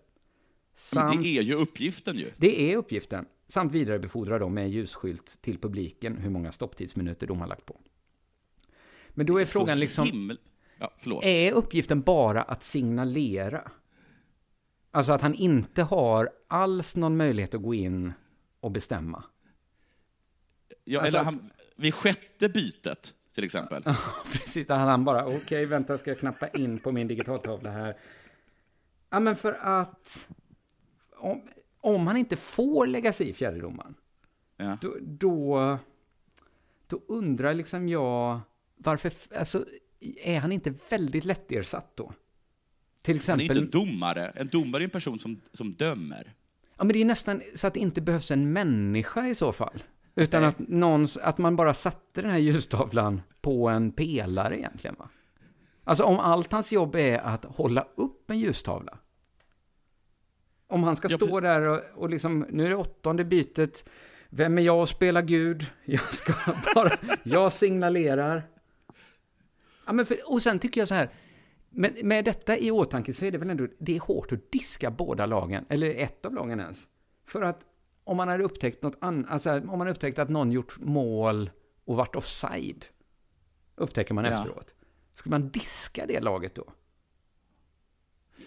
Samt, 0.76 1.24
Det 1.24 1.38
är 1.38 1.42
ju 1.42 1.54
uppgiften 1.54 2.18
ju. 2.18 2.32
det 2.38 2.62
är 2.74 2.78
uppgiften. 2.78 3.26
Samt 3.48 3.72
vidarebefordra 3.72 4.40
dem 4.40 4.54
med 4.54 4.64
en 4.64 4.72
ljusskylt 4.72 5.40
till 5.42 5.58
publiken 5.58 6.18
hur 6.18 6.30
många 6.30 6.52
stopptidsminuter 6.52 7.28
de 7.28 7.40
har 7.40 7.48
lagt 7.48 7.66
på. 7.66 7.80
Men 9.10 9.26
då 9.26 9.38
är 9.38 9.46
frågan 9.46 9.78
Så 9.78 9.80
liksom, 9.80 10.08
himmel- 10.08 10.38
Ja, 10.82 10.94
förlåt. 10.98 11.26
är 11.26 11.52
uppgiften 11.52 12.02
bara 12.02 12.42
att 12.44 12.64
signalera? 12.64 13.72
Alltså 14.92 15.12
att 15.12 15.22
han 15.22 15.34
inte 15.34 15.84
har 15.84 16.30
alls 16.48 16.96
någon 16.96 17.18
möjlighet 17.18 17.54
att 17.54 17.62
gå 17.62 17.74
in 17.74 18.14
och 18.60 18.72
bestämma. 18.72 19.24
Ja, 20.84 21.00
alltså 21.02 21.18
eller 21.18 21.30
att- 21.30 21.36
han, 21.36 21.52
vid 21.76 21.94
sjätte 21.94 22.50
bytet, 22.50 23.14
till 23.36 23.44
exempel. 23.44 23.84
Precis, 24.32 24.68
där 24.68 24.76
hade 24.76 24.92
han 24.92 25.06
bara, 25.06 25.26
okej, 25.28 25.66
vänta, 25.66 25.98
ska 25.98 26.10
jag 26.12 26.20
knappa 26.20 26.48
in 26.48 26.80
på 26.80 26.92
min 26.92 27.08
digitaltavla 27.08 27.72
här. 27.72 27.98
Ja, 29.10 29.20
men 29.20 29.36
för 29.36 29.54
att 29.62 30.30
om, 31.18 31.42
om 31.82 32.08
han 32.08 32.18
inte 32.18 32.36
får 32.38 32.88
lägga 32.88 33.14
sig 33.14 33.30
i 33.30 33.34
fjärdedomaren, 33.34 33.96
Ja. 34.58 34.78
då, 34.82 34.96
då, 35.02 35.78
då 36.88 37.02
undrar 37.08 37.54
liksom 37.54 37.90
jag 37.90 38.40
varför, 38.76 39.12
alltså, 39.38 39.66
är 40.24 40.40
han 40.40 40.52
inte 40.52 40.74
väldigt 40.90 41.26
lättersatt 41.26 41.92
då? 41.98 42.14
Till 43.02 43.14
Han 43.14 43.16
är 43.16 43.18
exempel, 43.18 43.58
inte 43.58 43.78
en 43.78 43.86
domare. 43.86 44.28
En 44.36 44.48
domare 44.48 44.82
är 44.82 44.84
en 44.84 44.90
person 44.90 45.20
som, 45.20 45.42
som 45.54 45.74
dömer. 45.74 46.34
ja 46.78 46.84
men 46.84 46.94
det 46.94 47.02
är 47.02 47.06
nästan 47.06 47.42
så 47.56 47.68
att 47.68 47.74
det 47.74 47.80
inte 47.80 48.02
behövs 48.02 48.32
en 48.32 48.54
människa 48.54 49.28
i 49.28 49.36
så 49.36 49.52
fall. 49.52 49.84
Utan 50.16 50.42
Nej. 50.42 50.50
att, 50.50 50.60
någon, 50.60 51.08
att 51.22 51.38
man 51.38 51.56
bara 51.56 51.74
satte 51.74 52.22
den 52.22 52.32
här 52.32 52.38
ljustavlan 52.38 53.22
på 53.42 53.70
en 53.70 53.92
pelare 53.92 54.58
egentligen 54.60 54.96
va? 55.00 55.10
Alltså 55.84 56.04
om 56.04 56.20
allt 56.20 56.52
hans 56.52 56.72
jobb 56.72 56.96
är 56.96 57.18
att 57.20 57.46
hålla 57.46 57.88
upp 57.96 58.32
en 58.32 58.40
ljustavla. 58.40 58.98
Om 60.68 60.84
han 60.84 60.96
ska 60.96 61.08
Ja, 61.12 61.18
stå 61.18 61.40
där 61.40 61.62
och, 61.62 61.80
och 61.94 62.10
liksom, 62.10 62.46
nu 62.50 62.66
är 62.66 62.70
det 62.70 62.76
åttonde 62.76 63.24
bytet. 63.26 63.90
Vem 64.30 64.58
är 64.58 64.62
jag 64.62 64.82
att 64.82 64.90
spela 64.90 65.22
Gud? 65.22 65.66
Jag 65.86 66.14
ska 66.14 66.34
bara, 66.76 66.92
jag 67.24 67.54
signalerar. 67.54 68.44
Ja, 69.92 69.96
men 69.96 70.06
för, 70.06 70.18
och 70.34 70.42
sen 70.42 70.60
tycker 70.60 70.82
jag 70.82 70.88
så 70.88 70.94
här, 70.94 71.10
men 71.70 71.94
med 72.04 72.26
detta 72.26 72.58
i 72.58 72.72
åtanke 72.72 73.14
så 73.14 73.26
är 73.26 73.32
det 73.32 73.38
väl 73.38 73.50
ändå, 73.50 73.68
det 73.80 73.96
är 73.96 74.00
hårt 74.00 74.32
att 74.32 74.52
diska 74.52 74.92
båda 74.92 75.26
lagen, 75.26 75.66
eller 75.70 75.96
ett 75.96 76.26
av 76.26 76.34
lagen 76.34 76.60
ens. 76.60 76.88
För 77.26 77.42
att 77.42 77.66
om 78.04 78.18
man 78.18 78.28
hade 78.28 78.44
upptäckt 78.44 78.84
något 78.84 78.98
annat, 79.02 79.32
alltså 79.32 79.52
om 79.52 79.78
man 79.80 79.88
upptäckt 79.88 80.20
att 80.20 80.30
någon 80.30 80.52
gjort 80.52 80.80
mål 80.80 81.50
och 81.86 81.96
varit 81.96 82.16
offside, 82.16 82.86
upptäcker 83.76 84.14
man 84.14 84.26
Ja. 84.26 84.32
efteråt. 84.32 84.74
Ska 85.14 85.30
man 85.30 85.50
diska 85.50 86.06
det 86.06 86.20
laget 86.20 86.56
då? 86.56 86.74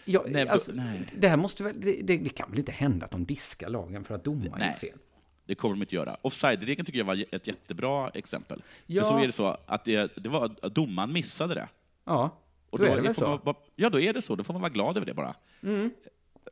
Ja, 0.05 0.25
Nej, 0.29 0.49
alltså, 0.49 0.73
nej. 0.73 1.07
Det 1.17 1.29
här 1.29 1.37
måste 1.37 1.63
väl, 1.65 1.81
det, 1.81 2.03
det, 2.03 2.17
det 2.17 2.29
kan 2.29 2.51
väl 2.51 2.59
inte 2.59 2.73
hända 2.73 3.05
att 3.05 3.11
de 3.13 3.25
diskar 3.25 3.69
lagen 3.69 4.05
för 4.05 4.15
att 4.15 4.25
domaren 4.25 4.63
är 4.63 4.73
fel? 4.73 4.99
Det 5.47 5.55
kommer 5.55 5.75
de 5.75 5.83
inte 5.83 5.95
göra. 5.95 6.17
Offside-regeln 6.23 6.85
tycker 6.87 6.99
jag 6.99 7.07
var 7.07 7.25
ett 7.31 7.47
jättebra 7.47 8.09
exempel. 8.15 8.63
Ja. 8.87 9.03
För 9.03 9.11
så 9.11 9.19
är 9.19 9.27
det 9.27 9.33
så 9.33 9.57
att 9.67 9.85
det, 9.85 10.17
det 10.17 10.29
var, 10.29 10.45
att 10.63 10.75
domaren 10.75 11.13
missade 11.13 11.55
det. 11.55 11.69
Ja, 12.05 12.39
Och 12.71 12.79
då 12.79 12.85
är 12.85 12.97
det 12.97 13.03
väl 13.03 13.15
får 13.15 13.39
så. 13.39 13.41
Man, 13.45 13.55
ja, 13.77 13.91
då 13.91 14.01
är 14.01 14.13
det 14.13 14.23
så. 14.23 14.37
Då 14.37 14.45
får 14.45 14.53
man 14.55 14.63
vara 14.63 14.73
glad 14.73 14.97
över 14.97 15.07
det 15.07 15.15
bara. 15.15 15.35
Mm. 15.63 15.85
Eh, 15.85 15.91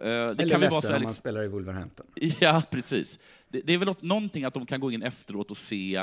Det 0.00 0.08
Eller 0.08 0.48
kan 0.50 0.60
väl 0.60 0.70
vara 0.70 0.80
så 0.80 0.86
här, 0.88 0.94
om 0.94 1.00
man 1.00 1.00
liksom, 1.00 1.14
spelar 1.14 1.42
i 1.42 1.48
Wolverhampton. 1.48 2.06
Ja, 2.40 2.62
precis. 2.70 3.18
Det, 3.48 3.60
det 3.60 3.72
är 3.74 3.78
väl 3.78 3.86
något- 3.88 4.02
någonting 4.02 4.44
att 4.44 4.54
de 4.54 4.66
kan 4.66 4.80
gå 4.80 4.90
in 4.90 5.02
efteråt 5.02 5.50
och 5.50 5.56
se 5.56 5.96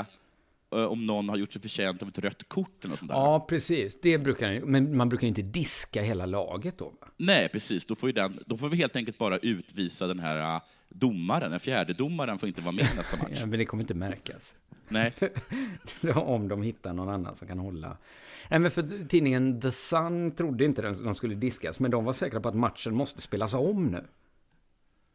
eh, 0.74 0.84
om 0.84 1.06
någon 1.06 1.28
har 1.28 1.36
gjort 1.36 1.52
sig 1.52 1.62
förtjänt 1.62 2.02
av 2.02 2.08
ett 2.08 2.18
rött 2.18 2.48
kort 2.48 2.70
eller 2.80 2.88
något 2.90 2.98
sånt 2.98 3.10
där. 3.10 3.16
Ja, 3.18 3.46
precis. 3.48 4.00
Det 4.00 4.18
brukar 4.18 4.60
Men 4.60 4.96
man 4.96 5.08
brukar 5.08 5.22
ju 5.22 5.28
inte 5.28 5.42
diska 5.42 6.02
hela 6.02 6.26
laget 6.26 6.78
då. 6.78 6.84
Va? 7.00 7.08
Nej, 7.16 7.48
precis. 7.48 7.86
Då 7.86 7.94
får, 7.94 8.08
ju 8.08 8.12
den, 8.12 8.38
då 8.46 8.56
får 8.56 8.68
vi 8.68 8.76
helt 8.76 8.96
enkelt 8.96 9.18
bara 9.18 9.38
utvisa 9.38 10.06
den 10.06 10.18
här 10.18 10.54
eh, 10.56 10.60
domaren. 10.90 11.50
Den 11.50 11.60
fjärde 11.60 11.92
domaren 11.92 12.38
får 12.38 12.48
inte 12.48 12.60
vara 12.60 12.72
med 12.72 12.88
nästa 12.96 13.16
match. 13.16 13.30
Ja, 13.40 13.46
men 13.46 13.58
det 13.58 13.64
kommer 13.64 13.82
inte 13.82 13.94
märkas. 13.94 14.54
Nej. 14.88 15.14
om 16.14 16.48
de 16.48 16.62
hittar 16.62 16.92
någon 16.92 17.08
annan 17.08 17.34
som 17.36 17.48
kan 17.48 17.58
hålla. 17.58 17.96
Nej, 18.50 18.60
men 18.60 18.70
för 18.70 19.06
tidningen 19.08 19.60
The 19.60 19.72
Sun 19.72 20.30
trodde 20.30 20.64
inte 20.64 20.82
den- 20.82 21.04
de 21.04 21.14
skulle 21.14 21.34
diskas, 21.34 21.80
men 21.80 21.90
de 21.90 22.04
var 22.04 22.12
säkra 22.12 22.40
på 22.40 22.48
att 22.48 22.54
matchen 22.54 22.94
måste 22.94 23.20
spelas 23.20 23.54
om 23.54 23.86
nu. 23.86 24.06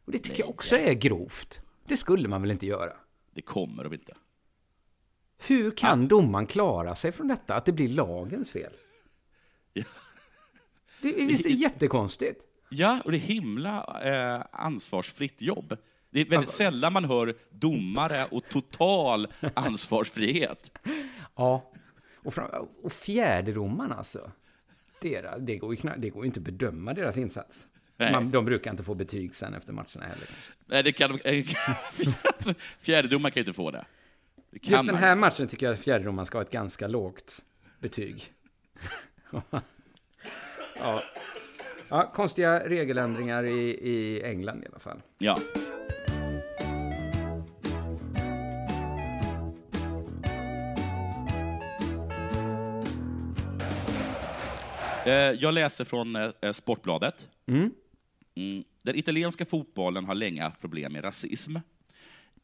Och 0.04 0.12
det 0.12 0.18
tycker 0.18 0.40
jag 0.42 0.50
också 0.50 0.76
är 0.76 0.94
grovt. 0.94 1.60
Det 1.86 1.96
skulle 1.96 2.28
man 2.28 2.42
väl 2.42 2.50
inte 2.50 2.66
göra? 2.66 2.92
Det 3.34 3.42
kommer 3.42 3.84
de 3.84 3.92
inte. 3.94 4.14
Hur 5.46 5.70
kan 5.70 6.08
domaren 6.08 6.46
klara 6.46 6.94
sig 6.94 7.12
från 7.12 7.28
detta? 7.28 7.54
Att 7.54 7.64
det 7.64 7.72
blir 7.72 7.88
lagens 7.88 8.50
fel? 8.50 8.72
Ja. 9.72 9.84
Det 11.02 11.22
är 11.22 11.26
visst 11.28 11.50
jättekonstigt. 11.50 12.40
Ja, 12.68 13.00
och 13.04 13.10
det 13.12 13.16
är 13.16 13.20
himla 13.20 14.02
eh, 14.04 14.44
ansvarsfritt 14.52 15.42
jobb. 15.42 15.76
Det 16.10 16.20
är 16.20 16.24
väldigt 16.24 16.50
sällan 16.50 16.92
man 16.92 17.04
hör 17.04 17.34
domare 17.50 18.26
och 18.30 18.48
total 18.48 19.28
ansvarsfrihet. 19.54 20.78
Ja. 21.36 21.72
Och, 22.16 22.34
fram, 22.34 22.68
och 22.82 22.92
fjärdedomaren 22.92 23.92
alltså. 23.92 24.30
Dera, 25.00 25.38
det, 25.38 25.56
går 25.56 25.74
ju 25.74 25.90
det 25.96 26.10
går 26.10 26.24
ju 26.24 26.26
inte 26.26 26.40
att 26.40 26.44
bedöma 26.44 26.94
deras 26.94 27.18
insats. 27.18 27.68
Man, 27.98 28.30
de 28.30 28.44
brukar 28.44 28.70
inte 28.70 28.82
få 28.82 28.94
betyg 28.94 29.34
sen 29.34 29.54
efter 29.54 29.72
matcherna 29.72 30.04
heller. 30.06 30.28
Nej, 30.66 30.82
det 30.82 30.92
kan 30.92 31.10
de... 31.10 31.44
Fjärdedomaren 32.80 33.32
kan 33.32 33.40
ju 33.40 33.42
inte 33.42 33.52
få 33.52 33.70
det. 33.70 33.84
det 34.50 34.58
kan 34.58 34.72
Just 34.72 34.86
den 34.86 34.94
man. 34.94 35.02
här 35.02 35.16
matchen 35.16 35.48
tycker 35.48 35.66
jag 35.66 35.72
att 35.72 35.80
fjärdedomaren 35.80 36.26
ska 36.26 36.38
ha 36.38 36.42
ett 36.42 36.50
ganska 36.50 36.86
lågt 36.86 37.42
betyg. 37.78 38.32
ja. 40.78 41.02
Ja, 41.88 42.10
konstiga 42.14 42.68
regeländringar 42.68 43.44
i, 43.44 43.70
i 43.70 44.22
England 44.24 44.62
i 44.64 44.66
alla 44.68 44.78
fall. 44.78 45.02
Ja. 45.18 45.38
Eh, 55.04 55.12
Jag 55.14 55.54
läser 55.54 55.84
från 55.84 56.16
eh, 56.16 56.52
Sportbladet. 56.52 57.28
Mm. 57.48 57.70
Mm. 58.34 58.64
Den 58.82 58.96
italienska 58.96 59.44
fotbollen 59.46 60.04
har 60.04 60.14
länge 60.14 60.42
haft 60.42 60.60
problem 60.60 60.92
med 60.92 61.04
rasism. 61.04 61.56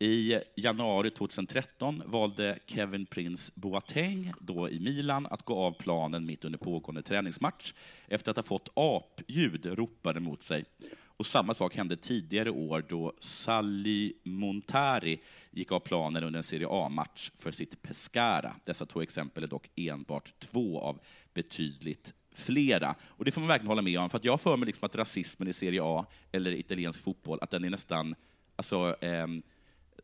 I 0.04 0.40
januari 0.54 1.10
2013 1.10 2.02
valde 2.06 2.58
Kevin 2.66 3.06
Prince 3.06 3.52
Boateng, 3.54 4.32
då 4.40 4.68
i 4.68 4.80
Milan, 4.80 5.26
att 5.26 5.44
gå 5.44 5.56
av 5.56 5.72
planen 5.72 6.26
mitt 6.26 6.44
under 6.44 6.58
pågående 6.58 7.02
träningsmatch 7.02 7.72
efter 8.06 8.30
att 8.30 8.36
ha 8.36 8.42
fått 8.42 8.68
apljud 8.74 9.66
ropade 9.66 10.20
mot 10.20 10.42
sig. 10.42 10.64
Och 11.04 11.26
samma 11.26 11.54
sak 11.54 11.76
hände 11.76 11.96
tidigare 11.96 12.50
år 12.50 12.84
då 12.88 13.12
Sally 13.20 14.12
Montari 14.22 15.20
gick 15.50 15.72
av 15.72 15.80
planen 15.80 16.24
under 16.24 16.38
en 16.38 16.42
Serie 16.42 16.68
A-match 16.70 17.30
för 17.38 17.50
sitt 17.50 17.82
Pescara. 17.82 18.56
Dessa 18.64 18.86
två 18.86 19.02
exempel 19.02 19.44
är 19.44 19.48
dock 19.48 19.70
enbart 19.74 20.34
två 20.38 20.80
av 20.80 21.00
betydligt 21.34 22.14
flera. 22.34 22.94
Och 23.02 23.24
det 23.24 23.30
får 23.30 23.40
man 23.40 23.48
verkligen 23.48 23.68
hålla 23.68 23.82
med 23.82 23.98
om, 23.98 24.10
för 24.10 24.18
att 24.18 24.24
jag 24.24 24.32
har 24.32 24.38
för 24.38 24.56
mig 24.56 24.66
liksom 24.66 24.86
att 24.86 24.96
rasismen 24.96 25.48
i 25.48 25.52
Serie 25.52 25.80
A, 25.82 26.06
eller 26.32 26.50
italiensk 26.50 27.02
fotboll, 27.02 27.38
att 27.40 27.50
den 27.50 27.64
är 27.64 27.70
nästan 27.70 28.14
alltså, 28.56 28.96
eh, 29.00 29.26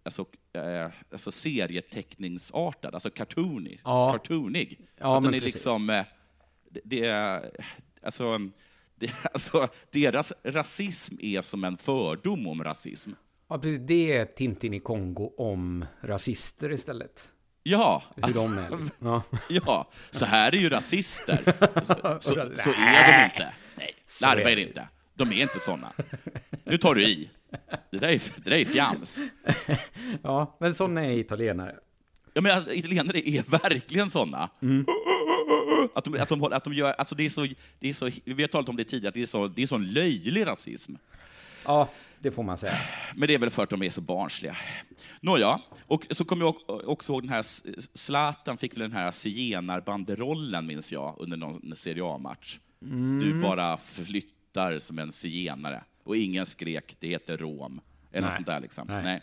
alltså, 0.03 0.27
eh, 0.53 0.91
alltså 1.13 1.31
serieteckningsartad, 1.31 2.95
alltså 2.95 3.11
cartoony, 3.11 3.79
Ja. 3.85 4.13
cartoonig. 4.13 4.81
Ja, 4.97 5.17
att 5.17 5.23
den 5.23 5.31
men 5.31 5.35
är 5.35 5.41
precis. 5.45 5.55
liksom, 5.55 5.91
eh, 5.91 6.05
det, 6.85 7.05
är, 7.07 7.51
alltså, 8.03 8.39
det, 8.95 9.11
alltså, 9.35 9.69
deras 9.91 10.33
rasism 10.45 11.15
är 11.21 11.43
som 11.43 11.65
en 11.65 11.77
fördom 11.77 12.47
om 12.47 12.65
rasism. 12.65 13.11
Ja, 13.49 13.59
precis. 13.59 13.81
Det 13.87 14.13
är 14.17 14.25
Tintin 14.25 14.75
i 14.75 14.81
Kongo 14.81 15.33
om 15.37 15.85
rasister 16.01 16.73
istället. 16.73 17.29
Ja, 17.63 18.03
Hur 18.17 18.35
de 18.35 18.59
är. 18.59 18.71
Liksom. 18.71 18.91
Ja. 19.01 19.23
ja, 19.49 19.89
så 20.11 20.25
här 20.25 20.53
är 20.55 20.59
ju 20.59 20.69
rasister. 20.69 21.55
Så, 21.85 21.95
så, 22.21 22.35
så 22.63 22.71
är 22.71 23.19
de 23.19 23.25
inte. 23.25 23.55
Nej, 23.77 23.95
Så 24.07 24.27
larva 24.27 24.51
er 24.51 24.57
inte. 24.57 24.89
De 25.15 25.33
är 25.33 25.43
inte 25.43 25.61
såna. 25.61 25.93
Nu 26.65 26.79
tar 26.79 26.95
du 26.95 27.05
i. 27.05 27.31
Det 27.91 27.99
där 27.99 28.09
är, 28.09 28.21
det 28.45 28.51
där 28.51 28.57
är 28.57 28.65
fjams. 28.65 29.19
ja, 30.23 30.57
men 30.61 30.75
sådana 30.75 31.05
är 31.05 31.19
italienare. 31.19 31.75
Ja, 32.35 32.41
men 32.41 32.59
att 32.59 32.69
italienare 32.73 33.29
är 33.29 33.43
verkligen 33.51 34.11
såna. 34.11 34.51
Att 35.95 36.05
de, 36.05 36.15
att 36.21 36.29
de, 36.29 36.43
att 36.43 36.65
de 36.65 36.75
gör, 36.75 36.93
alltså 36.93 37.15
det 37.15 37.27
är 37.27 37.31
så, 37.31 37.47
det 37.79 37.89
är 37.89 37.95
så, 37.95 38.11
vi 38.25 38.43
har 38.43 38.49
talat 38.49 38.69
om 38.69 38.77
det 38.77 38.85
tidigare, 38.85 39.09
att 39.09 39.15
det 39.15 39.23
är 39.23 39.27
så, 39.27 39.49
det 39.49 39.63
är 39.63 39.67
sån 39.67 39.93
löjlig 39.93 40.47
rasism. 40.47 40.95
Ja, 41.65 41.89
det 42.19 42.31
får 42.31 42.43
man 42.43 42.59
säga. 42.59 42.75
Men 43.15 43.29
det 43.29 43.35
är 43.35 43.39
väl 43.39 43.51
för 43.51 43.63
att 43.63 43.71
de 43.71 43.83
är 43.83 43.91
så 43.91 44.01
barnsliga. 44.01 44.57
Nåja, 45.21 45.61
och 45.87 46.07
så 46.11 46.25
kommer 46.25 46.45
jag 46.45 46.55
också 46.89 47.13
ihåg 47.13 47.23
den 47.23 47.29
här, 47.31 47.45
Zlatan 47.99 48.59
fick 48.59 48.73
väl 48.73 48.81
den 48.81 48.93
här 48.93 49.11
zigenarbanderollen, 49.11 50.67
minns 50.67 50.93
jag, 50.93 51.17
under 51.19 51.37
någon 51.37 51.77
Serie 51.77 52.05
A-match. 52.05 52.59
Du 53.21 53.41
bara 53.43 53.77
flyttar 53.77 54.79
som 54.79 54.99
en 54.99 55.13
zigenare. 55.13 55.85
Och 56.09 56.17
ingen 56.17 56.47
skrek, 56.47 56.97
det 57.01 57.09
heter 57.09 57.37
rom. 57.37 57.81
Eller 58.13 58.21
något 58.21 58.31
Nej. 58.31 58.37
sånt 58.37 58.47
där 58.47 58.61
liksom. 58.61 58.87
Nej. 58.89 59.03
Nej. 59.03 59.23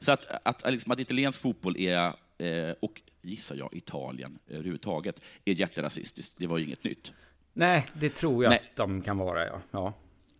Så 0.00 0.12
att, 0.12 0.26
att, 0.44 0.72
liksom, 0.72 0.92
att 0.92 1.00
italiensk 1.00 1.40
fotboll 1.40 1.76
är, 1.76 2.06
eh, 2.38 2.74
och 2.80 3.02
gissar 3.22 3.56
jag 3.56 3.74
Italien 3.74 4.38
överhuvudtaget, 4.46 5.20
är 5.44 5.52
jätterasistiskt. 5.52 6.34
Det 6.36 6.46
var 6.46 6.58
ju 6.58 6.64
inget 6.64 6.84
nytt. 6.84 7.12
Nej, 7.52 7.86
det 7.94 8.10
tror 8.10 8.44
jag 8.44 8.50
Nej. 8.50 8.62
att 8.70 8.76
de 8.76 9.02
kan 9.02 9.18
vara, 9.18 9.46
ja. 9.46 9.62
ja. 9.70 9.94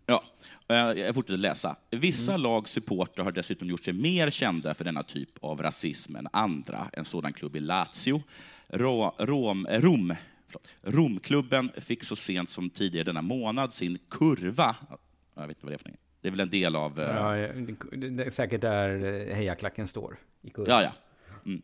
Ja, 0.05 0.23
eh, 0.67 0.99
jag 0.99 1.15
fortsätter 1.15 1.37
läsa. 1.37 1.75
Vissa 1.89 2.37
lags 2.37 2.71
supportrar 2.71 3.23
har 3.23 3.31
dessutom 3.31 3.67
gjort 3.67 3.83
sig 3.83 3.93
mer 3.93 4.29
kända 4.29 4.73
för 4.73 4.83
denna 4.83 5.03
typ 5.03 5.43
av 5.43 5.61
rasism 5.61 6.15
än 6.15 6.27
andra. 6.33 6.89
En 6.93 7.05
sådan 7.05 7.33
klubb 7.33 7.55
är 7.55 7.59
Lazio. 7.59 8.23
Ro, 8.67 9.15
Rom, 9.19 9.65
eh, 9.65 9.81
Rom, 9.81 10.15
förlåt, 10.47 10.67
Romklubben 10.81 11.71
fick 11.77 12.03
så 12.03 12.15
sent 12.15 12.49
som 12.49 12.69
tidigare 12.69 13.03
denna 13.03 13.21
månad 13.21 13.73
sin 13.73 13.97
kurva. 14.09 14.75
Jag 15.43 15.47
vet 15.47 15.57
inte 15.57 15.65
vad 15.65 15.71
det 15.71 15.75
är 15.75 15.77
för 15.83 15.89
något. 15.89 15.99
Det 16.21 16.27
är 16.27 16.31
väl 16.31 16.39
en 16.39 16.49
del 16.49 16.75
av... 16.75 16.99
eh, 16.99 17.05
Ja, 17.15 17.31
det 17.97 18.23
är 18.25 18.29
säkert 18.29 18.61
där 18.61 18.89
eh, 19.29 19.35
hejaklacken 19.35 19.87
står. 19.87 20.17
I 20.41 20.49
kurvan. 20.49 20.69
Ja, 20.69 20.83
ja. 20.83 20.91
Mm. 21.45 21.61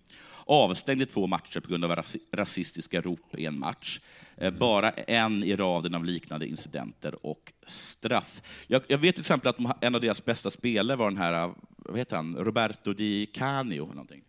Avstängd 0.50 1.02
i 1.02 1.06
två 1.06 1.28
matcher 1.28 1.60
på 1.60 1.70
grund 1.70 1.86
av 1.86 1.92
rasi- 1.92 2.20
rasistiska 2.32 3.02
rop 3.02 3.36
i 3.38 3.46
en 3.46 3.60
match. 3.60 4.00
Eh, 4.38 4.54
Bara 4.54 4.92
en 4.92 5.44
i 5.44 5.56
raden 5.56 5.96
av 5.96 6.06
liknande 6.06 6.48
incidenter 6.48 7.26
och 7.26 7.54
straff. 7.68 8.42
Jag, 8.68 8.82
jag 8.88 8.98
vet 8.98 9.16
till 9.16 9.22
exempel 9.22 9.50
att 9.50 9.58
de, 9.58 9.74
en 9.82 9.96
av 9.96 10.02
deras 10.02 10.26
bästa 10.26 10.50
spelare 10.50 10.98
var 10.98 11.10
den 11.10 11.18
här, 11.18 11.54
vad 11.78 11.98
heter 11.98 12.16
han, 12.16 12.36
Roberto 12.36 12.94
Di 12.94 13.26
Canio. 13.26 13.86
Någonting. 13.86 14.24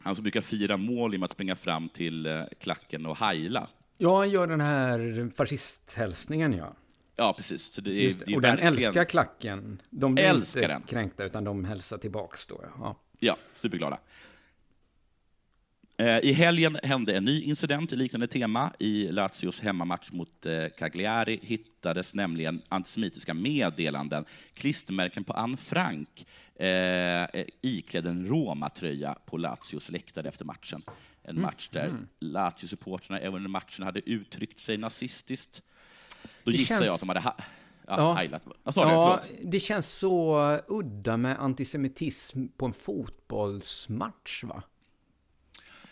Han 0.00 0.14
som 0.16 0.22
brukar 0.22 0.40
fira 0.40 0.76
mål 0.76 1.12
genom 1.12 1.22
att 1.24 1.32
springa 1.32 1.56
fram 1.56 1.88
till 1.88 2.44
klacken 2.60 3.06
och 3.06 3.18
heila. 3.18 3.68
Ja, 3.98 4.18
han 4.18 4.30
gör 4.30 4.46
den 4.46 4.60
här 4.60 5.30
fascisthälsningen, 5.36 6.52
ja. 6.52 6.74
Ja, 7.16 7.32
precis. 7.32 7.72
Så 7.72 7.80
det 7.80 7.90
är, 7.90 8.04
Just 8.04 8.18
det 8.26 8.36
Och 8.36 8.42
den 8.42 8.56
verkligen- 8.56 8.74
älskar 8.74 9.04
klacken. 9.04 9.82
De 9.90 10.14
blir 10.14 10.24
Älskar 10.24 10.60
inte 10.60 10.72
den. 10.74 10.82
kränkta, 10.82 11.24
utan 11.24 11.44
de 11.44 11.64
hälsar 11.64 11.98
tillbaks 11.98 12.46
då. 12.46 12.64
Ja. 12.78 12.96
Ja, 13.20 13.36
superglada. 13.54 13.98
Eh, 15.96 16.18
I 16.18 16.32
helgen 16.32 16.78
hände 16.82 17.16
en 17.16 17.24
ny 17.24 17.42
incident 17.42 17.92
i 17.92 17.96
liknande 17.96 18.26
tema. 18.26 18.72
I 18.78 19.08
Lazios 19.12 19.60
hemmamatch 19.60 20.12
mot 20.12 20.46
eh, 20.46 20.66
Cagliari 20.78 21.40
hittades 21.42 22.14
nämligen 22.14 22.62
antisemitiska 22.68 23.34
meddelanden, 23.34 24.24
klistermärken 24.54 25.24
på 25.24 25.32
Anne 25.32 25.56
Frank, 25.56 26.26
eh, 26.56 26.68
eh, 27.24 27.44
iklädd 27.62 28.06
en 28.06 28.26
Roma-tröja 28.26 29.16
på 29.26 29.36
Lazios 29.36 29.90
läktare 29.90 30.28
efter 30.28 30.44
matchen. 30.44 30.82
En 31.22 31.40
match 31.40 31.68
där 31.68 31.92
Lazio-supportrarna 32.20 33.18
även 33.20 33.34
under 33.34 33.50
matchen 33.50 33.84
hade 33.84 34.10
uttryckt 34.10 34.60
sig 34.60 34.76
nazistiskt. 34.76 35.62
Då 36.44 36.50
Det 36.50 36.56
gissar 36.56 36.74
känns- 36.74 36.86
jag 36.86 36.94
att 36.94 37.00
de 37.00 37.08
hade 37.08 37.20
ha- 37.20 37.36
ja, 37.86 38.16
Ja. 38.26 38.38
du? 38.74 38.80
Ja, 38.80 39.20
det 39.42 39.60
känns 39.60 39.98
så 39.98 40.38
udda 40.68 41.16
med 41.16 41.40
antisemitism 41.42 42.46
på 42.56 42.66
en 42.66 42.72
fotbollsmatch, 42.72 44.44
va? 44.44 44.62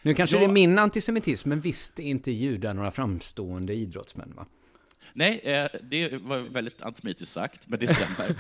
Nu 0.03 0.15
kanske 0.15 0.37
Ja. 0.37 0.41
det 0.41 0.47
är 0.47 0.53
min 0.53 0.79
antisemitism, 0.79 1.49
men 1.49 1.61
visst 1.61 1.99
är 1.99 2.03
inte 2.03 2.31
judar 2.33 2.75
några 2.75 2.91
framstående 2.91 3.75
idrottsmän, 3.75 4.33
va? 4.37 4.47
Nej, 5.15 5.41
eh, 5.45 5.69
det 5.83 6.23
var 6.23 6.39
väldigt 6.39 6.83
antisemitiskt 6.83 7.35
sagt, 7.35 7.69
men 7.69 7.79
det 7.79 7.95
stämmer. 7.95 8.37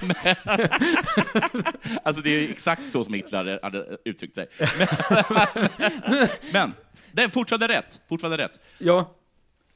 Men- 0.00 1.64
alltså 2.04 2.22
det 2.22 2.30
är 2.30 2.50
exakt 2.50 2.92
så 2.92 3.04
som 3.04 3.14
Hitler 3.14 3.60
hade 3.62 3.98
uttryckt 4.04 4.34
sig. 4.34 4.46
Men, 4.78 6.28
men 6.52 6.72
det 7.12 7.22
är 7.22 7.28
fortfarande 7.28 7.68
rätt. 7.68 8.00
Fortfarande 8.08 8.38
rätt. 8.38 8.58
Ja. 8.78 9.14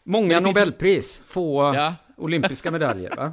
Många 0.05 0.29
det 0.41 0.45
finns 0.45 0.57
Nobelpris, 0.57 1.23
få 1.27 1.75
Ja. 1.75 1.95
olympiska 2.17 2.71
medaljer, 2.71 3.17
va? 3.17 3.33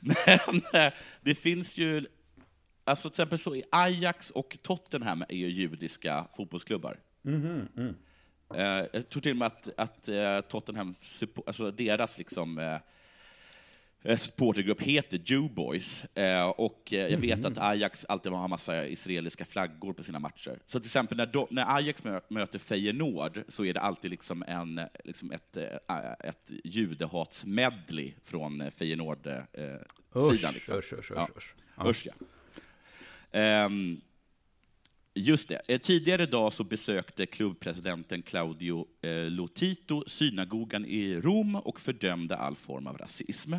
Men 0.00 0.62
eh, 0.82 0.92
det 1.20 1.34
finns 1.34 1.78
ju, 1.78 2.06
alltså 2.84 3.10
till 3.10 3.14
exempel 3.14 3.38
så 3.38 3.54
i 3.54 3.62
Ajax 3.72 4.30
och 4.30 4.58
Tottenham 4.62 5.22
är 5.28 5.36
ju 5.36 5.48
judiska 5.48 6.26
fotbollsklubbar. 6.36 6.98
Eh, 8.54 8.86
jag 8.92 9.08
tror 9.08 9.20
till 9.22 9.30
och 9.30 9.36
med 9.36 9.46
att, 9.46 9.68
att 9.76 10.08
eh, 10.08 10.40
Tottenham, 10.40 10.94
alltså 11.46 11.70
deras 11.70 12.18
liksom, 12.18 12.78
supportergrupp 14.16 14.82
heter 14.82 15.20
Jew 15.24 15.54
Boys. 15.54 16.04
Eh, 16.14 16.48
och 16.48 16.92
eh, 16.92 16.98
jag 17.08 17.18
vet 17.18 17.44
att 17.44 17.58
Ajax 17.58 18.04
alltid 18.08 18.32
har 18.32 18.48
massa 18.48 18.86
israeliska 18.86 19.44
flaggor 19.44 19.92
på 19.92 20.02
sina 20.02 20.18
matcher. 20.18 20.58
Så 20.66 20.80
till 20.80 20.86
exempel 20.86 21.16
när, 21.16 21.26
de, 21.26 21.46
när 21.50 21.76
Ajax 21.76 22.04
mö, 22.04 22.20
möter 22.28 22.58
Feyenoord 22.58 23.42
så 23.48 23.64
är 23.64 23.74
det 23.74 23.80
alltid 23.80 24.10
liksom 24.10 24.44
en, 24.48 24.78
eh, 24.78 24.86
liksom 25.04 25.32
ett, 25.32 25.56
eh, 25.56 26.12
ett 26.20 26.50
judehatsmedley 26.64 28.12
från 28.24 28.60
eh, 28.60 28.70
Feyenoord-sidan. 28.70 29.44
Eh, 30.14 30.22
Usch, 30.22 30.52
liksom. 30.54 30.78
usch, 30.78 30.92
usch, 30.92 31.10
Ja. 31.14 31.28
usch, 31.36 31.36
usch. 31.36 31.54
Ja. 31.76 31.90
Usch, 31.90 32.06
ja. 32.06 32.12
Ehm, 33.30 34.00
just 35.14 35.48
det. 35.48 35.60
Eh, 35.68 35.78
Tidigare 35.78 36.22
idag 36.22 36.52
så 36.52 36.64
besökte 36.64 37.26
klubbpresidenten 37.26 38.22
Claudio 38.22 38.86
eh, 39.02 39.10
Lotito 39.30 40.04
synagogan 40.06 40.84
i 40.84 41.20
Rom 41.20 41.54
och 41.56 41.80
fördömde 41.80 42.36
all 42.36 42.56
form 42.56 42.86
av 42.86 42.98
rasism. 42.98 43.54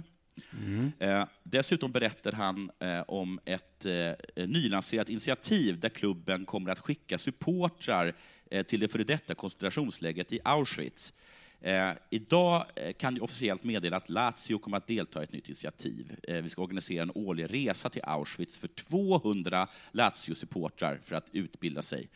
Eh, 0.99 1.25
dessutom 1.43 1.91
berättar 1.91 2.31
han 2.31 2.71
eh, 2.79 3.01
om 3.01 3.39
ett 3.45 3.85
eh, 3.85 4.47
nylanserat 4.47 5.09
initiativ 5.09 5.79
där 5.79 5.89
klubben 5.89 6.45
kommer 6.45 6.71
att 6.71 6.79
skicka 6.79 7.17
supportrar 7.17 8.13
eh, 8.51 8.63
till 8.63 8.79
det 8.79 8.87
före 8.87 9.03
detta 9.03 9.35
koncentrationslägret 9.35 10.33
i 10.33 10.39
Auschwitz. 10.43 11.13
Eh, 11.61 11.91
idag 12.09 12.65
eh, 12.75 12.93
kan 12.93 13.15
jag 13.15 13.23
officiellt 13.23 13.63
meddela 13.63 13.97
att 13.97 14.09
Lazio 14.09 14.57
kommer 14.57 14.77
att 14.77 14.87
delta 14.87 15.21
i 15.21 15.23
ett 15.23 15.31
nytt 15.31 15.47
initiativ. 15.47 16.15
Eh, 16.23 16.35
vi 16.35 16.49
ska 16.49 16.61
organisera 16.61 17.03
en 17.03 17.11
årlig 17.15 17.53
resa 17.53 17.89
till 17.89 18.01
Auschwitz 18.03 18.59
för 18.59 18.67
200 18.67 19.67
Lazio-supportrar 19.91 20.99
för 21.03 21.15
att 21.15 21.29
utbilda 21.31 21.81
sig 21.81 22.09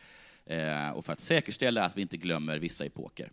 eh, 0.45 0.89
och 0.89 1.05
för 1.05 1.13
att 1.13 1.21
säkerställa 1.21 1.83
att 1.85 1.97
vi 1.97 2.01
inte 2.01 2.17
glömmer 2.17 2.59
vissa 2.59 2.85
epoker. 2.85 3.31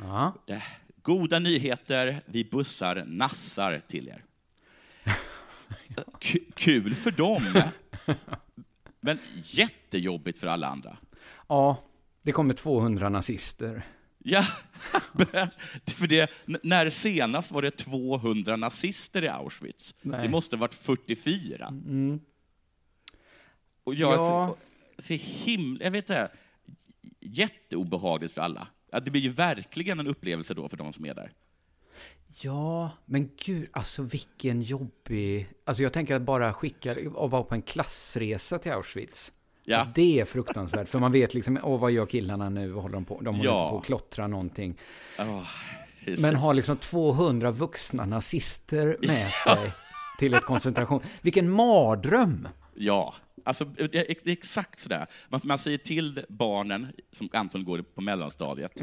Ja. 0.00 0.34
Det, 0.46 0.62
goda 1.06 1.38
nyheter, 1.38 2.20
vi 2.26 2.44
bussar 2.44 3.04
nassar 3.06 3.82
till 3.88 4.08
er. 4.08 4.24
K- 6.22 6.38
kul 6.54 6.94
för 6.94 7.10
dem, 7.10 7.62
men 9.00 9.18
jättejobbigt 9.42 10.38
för 10.38 10.46
alla 10.46 10.66
andra. 10.68 10.96
ja, 11.48 11.82
det 12.22 12.32
kommer 12.32 12.54
200 12.54 13.08
nazister. 13.08 13.82
Ja, 14.18 14.44
för 15.86 16.06
det, 16.06 16.30
när 16.62 16.90
senast 16.90 17.50
var 17.52 17.62
det 17.62 17.70
200 17.70 18.56
nazister 18.56 19.24
i 19.24 19.28
Auschwitz? 19.28 19.94
Nej. 20.02 20.22
Det 20.22 20.28
måste 20.28 20.56
ha 20.56 20.60
varit 20.60 20.74
44. 20.74 21.72
Och 23.84 23.94
jag 23.94 24.12
Ja. 24.14 24.56
ser, 24.98 25.02
ser 25.02 25.16
himla, 25.16 25.84
jag 25.84 25.90
vet 25.90 26.10
inte, 26.10 26.28
jätteobehagligt 27.20 28.34
för 28.34 28.40
alla. 28.40 28.68
Ja, 28.96 29.00
det 29.00 29.10
blir 29.10 29.22
ju 29.22 29.30
verkligen 29.32 30.00
en 30.00 30.06
upplevelse 30.06 30.54
då 30.54 30.68
för 30.68 30.76
de 30.76 30.92
som 30.92 31.06
är 31.06 31.14
där. 31.14 31.32
Ja, 32.40 32.90
men 33.04 33.30
gud, 33.44 33.68
alltså 33.72 34.02
vilken 34.02 34.62
jobbig... 34.62 35.48
Alltså 35.64 35.82
jag 35.82 35.92
tänker 35.92 36.14
att 36.14 36.22
bara 36.22 36.52
skicka 36.52 36.96
och 37.14 37.30
vara 37.30 37.42
på 37.42 37.54
en 37.54 37.62
klassresa 37.62 38.58
till 38.58 38.72
Auschwitz. 38.72 39.32
Ja. 39.64 39.86
Det 39.94 40.20
är 40.20 40.24
fruktansvärt, 40.24 40.88
för 40.88 40.98
man 40.98 41.12
vet 41.12 41.34
liksom, 41.34 41.58
åh 41.62 41.80
vad 41.80 41.92
gör 41.92 42.06
killarna 42.06 42.48
nu? 42.48 42.68
Vad 42.68 42.82
håller 42.82 42.94
de 42.94 43.04
på? 43.04 43.20
De 43.20 43.34
håller 43.36 43.50
Ja. 43.50 43.62
inte 43.62 43.70
på 43.72 43.78
att 43.78 43.84
klottra 43.84 44.26
någonting. 44.26 44.76
Oh, 45.18 45.42
Men 46.18 46.36
ha 46.36 46.52
liksom 46.52 46.76
200 46.76 47.50
vuxna 47.50 48.06
nazister 48.06 48.96
med 49.00 49.32
sig 49.32 49.72
till 50.18 50.34
ett 50.34 50.44
koncentration. 50.44 51.00
Vilken 51.20 51.50
mardröm! 51.50 52.48
Ja, 52.74 53.14
alltså, 53.46 53.64
det 53.64 53.94
är 53.94 54.30
exakt 54.32 54.80
sådär. 54.80 55.06
Man, 55.28 55.40
man 55.44 55.58
säger 55.58 55.78
till 55.78 56.24
barnen, 56.28 56.92
som 57.12 57.28
antagligen 57.32 57.72
går 57.72 57.82
på 57.82 58.00
mellanstadiet, 58.00 58.82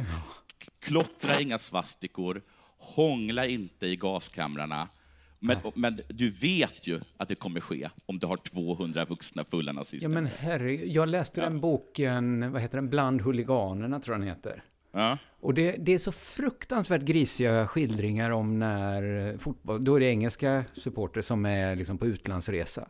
klottra 0.80 1.40
inga 1.40 1.58
svastikor, 1.58 2.42
hångla 2.78 3.46
inte 3.46 3.88
i 3.88 3.96
gaskamrarna, 3.96 4.88
men, 5.40 5.58
men 5.76 6.02
du 6.08 6.30
vet 6.30 6.88
ju 6.88 7.02
att 7.18 7.30
det 7.30 7.36
kommer 7.36 7.60
ske 7.60 7.90
om 8.06 8.20
du 8.20 8.28
har 8.28 8.38
200 8.38 9.06
vuxna 9.06 9.44
fulla 9.44 9.72
nazister. 9.72 10.06
Ja 10.06 10.10
men 10.10 10.26
herre, 10.26 10.76
jag 10.76 11.10
läste 11.10 11.42
den 11.42 11.60
boken, 11.60 12.52
vad 12.52 12.62
heter 12.62 12.78
den, 12.78 12.90
Bland 12.90 13.22
huliganerna 13.22 14.00
tror 14.00 14.14
jag 14.14 14.22
den 14.22 14.28
heter. 14.28 14.64
Ja. 14.92 15.18
Och 15.40 15.54
det, 15.54 15.76
det 15.80 15.94
är 15.94 16.00
så 16.00 16.12
fruktansvärt 16.12 17.02
grisiga 17.02 17.68
skildringar 17.68 18.30
om 18.30 18.60
när 18.60 19.38
fotboll, 19.38 19.84
då 19.84 19.96
är 19.96 20.00
det 20.00 20.06
engelska 20.06 20.64
supporter 20.74 21.22
som 21.22 21.46
är 21.46 21.76
liksom 21.76 21.98
på 21.98 22.06
utlandsresa. 22.06 22.88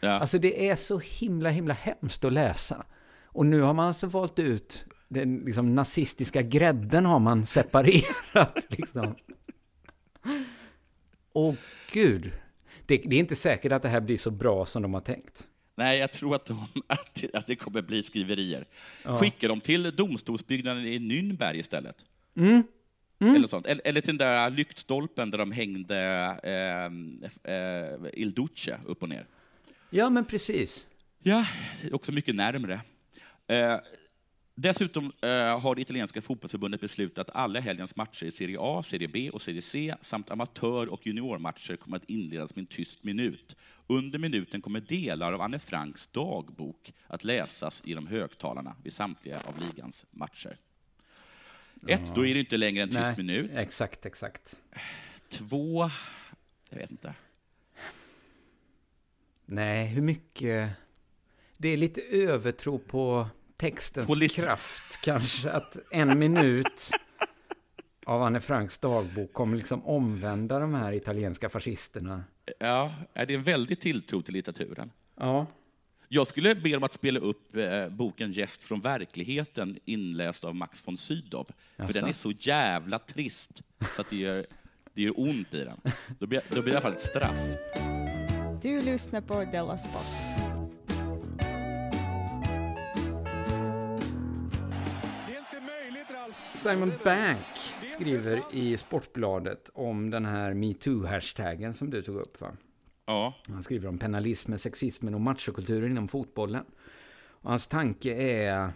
Ja. 0.00 0.10
Alltså 0.10 0.38
det 0.38 0.68
är 0.68 0.76
så 0.76 0.98
himla, 0.98 1.50
himla 1.50 1.74
hemskt 1.74 2.24
att 2.24 2.32
läsa. 2.32 2.86
Och 3.24 3.46
nu 3.46 3.60
har 3.60 3.74
man 3.74 3.86
alltså 3.86 4.06
valt 4.06 4.38
ut 4.38 4.86
den 5.08 5.36
liksom 5.36 5.74
nazistiska 5.74 6.42
grädden 6.42 7.06
har 7.06 7.18
man 7.18 7.46
separerat 7.46 8.66
liksom. 8.68 9.14
Åh 11.32 11.54
gud. 11.92 12.32
Det, 12.86 12.96
det 12.96 13.16
är 13.16 13.20
inte 13.20 13.36
säkert 13.36 13.72
att 13.72 13.82
det 13.82 13.88
här 13.88 14.00
blir 14.00 14.16
så 14.16 14.30
bra 14.30 14.66
som 14.66 14.82
de 14.82 14.94
har 14.94 15.00
tänkt. 15.00 15.48
Nej, 15.76 15.98
jag 15.98 16.12
tror 16.12 16.34
att, 16.34 16.46
de, 16.46 16.66
att, 16.86 17.24
att 17.34 17.46
det 17.46 17.56
kommer 17.56 17.82
bli 17.82 18.02
skriverier. 18.02 18.66
Skicka 19.04 19.48
dem 19.48 19.60
till 19.60 19.96
domstolsbyggnaden 19.96 20.86
i 20.86 20.98
Nürnberg 20.98 21.54
istället. 21.54 21.96
Mm. 22.36 22.62
Eller, 23.36 23.46
sånt. 23.46 23.66
Eller, 23.66 23.86
eller 23.86 24.00
till 24.00 24.18
den 24.18 24.28
där 24.28 24.50
lyktstolpen 24.50 25.30
där 25.30 25.38
de 25.38 25.52
hängde 25.52 25.96
eh, 26.42 26.84
eh, 27.54 28.10
Il 28.12 28.34
Duce 28.34 28.80
upp 28.86 29.02
och 29.02 29.08
ner. 29.08 29.26
Ja, 29.96 30.10
men 30.10 30.24
precis. 30.24 30.86
Ja, 31.22 31.46
också 31.92 32.12
mycket 32.12 32.34
närmre. 32.34 32.80
Eh, 33.46 33.76
Dessutom 34.54 35.12
eh, 35.22 35.60
har 35.60 35.74
det 35.74 35.80
italienska 35.80 36.22
fotbollsförbundet 36.22 36.80
beslutat 36.80 37.28
att 37.30 37.36
alla 37.36 37.60
helgens 37.60 37.96
matcher 37.96 38.24
i 38.26 38.30
Serie 38.30 38.56
A, 38.60 38.82
Serie 38.82 39.08
B 39.08 39.30
och 39.30 39.42
Serie 39.42 39.62
C 39.62 39.94
samt 40.00 40.30
amatör 40.30 40.86
och 40.86 41.06
juniormatcher 41.06 41.76
kommer 41.76 41.96
att 41.96 42.04
inledas 42.04 42.56
med 42.56 42.62
en 42.62 42.66
tyst 42.66 43.04
minut. 43.04 43.56
Under 43.86 44.18
minuten 44.18 44.62
kommer 44.62 44.80
delar 44.80 45.32
av 45.32 45.40
Anne 45.40 45.58
Franks 45.58 46.06
dagbok 46.06 46.92
att 47.06 47.24
läsas 47.24 47.82
genom 47.84 48.06
högtalarna 48.06 48.76
vid 48.82 48.92
samtliga 48.92 49.40
av 49.44 49.58
ligans 49.58 50.06
matcher. 50.10 50.56
Ett, 51.88 52.14
då 52.14 52.26
är 52.26 52.34
det 52.34 52.40
inte 52.40 52.56
längre 52.56 52.82
en 52.82 52.88
tyst 52.88 53.00
Nej, 53.00 53.16
minut. 53.16 53.50
Exakt, 53.54 54.06
exakt. 54.06 54.58
Två, 55.28 55.90
jag 56.70 56.78
vet 56.78 56.90
inte. 56.90 57.14
Nej, 59.46 59.86
hur 59.86 60.02
mycket... 60.02 60.70
Det 61.56 61.68
är 61.68 61.76
lite 61.76 62.00
övertro 62.00 62.78
på 62.78 63.28
textens 63.56 64.08
På 64.08 64.14
lit- 64.14 64.34
kraft, 64.34 65.00
kanske. 65.02 65.50
Att 65.50 65.76
en 65.90 66.18
minut 66.18 66.90
av 68.06 68.22
Anne 68.22 68.40
Franks 68.40 68.78
dagbok 68.78 69.32
kommer 69.32 69.56
liksom 69.56 69.86
omvända 69.86 70.58
de 70.58 70.74
här 70.74 70.92
italienska 70.92 71.48
fascisterna. 71.48 72.24
Ja, 72.58 72.94
är 73.14 73.26
det 73.26 73.34
en 73.34 73.42
väldig 73.42 73.80
tilltro 73.80 74.22
till 74.22 74.34
litteraturen? 74.34 74.90
Ja. 75.16 75.46
Jag 76.08 76.26
skulle 76.26 76.54
be 76.54 76.68
dem 76.68 76.82
att 76.82 76.94
spela 76.94 77.20
upp 77.20 77.56
eh, 77.56 77.88
boken 77.88 78.32
Gäst 78.32 78.64
från 78.64 78.80
verkligheten 78.80 79.78
inläst 79.84 80.44
av 80.44 80.54
Max 80.54 80.82
von 80.86 80.96
Sydow. 80.96 81.46
För 81.76 81.92
den 81.92 82.04
är 82.04 82.12
så 82.12 82.32
jävla 82.38 82.98
trist 82.98 83.62
så 83.94 84.00
att 84.00 84.10
det 84.10 84.16
gör, 84.16 84.46
det 84.94 85.02
gör 85.02 85.20
ont 85.20 85.54
i 85.54 85.64
den. 85.64 85.80
Då 86.18 86.26
blir, 86.26 86.42
då 86.48 86.62
blir 86.62 86.64
det 86.64 86.70
i 86.70 86.72
alla 86.72 86.80
fall 86.80 86.92
ett 86.92 87.00
straff. 87.00 87.95
Du 88.62 88.78
lyssnar 88.80 89.20
på 89.20 89.44
Della 89.44 89.78
Sport. 89.78 90.06
Simon 96.54 96.92
Bank 97.04 97.46
skriver 97.84 98.42
i 98.52 98.76
Sportbladet 98.76 99.70
om 99.74 100.10
den 100.10 100.24
här 100.24 100.54
metoo-hashtaggen 100.54 101.72
som 101.72 101.90
du 101.90 102.02
tog 102.02 102.16
upp. 102.16 102.40
Va? 102.40 102.56
Ja, 103.06 103.34
Han 103.48 103.62
skriver 103.62 103.88
om 103.88 103.98
penalismen, 103.98 104.58
sexismen 104.58 105.14
och 105.14 105.20
machokulturen 105.20 105.90
inom 105.90 106.08
fotbollen. 106.08 106.64
Och 107.28 107.50
hans 107.50 107.66
tanke 107.66 108.14
är... 108.14 108.72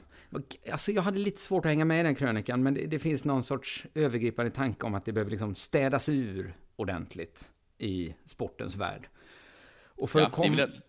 Alltså 0.73 0.93
jag 0.93 1.03
hade 1.03 1.19
lite 1.19 1.41
svårt 1.41 1.65
att 1.65 1.71
hänga 1.71 1.85
med 1.85 2.01
i 2.01 2.03
den 2.03 2.15
krönikan, 2.15 2.63
men 2.63 2.75
det, 2.75 2.87
det 2.87 2.99
finns 2.99 3.25
någon 3.25 3.43
sorts 3.43 3.87
övergripande 3.95 4.51
tanke 4.51 4.87
om 4.87 4.95
att 4.95 5.05
det 5.05 5.13
behöver 5.13 5.31
liksom 5.31 5.55
städas 5.55 6.09
ur 6.09 6.55
ordentligt 6.77 7.51
i 7.79 8.15
sportens 8.25 8.77
värld. 8.77 9.09
Och 10.01 10.11
för 10.11 10.21
ja 10.21 10.27
att 10.27 10.33
det 10.33 10.43
är 10.43 10.47
kom- 10.49 10.57
väl 10.57 10.81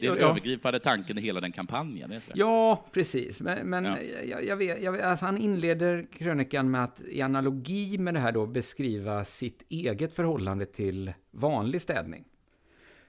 det 0.00 0.06
är 0.06 0.16
Ja. 0.16 0.30
övergripande 0.30 0.80
tanken 0.80 1.18
i 1.18 1.20
hela 1.20 1.40
den 1.40 1.52
kampanjen. 1.52 2.20
Ja, 2.34 2.84
precis. 2.92 3.40
Men, 3.40 3.70
men 3.70 3.84
Ja. 3.84 3.96
Jag, 4.26 4.44
jag 4.46 4.56
vet, 4.56 4.82
jag 4.82 5.00
alltså 5.00 5.24
han 5.24 5.38
inleder 5.38 6.06
krönikan 6.12 6.70
med 6.70 6.84
att 6.84 7.00
i 7.00 7.22
analogi 7.22 7.98
med 7.98 8.14
det 8.14 8.20
här 8.20 8.32
då 8.32 8.46
beskriva 8.46 9.24
sitt 9.24 9.62
eget 9.68 10.12
förhållande 10.12 10.66
till 10.66 11.12
vanlig 11.30 11.80
städning. 11.80 12.24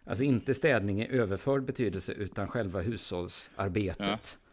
Alltså 0.06 0.24
inte 0.24 0.54
städning 0.54 1.02
i 1.02 1.08
överförd 1.12 1.66
betydelse, 1.66 2.14
utan 2.14 2.48
själva 2.48 2.82
hushållsarbetet. 2.82 4.08
Ja. 4.42 4.49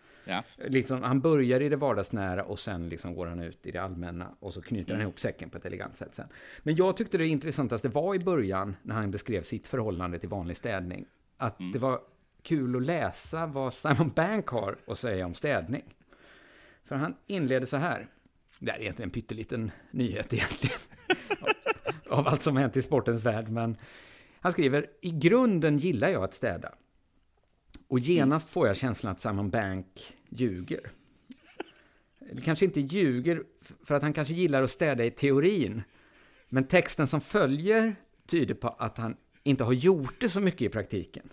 Liksom, 0.57 1.03
han 1.03 1.21
börjar 1.21 1.61
i 1.61 1.69
det 1.69 1.77
vardagsnära 1.77 2.45
och 2.45 2.59
sen 2.59 2.89
liksom 2.89 3.15
går 3.15 3.27
han 3.27 3.41
ut 3.41 3.67
i 3.67 3.71
det 3.71 3.79
allmänna 3.79 4.29
och 4.41 4.55
så 4.55 4.63
knyter 4.63 4.93
han 4.95 5.03
ihop 5.03 5.19
säcken 5.19 5.51
på 5.51 5.59
ett 5.59 5.67
elegant 5.67 5.97
sätt 5.97 6.15
sen. 6.15 6.29
Men 6.63 6.77
jag 6.77 6.97
tyckte 6.97 7.19
det 7.19 7.27
intressantaste 7.27 7.89
var 7.89 8.15
i 8.15 8.19
början 8.19 8.77
när 8.83 8.95
han 8.95 9.11
beskrev 9.11 9.43
sitt 9.43 9.67
förhållande 9.67 10.19
till 10.19 10.29
vanlig 10.29 10.57
städning. 10.57 11.07
Att 11.37 11.57
det 11.73 11.79
var 11.79 12.01
kul 12.43 12.77
att 12.77 12.83
läsa 12.83 13.47
vad 13.47 13.75
Simon 13.75 14.11
Bank 14.15 14.49
har 14.49 14.79
att 14.87 14.99
säga 14.99 15.27
om 15.27 15.35
städning. 15.35 15.85
För 16.85 16.97
han 16.97 17.17
inleder 17.27 17.67
så 17.67 17.77
här. 17.77 18.09
Det 18.61 18.71
här 18.71 18.79
är 18.79 18.83
egentligen 18.83 19.09
en 19.09 19.13
pytteliten 19.13 19.71
nyhet 19.91 20.33
egentligen. 20.33 20.79
av 22.09 22.29
allt 22.29 22.43
som 22.43 22.57
hänt 22.57 22.77
i 22.77 22.83
sportens 22.83 23.25
värld. 23.25 23.49
Men 23.49 23.77
han 24.41 24.53
skriver, 24.53 24.87
i 25.01 25.11
grunden 25.11 25.79
gillar 25.79 26.09
jag 26.09 26.25
att 26.25 26.35
städa. 26.35 26.73
Och 27.89 27.99
genast 27.99 28.51
får 28.51 28.67
jag 28.67 28.77
känslan 28.77 29.13
att 29.13 29.21
Simon 29.21 29.51
Bank 29.51 29.87
ljuger. 30.29 30.91
Kanske 32.45 32.65
inte 32.65 32.81
ljuger, 32.81 33.43
för 33.85 33.95
att 33.95 34.03
han 34.03 34.13
kanske 34.13 34.35
gillar 34.35 34.63
att 34.63 34.71
städa 34.71 35.05
i 35.05 35.11
teorin. 35.11 35.83
Men 36.49 36.65
texten 36.65 37.07
som 37.07 37.21
följer 37.21 37.97
tyder 38.27 38.55
på 38.55 38.69
att 38.69 38.99
han 38.99 39.17
inte 39.43 39.65
har 39.65 39.73
gjort 39.73 40.21
det 40.21 40.29
så 40.29 40.41
mycket 40.41 40.63
i 40.63 40.69
praktiken. 40.69 41.29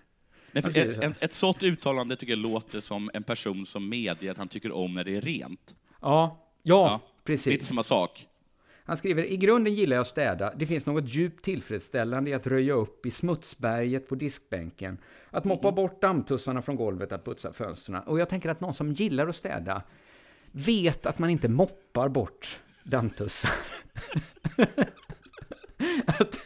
Nej, 0.51 0.63
ett, 0.65 1.03
ett, 1.03 1.23
ett 1.23 1.33
sådant 1.33 1.63
uttalande 1.63 2.15
tycker 2.15 2.31
jag 2.33 2.39
låter 2.39 2.79
som 2.79 3.11
en 3.13 3.23
person 3.23 3.65
som 3.65 3.89
medger 3.89 4.31
att 4.31 4.37
han 4.37 4.47
tycker 4.47 4.71
om 4.71 4.93
när 4.93 5.03
det 5.03 5.15
är 5.15 5.21
rent. 5.21 5.75
Ja, 6.01 6.49
ja, 6.63 7.01
Lite 7.03 7.23
precis. 7.23 7.67
samma 7.67 7.83
sak. 7.83 8.27
Han 8.85 8.97
skriver, 8.97 9.23
i 9.23 9.37
grunden 9.37 9.73
gillar 9.73 9.95
jag 9.95 10.01
att 10.01 10.07
städa. 10.07 10.53
Det 10.55 10.65
finns 10.65 10.85
något 10.85 11.07
djupt 11.07 11.45
tillfredsställande 11.45 12.29
i 12.29 12.33
att 12.33 12.47
röja 12.47 12.73
upp 12.73 13.05
i 13.05 13.11
smutsberget 13.11 14.09
på 14.09 14.15
diskbänken. 14.15 14.97
Att 15.29 15.45
moppa 15.45 15.71
bort 15.71 16.01
dammtussarna 16.01 16.61
från 16.61 16.75
golvet, 16.75 17.11
att 17.11 17.25
putsa 17.25 17.53
fönstren. 17.53 18.03
Och 18.03 18.19
jag 18.19 18.29
tänker 18.29 18.49
att 18.49 18.61
någon 18.61 18.73
som 18.73 18.93
gillar 18.93 19.27
att 19.27 19.35
städa 19.35 19.81
vet 20.51 21.05
att 21.05 21.19
man 21.19 21.29
inte 21.29 21.49
moppar 21.49 22.09
bort 22.09 22.59
dammtussar. 22.83 23.51
att, 26.05 26.39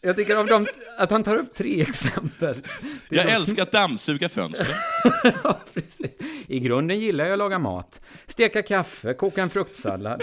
jag 0.00 0.16
tycker 0.16 0.36
av 0.36 0.46
dem, 0.46 0.66
att 0.98 1.10
han 1.10 1.22
tar 1.22 1.36
upp 1.36 1.54
tre 1.54 1.80
exempel. 1.80 2.56
Jag 3.08 3.30
älskar 3.30 3.62
att 3.62 3.72
dammsuga 3.72 4.28
fönster. 4.28 4.76
Ja, 5.44 5.60
precis. 5.74 6.10
I 6.46 6.60
grunden 6.60 7.00
gillar 7.00 7.24
jag 7.24 7.32
att 7.32 7.38
laga 7.38 7.58
mat. 7.58 8.00
Steka 8.26 8.62
kaffe, 8.62 9.14
koka 9.14 9.42
en 9.42 9.50
fruktsallad. 9.50 10.22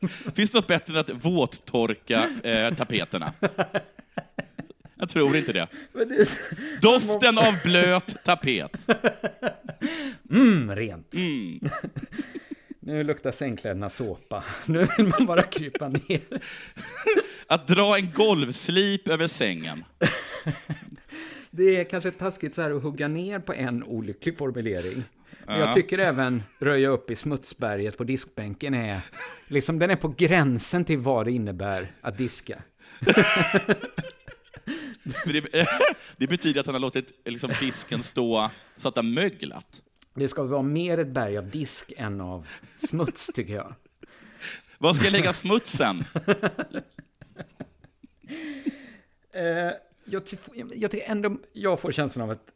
Finns 0.34 0.50
det 0.50 0.58
något 0.58 0.66
bättre 0.66 0.92
än 0.94 0.98
att 1.00 1.10
våttorka 1.24 2.28
eh, 2.42 2.74
tapeterna? 2.74 3.32
Jag 4.98 5.08
tror 5.08 5.36
inte 5.36 5.52
det. 5.52 5.66
Men 5.92 6.08
det 6.08 6.14
är- 6.14 6.80
Doften 6.80 7.38
av 7.38 7.54
blöt 7.64 8.24
tapet. 8.24 8.86
Mm, 10.30 10.76
rent. 10.76 11.14
Mm. 11.14 11.60
Nu 12.80 13.04
luktar 13.04 13.32
sängkläderna 13.32 13.88
såpa. 13.90 14.44
Nu 14.66 14.86
vill 14.98 15.06
man 15.06 15.26
bara 15.26 15.42
krypa 15.42 15.88
ner. 15.88 16.20
Att 17.46 17.68
dra 17.68 17.96
en 17.98 18.12
golvslip 18.12 19.08
över 19.08 19.26
sängen. 19.26 19.84
Det 21.50 21.76
är 21.76 21.84
kanske 21.84 22.10
taskigt 22.10 22.54
så 22.54 22.62
här 22.62 22.70
att 22.70 22.82
hugga 22.82 23.08
ner 23.08 23.38
på 23.38 23.52
en 23.54 23.82
olycklig 23.84 24.38
formulering. 24.38 25.04
Men 25.46 25.58
jag 25.58 25.68
Ja. 25.68 25.72
tycker 25.72 25.98
även 25.98 26.42
röja 26.58 26.88
upp 26.88 27.10
i 27.10 27.16
smutsberget 27.16 27.96
på 27.98 28.04
diskbänken 28.04 28.74
är 28.74 29.00
liksom 29.46 29.78
den 29.78 29.90
är 29.90 29.96
på 29.96 30.08
gränsen 30.08 30.84
till 30.84 30.98
vad 30.98 31.26
det 31.26 31.32
innebär 31.32 31.92
att 32.00 32.18
diska. 32.18 32.62
Det, 35.24 35.44
det 36.16 36.26
betyder 36.26 36.60
att 36.60 36.66
han 36.66 36.74
har 36.74 36.80
låtit 36.80 37.12
liksom, 37.24 37.50
disken 37.60 38.02
stå 38.02 38.50
så 38.76 38.88
att 38.88 38.96
har 38.96 39.02
möglat. 39.02 39.82
Det 40.14 40.28
ska 40.28 40.42
vara 40.42 40.62
mer 40.62 40.98
ett 40.98 41.08
berg 41.08 41.38
av 41.38 41.50
disk 41.50 41.92
än 41.96 42.20
av 42.20 42.48
smuts 42.76 43.26
tycker 43.34 43.54
jag. 43.54 43.74
Var 44.78 44.94
ska 44.94 45.04
jag 45.04 45.12
lägga 45.12 45.32
smutsen? 45.32 46.04
Eh, 49.32 49.72
jag, 50.04 50.22
jag 50.74 50.90
tycker 50.90 51.10
ändå 51.10 51.36
jag 51.52 51.80
får 51.80 51.92
känslan 51.92 52.22
av 52.22 52.30
att 52.30 52.46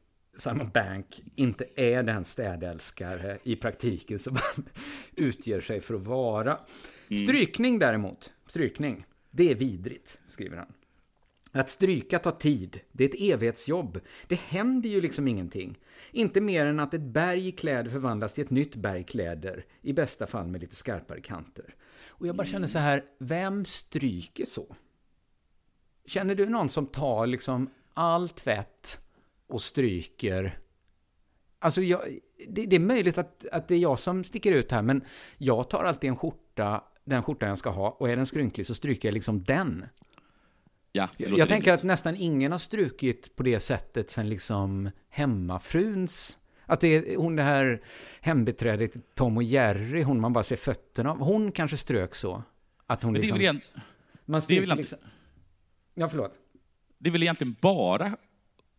Simon 0.40 0.70
Bank 0.74 1.22
inte 1.34 1.64
är 1.76 2.02
den 2.02 2.24
städälskare 2.24 3.38
i 3.42 3.56
praktiken 3.56 4.18
som 4.18 4.36
han 4.36 4.68
utger 5.16 5.60
sig 5.60 5.80
för 5.80 5.94
att 5.94 6.06
vara. 6.06 6.58
Strykning 7.24 7.78
däremot, 7.78 8.32
strykning, 8.46 9.06
det 9.30 9.50
är 9.50 9.54
vidrigt, 9.54 10.18
skriver 10.28 10.56
han. 10.56 10.72
Att 11.52 11.68
stryka 11.68 12.18
tar 12.18 12.32
tid, 12.32 12.80
det 12.92 13.04
är 13.04 13.08
ett 13.08 13.20
evighetsjobb. 13.20 14.00
Det 14.26 14.40
händer 14.40 14.90
ju 14.90 15.00
liksom 15.00 15.28
ingenting. 15.28 15.78
Inte 16.10 16.40
mer 16.40 16.66
än 16.66 16.80
att 16.80 16.94
ett 16.94 17.00
berg 17.00 17.48
i 17.48 17.52
kläder 17.52 17.90
förvandlas 17.90 18.34
till 18.34 18.44
ett 18.44 18.50
nytt 18.50 18.76
berg 18.76 19.04
kläder, 19.04 19.64
i 19.82 19.92
bästa 19.92 20.26
fall 20.26 20.46
med 20.46 20.60
lite 20.60 20.76
skarpare 20.76 21.20
kanter. 21.20 21.74
Och 22.08 22.26
jag 22.26 22.36
bara 22.36 22.46
känner 22.46 22.66
så 22.66 22.78
här, 22.78 23.04
vem 23.18 23.64
stryker 23.64 24.44
så? 24.44 24.76
Känner 26.04 26.34
du 26.34 26.46
någon 26.48 26.68
som 26.68 26.86
tar 26.86 27.26
liksom 27.26 27.70
all 27.94 28.28
tvätt 28.28 29.00
och 29.50 29.62
stryker? 29.62 30.58
Alltså, 31.58 31.82
jag, 31.82 32.00
det, 32.48 32.66
det 32.66 32.76
är 32.76 32.80
möjligt 32.80 33.18
att, 33.18 33.46
att 33.52 33.68
det 33.68 33.74
är 33.74 33.78
jag 33.78 33.98
som 33.98 34.24
sticker 34.24 34.52
ut 34.52 34.72
här, 34.72 34.82
men 34.82 35.04
jag 35.38 35.70
tar 35.70 35.84
alltid 35.84 36.10
en 36.10 36.16
skjorta, 36.16 36.84
den 37.04 37.22
skjorta 37.22 37.46
jag 37.46 37.58
ska 37.58 37.70
ha, 37.70 37.90
och 37.90 38.08
är 38.10 38.16
den 38.16 38.26
skrynklig 38.26 38.66
så 38.66 38.74
stryker 38.74 39.08
jag 39.08 39.12
liksom 39.14 39.42
den. 39.42 39.84
Ja, 40.92 41.08
Jag, 41.16 41.30
jag 41.38 41.48
tänker 41.48 41.54
rimligt. 41.70 41.80
att 41.80 41.82
nästan 41.84 42.16
ingen 42.16 42.52
har 42.52 42.58
strukit 42.58 43.36
på 43.36 43.42
det 43.42 43.60
sättet 43.60 44.10
sen 44.10 44.28
liksom 44.28 44.90
hemmafruns... 45.08 46.36
Att 46.66 46.80
det 46.80 46.88
är 46.88 47.16
hon 47.16 47.36
det 47.36 47.42
här 47.42 47.82
hembiträdet 48.20 49.14
Tom 49.14 49.36
och 49.36 49.42
Jerry, 49.42 50.02
hon 50.02 50.20
man 50.20 50.32
bara 50.32 50.44
ser 50.44 50.56
fötterna 50.56 51.10
av. 51.10 51.18
Hon 51.18 51.52
kanske 51.52 51.76
strök 51.76 52.14
så. 52.14 52.42
Att 52.86 53.02
hon 53.02 53.12
Men 53.12 53.20
det 53.20 53.26
är, 53.28 53.32
liksom... 53.32 53.38
väl 53.38 53.42
igen, 53.42 53.60
man 54.24 54.42
det 54.48 54.56
är 54.56 54.60
väl 54.60 54.70
inte- 54.70 54.80
liksom... 54.80 54.98
Ja, 55.94 56.08
förlåt. 56.08 56.32
det 56.98 57.08
är 57.08 57.12
väl 57.12 57.22
egentligen 57.22 57.56
bara 57.60 58.16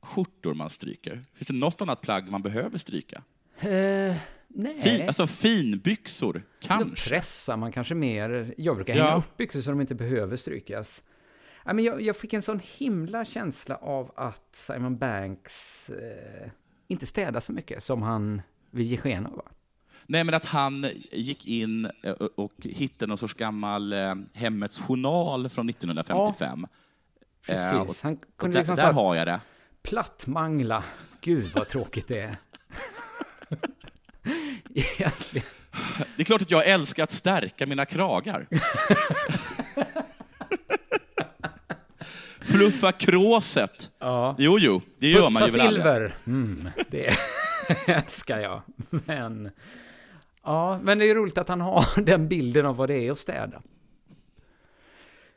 skjortor 0.02 0.54
man 0.54 0.70
stryker? 0.70 1.24
Finns 1.34 1.48
det 1.48 1.54
något 1.54 1.82
annat 1.82 2.02
plagg 2.02 2.30
man 2.32 2.42
behöver 2.42 2.78
stryka? 2.78 3.22
Eh, 3.60 4.16
Nej. 4.54 4.78
Fin, 4.78 5.08
alltså 5.08 5.28
finbyxor, 5.28 6.34
Då 6.34 6.68
kanske. 6.68 7.10
pressar 7.10 7.58
man 7.58 7.72
kanske 7.72 7.96
mer. 7.96 8.54
Jag 8.58 8.76
brukar 8.76 8.96
Ja. 8.96 9.04
hänga 9.06 9.18
upp 9.18 9.38
byxor 9.38 9.62
så 9.62 9.70
de 9.70 9.82
inte 9.82 9.96
behöver 9.96 10.38
strykas. 10.38 11.04
Ja, 11.66 11.74
men 11.74 11.86
jag, 11.86 12.02
jag 12.02 12.16
fick 12.16 12.34
en 12.34 12.42
sån 12.42 12.60
himla 12.78 13.26
känsla 13.26 13.76
av 13.76 14.12
att 14.16 14.50
Simon 14.56 14.98
Banks 14.98 15.90
eh, 15.90 16.50
inte 16.88 17.06
städar 17.06 17.40
så 17.40 17.54
mycket 17.54 17.84
som 17.84 18.02
han 18.02 18.42
vill 18.72 18.88
ge 18.88 18.98
sken 18.98 19.26
av. 19.26 19.42
Nej, 20.06 20.24
men 20.24 20.34
att 20.36 20.46
han 20.46 20.86
gick 21.12 21.48
in 21.48 21.86
eh, 22.04 22.12
och 22.12 22.54
hittade 22.64 23.08
någon 23.10 23.18
sorts 23.18 23.34
gammal 23.34 23.94
eh, 23.94 24.16
Hemmets 24.34 24.80
journal 24.80 25.50
från 25.50 25.70
1955. 25.70 26.66
Eh, 27.48 27.80
och- 27.80 27.86
Precis. 27.86 28.02
Han 28.02 28.18
kunde 28.38 28.54
där, 28.56 28.60
liksom 28.62 28.76
där 28.76 28.84
sagt, 28.84 28.96
har 28.96 29.16
jag 29.16 29.28
det. 29.28 29.40
Plattmangla. 29.84 30.84
Gud 31.22 31.52
vad 31.56 31.68
tråkigt 31.68 32.08
det 32.08 32.20
är. 32.20 32.36
Egentligen. 34.74 35.48
Det 36.16 36.22
är 36.22 36.26
klart 36.26 36.42
att 36.42 36.52
jag 36.52 36.68
älskar 36.68 37.04
att 37.04 37.12
stärka 37.12 37.66
mina 37.66 37.86
kragar. 37.86 38.48
Fluffa 42.42 42.92
kråset. 42.92 43.90
Ja. 44.00 44.36
Jo, 44.38 44.60
jo, 44.60 44.82
det 45.00 45.08
gör 45.08 45.22
man 45.22 45.34
ju 45.34 45.40
väl 45.40 45.52
silver. 45.52 46.16
Mm, 46.28 46.70
det 46.90 47.14
älskar 47.86 48.40
jag. 48.40 48.62
Men, 48.90 49.52
ja, 50.44 50.80
men 50.84 51.00
det 51.00 51.10
är 51.10 51.16
roligt 51.16 51.38
att 51.38 51.48
han 51.48 51.62
har 51.62 52.02
den 52.02 52.28
bilden 52.28 52.66
av 52.66 52.76
vad 52.76 52.90
det 52.90 53.08
är 53.08 53.12
att 53.12 53.18
städa. 53.18 53.62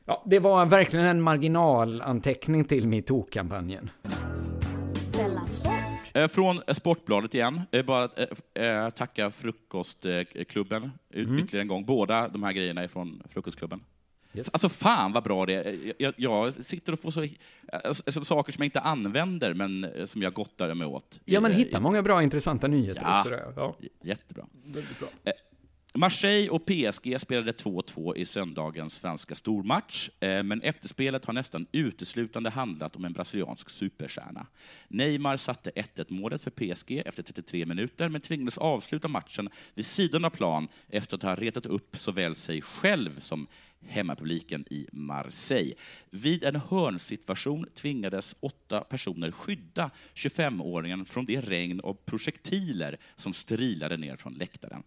Ja, 0.07 0.23
det 0.27 0.39
var 0.39 0.67
verkligen 0.67 1.07
en 1.07 1.21
marginalanteckning 1.23 2.65
till 2.65 2.89
metoo-kampanjen. 2.89 3.91
Eh, 6.15 6.29
Från 6.29 6.61
Sportbladet 6.75 7.35
igen. 7.35 7.61
Eh, 7.73 7.85
Bara 7.85 8.05
att 8.05 8.19
eh, 8.55 8.91
tacka 8.91 9.31
Frukostklubben 9.31 10.91
y- 11.15 11.21
ytterligare 11.23 11.61
en 11.61 11.69
gång. 11.69 11.85
Båda 11.85 12.29
de 12.29 12.43
här 12.43 12.53
grejerna 12.53 12.83
är 12.83 12.89
från 12.89 13.23
Frukostklubben. 13.29 13.81
Yes. 14.35 14.49
Alltså 14.55 14.69
fan 14.69 15.13
vad 15.13 15.23
bra 15.25 15.47
det 15.47 15.55
är. 15.55 15.93
Jag, 15.99 16.15
jag 16.17 16.53
sitter 16.55 16.93
och 16.93 17.01
får 17.01 17.11
så, 17.11 17.27
alltså, 17.85 18.25
saker 18.25 18.53
som 18.53 18.63
jag 18.63 18.67
inte 18.67 18.81
använder, 18.81 19.55
men 19.55 19.87
som 20.07 20.23
jag 20.23 20.33
gottar 20.35 20.75
mig 20.75 20.87
åt. 20.87 21.21
ja, 21.25 21.41
men 21.41 21.53
hitta 21.53 21.81
många 21.81 22.03
bra 22.03 22.23
intressanta 22.23 22.67
nyheter 22.67 23.03
Ja. 23.05 23.19
också. 23.19 23.31
Där. 23.31 23.53
Ja, 23.57 23.77
Jättebra. 24.03 24.45
väldigt 24.65 24.99
bra. 24.99 25.09
Marseille 25.99 26.51
och 26.51 26.67
PSG 26.67 27.21
spelade 27.21 27.53
2-2 27.53 28.17
i 28.17 28.27
söndagens 28.27 28.95
svenska 28.95 29.35
stormatch, 29.35 30.11
eh, 30.21 30.43
men 30.43 30.63
efterspelet 30.63 31.25
har 31.25 31.33
nästan 31.33 31.67
uteslutande 31.73 32.51
handlat 32.51 32.97
om 32.97 33.05
en 33.05 33.13
brasiliansk 33.13 33.71
superstjärna. 33.71 34.47
Neymar 34.89 35.37
satte 35.37 35.71
1-1-målet 35.71 36.43
för 36.43 36.51
PSG 36.51 37.03
efter 37.07 37.23
33 37.23 37.67
minuter, 37.67 38.09
men 38.09 38.21
tvingades 38.21 38.59
avsluta 38.59 39.09
matchen 39.09 39.49
vid 39.75 39.87
sidan 39.87 40.25
av 40.25 40.31
plan 40.31 40.69
efter 40.89 41.17
att 41.17 41.23
ha 41.23 41.35
retat 41.35 41.67
upp 41.67 41.97
såväl 41.99 42.35
sig 42.35 42.63
själv 42.63 43.21
som 43.21 43.47
hemmapubliken 43.87 44.65
i 44.71 44.89
Marseille. 44.93 45.75
Vid 46.11 46.45
en 46.45 46.57
hörnsituation 46.57 47.67
tvingades 47.75 48.37
åtta 48.41 48.81
personer 48.81 49.31
skydda 49.31 49.91
25-åringen 50.15 51.05
från 51.05 51.25
det 51.25 51.41
regn 51.41 51.81
av 51.81 51.95
projektiler 51.95 52.99
som 53.17 53.33
strilade 53.33 53.97
ner 53.97 54.17
från 54.17 54.35
läktaren. 54.35 54.83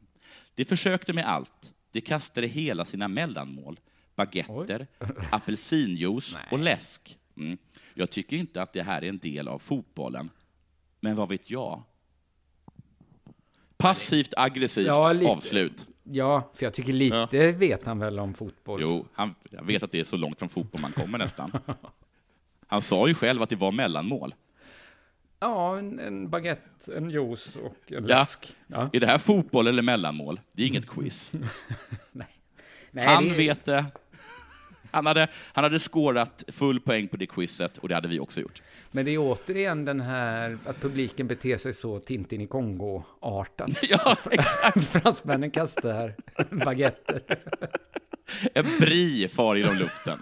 De 0.57 0.65
försökte 0.65 1.13
med 1.13 1.25
allt. 1.25 1.73
De 1.91 2.01
kastade 2.01 2.47
hela 2.47 2.85
sina 2.85 3.07
mellanmål, 3.07 3.79
baguetter, 4.15 4.87
apelsinjuice 5.31 6.37
och 6.51 6.59
läsk. 6.59 7.17
Mm. 7.37 7.57
Jag 7.93 8.09
tycker 8.09 8.37
inte 8.37 8.61
att 8.61 8.73
det 8.73 8.83
här 8.83 9.01
är 9.03 9.09
en 9.09 9.17
del 9.17 9.47
av 9.47 9.59
fotbollen. 9.59 10.29
Men 10.99 11.15
vad 11.15 11.29
vet 11.29 11.49
jag? 11.49 11.83
Passivt 13.77 14.33
aggressivt 14.37 14.87
Ja, 14.87 15.13
lite. 15.13 15.31
avslut. 15.31 15.87
Ja, 16.03 16.51
för 16.53 16.65
jag 16.65 16.73
tycker 16.73 16.93
lite 16.93 17.51
vet 17.51 17.85
han 17.85 17.99
väl 17.99 18.19
om 18.19 18.33
fotboll. 18.33 18.81
Jo, 18.81 19.05
han, 19.13 19.35
jag 19.49 19.63
vet 19.63 19.83
att 19.83 19.91
det 19.91 19.99
är 19.99 20.03
så 20.03 20.17
långt 20.17 20.39
från 20.39 20.49
fotboll 20.49 20.81
man 20.81 20.91
kommer 20.91 21.17
nästan. 21.17 21.51
Han 22.67 22.81
sa 22.81 23.07
ju 23.07 23.13
själv 23.13 23.41
att 23.41 23.49
det 23.49 23.55
var 23.55 23.71
mellanmål. 23.71 24.35
Ja, 25.39 25.77
en, 25.77 25.99
en 25.99 26.29
baguette, 26.29 26.95
en 26.97 27.09
juice 27.09 27.55
och 27.55 27.91
en 27.91 28.07
Ja. 28.07 28.17
läsk. 28.19 28.55
Ja. 28.67 28.89
Är 28.93 28.99
det 28.99 29.07
här 29.07 29.17
fotboll 29.17 29.67
eller 29.67 29.81
mellanmål? 29.81 30.39
Det 30.51 30.63
är 30.63 30.67
inget 30.67 30.89
quiz. 30.89 31.31
Nej, 32.11 32.27
Nej, 32.91 33.05
Han 33.05 33.29
det- 33.29 33.35
vet 33.35 33.65
det. 33.65 33.85
Han 34.91 35.05
hade, 35.05 35.27
han 35.53 35.63
hade 35.63 35.79
skårat 35.79 36.43
full 36.47 36.79
poäng 36.79 37.07
på 37.07 37.17
det 37.17 37.25
quizet 37.25 37.77
och 37.77 37.89
det 37.89 37.95
hade 37.95 38.07
vi 38.07 38.19
också 38.19 38.41
gjort. 38.41 38.61
Men 38.91 39.05
det 39.05 39.11
är 39.11 39.17
återigen 39.17 39.85
den 39.85 40.01
här 40.01 40.57
att 40.65 40.81
publiken 40.81 41.27
beter 41.27 41.57
sig 41.57 41.73
så 41.73 41.99
Tintin 41.99 42.41
i 42.41 42.47
Kongo-artat. 42.47 43.69
Ja, 43.89 44.15
exakt. 44.31 44.83
Fransmännen 44.91 45.51
kastar 45.51 46.15
baguetter. 46.65 47.21
En 48.53 48.65
bri 48.79 49.27
far 49.27 49.55
genom 49.55 49.75
luften. 49.77 50.19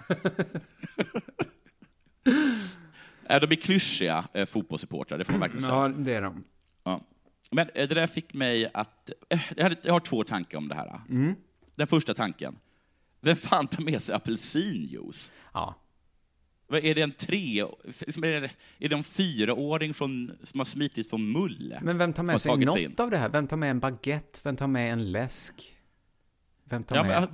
De 3.28 3.34
är 3.34 3.55
klyschiga 3.55 4.26
eh, 4.34 4.45
fotbollssupportrar, 4.45 5.17
det 5.17 5.23
får 5.23 5.34
man 5.34 5.39
verkligen 5.41 5.61
säga. 5.61 5.76
Ja, 5.76 5.88
det 5.88 6.13
är 6.13 6.21
de. 6.21 6.43
Ja. 6.84 7.01
Men 7.51 7.69
eh, 7.76 7.88
det 7.88 7.95
där 7.95 8.07
fick 8.07 8.34
mig 8.34 8.69
att... 8.73 9.11
eh, 9.30 9.39
Jag, 9.57 9.63
hade, 9.63 9.76
jag 9.84 9.93
har 9.93 9.99
två 9.99 10.23
tankar 10.23 10.57
om 10.57 10.67
det 10.67 10.76
här. 10.76 11.01
Den 11.76 11.88
första 11.88 12.13
tanken. 12.13 12.55
Vem 13.21 13.36
fan 13.36 13.67
tar 13.67 13.84
med 13.84 14.01
sig 14.01 14.15
apelsinjuice? 14.15 15.32
Ja. 15.53 15.76
Är 16.71 16.95
det 16.95 17.01
en 17.01 17.11
tre... 17.11 17.59
Är 17.61 18.41
det, 18.41 18.49
är 18.80 18.89
det 18.89 18.95
en 18.95 19.03
fyraåring 19.03 19.93
från, 19.93 20.38
som 20.43 20.59
har 20.59 20.65
smitit 20.65 21.09
från 21.09 21.32
Mulle? 21.32 21.80
Men 21.84 21.97
vem 21.97 22.13
tar 22.13 22.23
med 22.23 22.41
sig 22.41 22.57
något 22.57 22.73
sig 22.73 22.95
av 22.97 23.09
det 23.09 23.17
här? 23.17 23.30
Vem 23.30 23.47
tar 23.47 23.57
med 23.57 23.69
en 23.71 23.80
baguette? 23.80 24.39
Vem 24.43 24.55
tar 24.55 24.67
med 24.67 24.93
en 24.93 25.11
läsk? 25.11 25.76
Vem 26.63 26.84
tar 26.84 26.95
Ja, 26.95 27.03
med 27.03 27.21
men, 27.21 27.30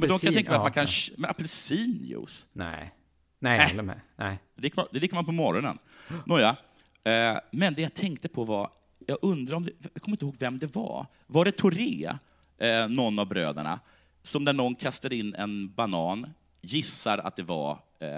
men 0.00 0.08
då 0.08 0.18
kan 0.18 0.34
tänka 0.34 0.50
mig 0.50 0.56
att 0.56 0.62
man 0.62 0.72
kan... 0.72 0.84
ja. 0.86 1.14
Men 1.16 1.30
apelsinjuice? 1.30 2.46
Nej. 2.52 2.94
Nej, 3.38 3.58
jag 3.60 3.68
håller 3.68 3.82
med. 3.82 4.00
Nej. 4.16 4.38
Det 4.54 4.60
dricker 4.60 4.76
man, 4.76 4.86
det 4.92 4.98
dricker 4.98 5.14
man 5.14 5.24
på 5.24 5.32
morgonen. 5.32 5.78
Nåja. 6.26 6.56
Eh, 7.04 7.38
men 7.50 7.74
det 7.74 7.82
jag 7.82 7.94
tänkte 7.94 8.28
på 8.28 8.44
var, 8.44 8.70
jag 9.06 9.18
undrar 9.22 9.56
om 9.56 9.64
det, 9.64 9.72
jag 9.94 10.02
kommer 10.02 10.14
inte 10.14 10.24
ihåg 10.24 10.36
vem 10.38 10.58
det 10.58 10.74
var. 10.76 11.06
Var 11.26 11.44
det 11.44 11.52
Touré, 11.52 12.10
eh, 12.58 12.88
någon 12.88 13.18
av 13.18 13.26
bröderna, 13.28 13.80
som 14.22 14.44
när 14.44 14.52
någon 14.52 14.74
kastade 14.74 15.16
in 15.16 15.34
en 15.34 15.74
banan, 15.74 16.26
gissar 16.60 17.18
att 17.18 17.36
det 17.36 17.42
var 17.42 17.78
eh, 17.98 18.08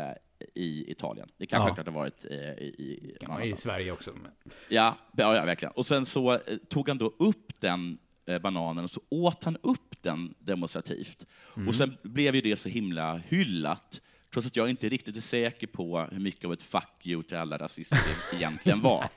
i 0.55 0.91
Italien. 0.91 1.29
Det 1.37 1.47
kan 1.47 1.59
Ja. 1.61 1.65
självklart 1.67 1.87
ha 1.87 1.95
varit 1.95 2.25
eh, 2.31 2.39
i, 2.39 3.17
Kan 3.21 3.31
man 3.31 3.43
i. 3.43 3.53
Sverige 3.57 3.93
också. 3.93 4.11
Men... 4.23 4.33
Ja, 4.69 4.97
ja, 5.17 5.37
ja, 5.37 5.45
verkligen. 5.45 5.73
Och 5.73 5.87
sen 5.87 6.07
så 6.07 6.33
eh, 6.33 6.39
tog 6.69 6.89
han 6.89 6.99
då 6.99 7.13
upp 7.19 7.61
den 7.61 7.99
eh, 8.27 8.39
bananen 8.39 8.85
och 8.85 8.91
så 8.91 9.01
åt 9.09 9.45
han 9.45 9.57
upp 9.63 10.03
den 10.03 10.35
demonstrativt. 10.39 11.27
Och 11.69 11.75
sen 11.75 11.97
blev 12.03 12.35
ju 12.35 12.41
det 12.41 12.57
så 12.57 12.69
himla 12.69 13.17
hyllat, 13.17 14.01
trots 14.33 14.47
att 14.47 14.57
jag 14.57 14.71
inte 14.71 14.89
riktigt 14.89 15.17
är 15.17 15.21
säker 15.21 15.67
på 15.67 16.07
hur 16.13 16.21
mycket 16.21 16.45
av 16.45 16.53
ett 16.53 16.63
fuck 16.63 17.01
you 17.03 17.23
till 17.23 17.37
alla 17.37 17.59
rasister 17.59 17.99
det 18.31 18.37
egentligen 18.37 18.81
var. 18.81 19.09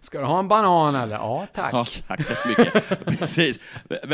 Ska 0.00 0.20
du 0.20 0.26
ha 0.26 0.38
en 0.38 0.48
banan 0.48 0.94
eller? 0.94 1.16
Ja, 1.16 1.46
tack. 1.54 1.72
Ja, 1.72 1.86
tack 2.06 2.20
så 2.22 2.48
mycket. 2.48 2.88
Precis. 3.18 3.58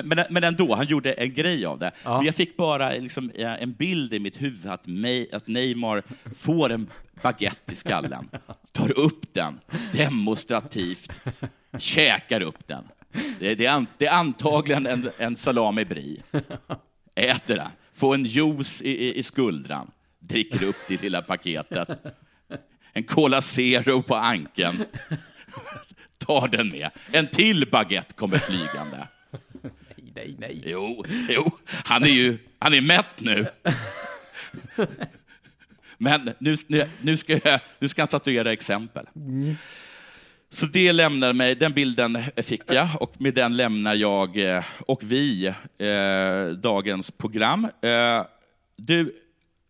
Men, 0.04 0.24
men, 0.30 0.44
ändå, 0.44 0.74
han 0.74 0.86
gjorde 0.86 1.12
en 1.12 1.34
grej 1.34 1.66
av 1.66 1.78
det. 1.78 1.92
Ja. 2.04 2.24
Jag 2.24 2.34
fick 2.34 2.56
bara 2.56 2.90
liksom, 2.90 3.32
en 3.34 3.72
bild 3.72 4.14
i 4.14 4.18
mitt 4.18 4.42
huvud 4.42 4.66
att, 4.66 4.86
May, 4.86 5.26
att 5.32 5.46
Neymar 5.46 6.02
får 6.34 6.70
en 6.72 6.90
baguette 7.22 7.72
i 7.72 7.74
skallen, 7.74 8.28
tar 8.72 8.98
upp 8.98 9.34
den 9.34 9.60
demonstrativt, 9.92 11.12
käkar 11.78 12.40
upp 12.40 12.66
den. 12.66 12.84
Det, 13.38 13.54
det, 13.54 13.66
är, 13.66 13.86
det 13.98 14.06
är 14.06 14.14
antagligen 14.14 14.86
en, 14.86 15.10
en 15.18 15.36
salami 15.36 15.84
brie. 15.84 16.22
Äter 17.14 17.56
den, 17.56 17.68
får 17.94 18.14
en 18.14 18.24
juice 18.24 18.82
i, 18.82 18.90
i, 18.90 19.18
i 19.18 19.22
skuldran, 19.22 19.90
dricker 20.20 20.62
upp 20.62 20.76
det 20.88 21.02
lilla 21.02 21.22
paketet. 21.22 21.88
En 22.92 23.04
Cola 23.04 23.40
Zero 23.40 24.02
på 24.02 24.14
ankeln 24.14 24.84
tar 26.18 26.48
den 26.48 26.68
med. 26.68 26.90
En 27.12 27.26
till 27.26 27.68
baguette 27.70 28.14
kommer 28.14 28.38
flygande. 28.38 29.08
Nej, 29.62 30.12
nej, 30.14 30.36
nej. 30.38 30.62
Jo, 30.66 31.04
jo, 31.28 31.50
han 31.68 32.02
är 32.02 32.08
ju 32.08 32.38
han 32.58 32.74
är 32.74 32.80
mätt 32.80 33.20
nu. 33.20 33.46
Men 35.98 36.30
nu, 36.38 36.56
nu, 36.66 36.88
nu, 37.00 37.16
ska, 37.16 37.40
jag, 37.44 37.60
nu 37.78 37.88
ska 37.88 38.02
han 38.02 38.08
statuera 38.08 38.52
exempel. 38.52 39.06
Så 40.50 40.66
det 40.66 40.92
lämnar 40.92 41.32
mig, 41.32 41.54
den 41.54 41.72
bilden 41.72 42.18
fick 42.36 42.72
jag 42.72 42.88
och 43.00 43.20
med 43.20 43.34
den 43.34 43.56
lämnar 43.56 43.94
jag 43.94 44.56
eh, 44.56 44.64
och 44.78 45.00
vi 45.02 45.46
eh, 45.78 46.56
dagens 46.56 47.10
program. 47.10 47.64
Eh, 47.64 48.24
du, 48.76 49.14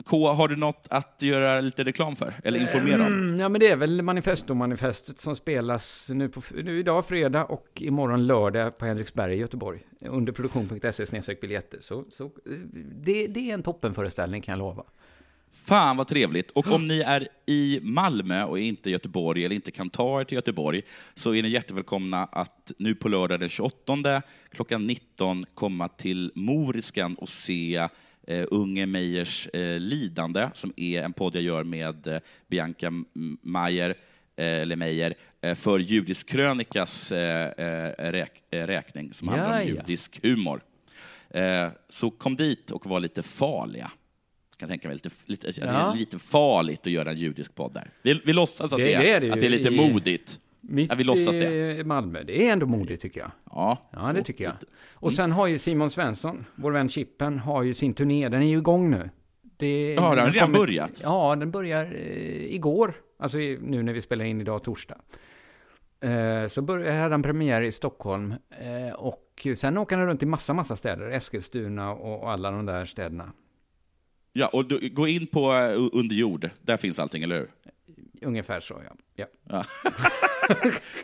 K, 0.05 0.33
har 0.33 0.49
du 0.49 0.57
något 0.57 0.87
att 0.91 1.17
göra 1.23 1.61
lite 1.61 1.85
reklam 1.85 2.17
för? 2.17 2.35
Eller 2.45 2.61
informera 2.61 3.07
om? 3.07 3.13
Mm, 3.13 3.41
ja, 3.41 3.49
men 3.49 3.61
det 3.61 3.69
är 3.69 3.77
väl 3.77 4.03
Manifesto-manifestet 4.03 5.19
som 5.19 5.35
spelas 5.35 6.11
nu, 6.15 6.29
på, 6.29 6.41
nu 6.55 6.79
idag 6.79 7.07
fredag 7.07 7.45
och 7.45 7.67
imorgon 7.77 8.27
lördag 8.27 8.79
på 8.79 8.85
Henriksberg 8.85 9.35
i 9.35 9.39
Göteborg. 9.39 9.81
Under 10.01 10.33
produktion.se 10.33 11.35
biljetter. 11.41 11.79
Så, 11.81 12.05
så 12.11 12.25
eh, 12.25 12.31
det, 12.95 13.27
det 13.27 13.51
är 13.51 13.55
en 13.55 13.63
toppenföreställning 13.63 14.43
kan 14.43 14.53
jag 14.53 14.59
lova. 14.59 14.85
Fan 15.53 15.97
vad 15.97 16.09
trevligt. 16.09 16.51
Och 16.51 16.73
om 16.73 16.89
ni 16.89 17.01
är 17.01 17.29
i 17.47 17.81
Malmö 17.83 18.45
och 18.45 18.59
inte 18.59 18.89
i 18.89 18.93
Göteborg 18.93 19.45
eller 19.45 19.55
inte 19.55 19.71
kan 19.71 19.91
ta 19.91 20.21
er 20.21 20.25
till 20.25 20.37
Göteborg 20.37 20.83
så 21.15 21.35
är 21.35 21.43
ni 21.43 21.49
jättevälkomna 21.49 22.25
att 22.25 22.73
nu 22.79 22.95
på 22.95 23.09
lördag 23.09 23.41
den 23.41 23.49
28 23.49 24.23
klockan 24.51 24.87
19 24.87 25.45
komma 25.55 25.89
till 25.89 26.33
Moriskan 26.35 27.15
och 27.15 27.29
se 27.29 27.89
eh, 28.27 28.45
Unge 28.51 28.87
Meyers 28.87 29.47
eh, 29.53 29.79
Lidande, 29.81 30.51
som 30.55 30.73
är 30.77 31.03
en 31.03 31.13
podd 31.13 31.35
jag 31.37 31.43
gör 31.43 31.65
med 31.65 32.07
eh, 32.07 32.19
Bianca 32.49 32.93
Mayer, 33.43 33.91
eh, 34.37 34.45
eller 34.47 34.77
Meyer, 34.77 35.15
eh, 35.41 35.55
för 35.55 35.79
Judisk 35.79 36.29
krönikas 36.29 37.13
eh, 37.13 37.93
räk, 38.13 38.33
räkning, 38.51 39.13
som 39.13 39.29
handlar 39.29 39.61
om 39.61 39.67
judisk 39.67 40.21
humor. 40.23 40.61
Så 41.89 42.11
kom 42.11 42.37
dit 42.37 42.71
och 42.71 42.87
var 42.87 43.01
lite 43.01 43.23
farliga. 43.23 43.91
Kan 44.57 44.69
tänka 44.69 44.89
mig 44.89 44.95
lite, 44.95 45.11
lite, 45.27 45.47
alltså, 45.47 45.63
Ja. 45.63 45.93
är 45.93 45.99
lite 45.99 46.19
farligt 46.19 46.81
att 46.87 46.93
göra 46.93 47.11
en 47.11 47.17
judisk 47.19 47.55
podd 47.55 47.73
där. 47.73 47.91
Vi, 48.03 48.21
vi 48.25 48.33
låtsas 48.33 48.61
att 48.73 48.79
Det- 48.79 48.85
det, 48.85 48.95
är 48.95 49.01
är, 49.17 49.21
det 49.21 49.27
ju 49.27 49.33
att 49.33 49.41
det 49.41 49.47
är 49.47 49.51
lite 49.51 49.71
modigt. 49.71 50.39
Mitt 50.61 50.91
Ja, 50.91 50.95
vi 50.97 51.05
låtsas 51.05 51.35
det. 51.35 51.77
i 51.79 51.85
Malmö, 51.85 52.23
det 52.23 52.47
är 52.49 52.53
ändå 52.53 52.67
modigt 52.67 53.03
tycker 53.03 53.21
jag. 53.21 53.31
Ja, 53.51 53.91
Ja, 53.93 54.13
det 54.13 54.23
tycker 54.23 54.45
jag. 54.45 54.55
Och 54.93 55.13
sen 55.13 55.33
har 55.33 55.47
ju 55.47 55.59
Simon 55.59 55.91
Svensson, 55.91 56.45
vår 56.55 56.73
vän 56.73 56.89
Chippen, 56.89 57.39
har 57.39 57.63
ju 57.63 57.75
sin 57.75 57.95
turné. 57.95 58.29
Den 58.29 58.43
är 58.43 58.47
ju 58.47 58.57
igång 58.59 58.91
nu. 58.91 59.11
Det, 59.57 59.95
Ja, 59.95 60.01
den 60.15 60.19
har 60.25 60.31
redan 60.31 60.47
kommer- 60.53 60.59
börjat. 60.59 61.01
Ja, 61.03 61.37
den 61.37 61.51
börjar 61.51 61.85
eh, 61.85 62.55
igår. 62.55 62.95
Alltså 63.19 63.39
nu 63.39 63.83
när 63.83 63.93
vi 63.93 64.01
spelar 64.01 64.25
in 64.25 64.41
idag, 64.41 64.65
torsdag. 64.65 64.99
Eh, 66.01 66.47
så 66.49 66.63
börjar 66.63 67.01
hade 67.03 67.15
han 67.15 67.23
premiär 67.23 67.63
i 67.63 67.73
Stockholm. 67.73 68.35
Eh, 68.61 68.95
och 68.95 69.47
sen 69.57 69.79
åker 69.79 69.97
han 69.97 70.07
runt 70.07 70.23
i 70.23 70.27
massa, 70.27 70.55
massa 70.55 70.77
städer. 70.77 71.11
Eskilstuna 71.11 71.91
och, 71.93 72.23
och 72.23 72.31
alla 72.31 72.51
de 72.51 72.67
där 72.67 72.85
städerna. 72.85 73.33
ja 74.33 74.47
och 74.49 74.69
du, 74.69 74.89
gå 74.89 75.09
in 75.09 75.27
på 75.27 75.53
uh, 75.53 75.89
Under 75.93 76.17
jord, 76.17 76.51
där 76.63 76.77
finns 76.77 76.99
allting, 76.99 77.23
eller 77.23 77.37
hur? 77.39 77.51
Ungefär 78.23 78.61
så, 78.61 78.83
ja. 79.17 79.27
ja. 79.45 79.65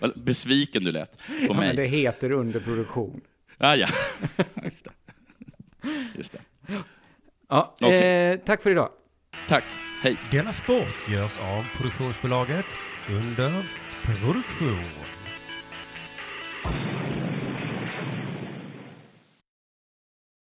Besviken 0.16 0.84
du 0.84 0.92
lät 0.92 1.18
på 1.18 1.22
ja 1.48 1.52
mig. 1.54 1.66
men 1.66 1.76
det 1.76 1.86
heter 1.86 2.32
underproduktion. 2.32 3.20
Ah, 3.58 3.74
ja. 3.74 3.88
Just 4.64 4.84
det. 4.84 4.90
Just 6.14 6.32
det. 6.32 6.38
Ja, 7.48 7.74
Okej. 7.80 8.30
eh, 8.32 8.38
tack 8.38 8.62
för 8.62 8.70
idag. 8.70 8.90
Tack, 9.48 9.64
hej. 10.02 10.16
Denna 10.32 10.52
sport 10.52 11.08
görs 11.08 11.38
av 11.38 11.64
produktionsbolaget 11.76 12.66
under 13.10 13.70
produktion. 14.04 14.84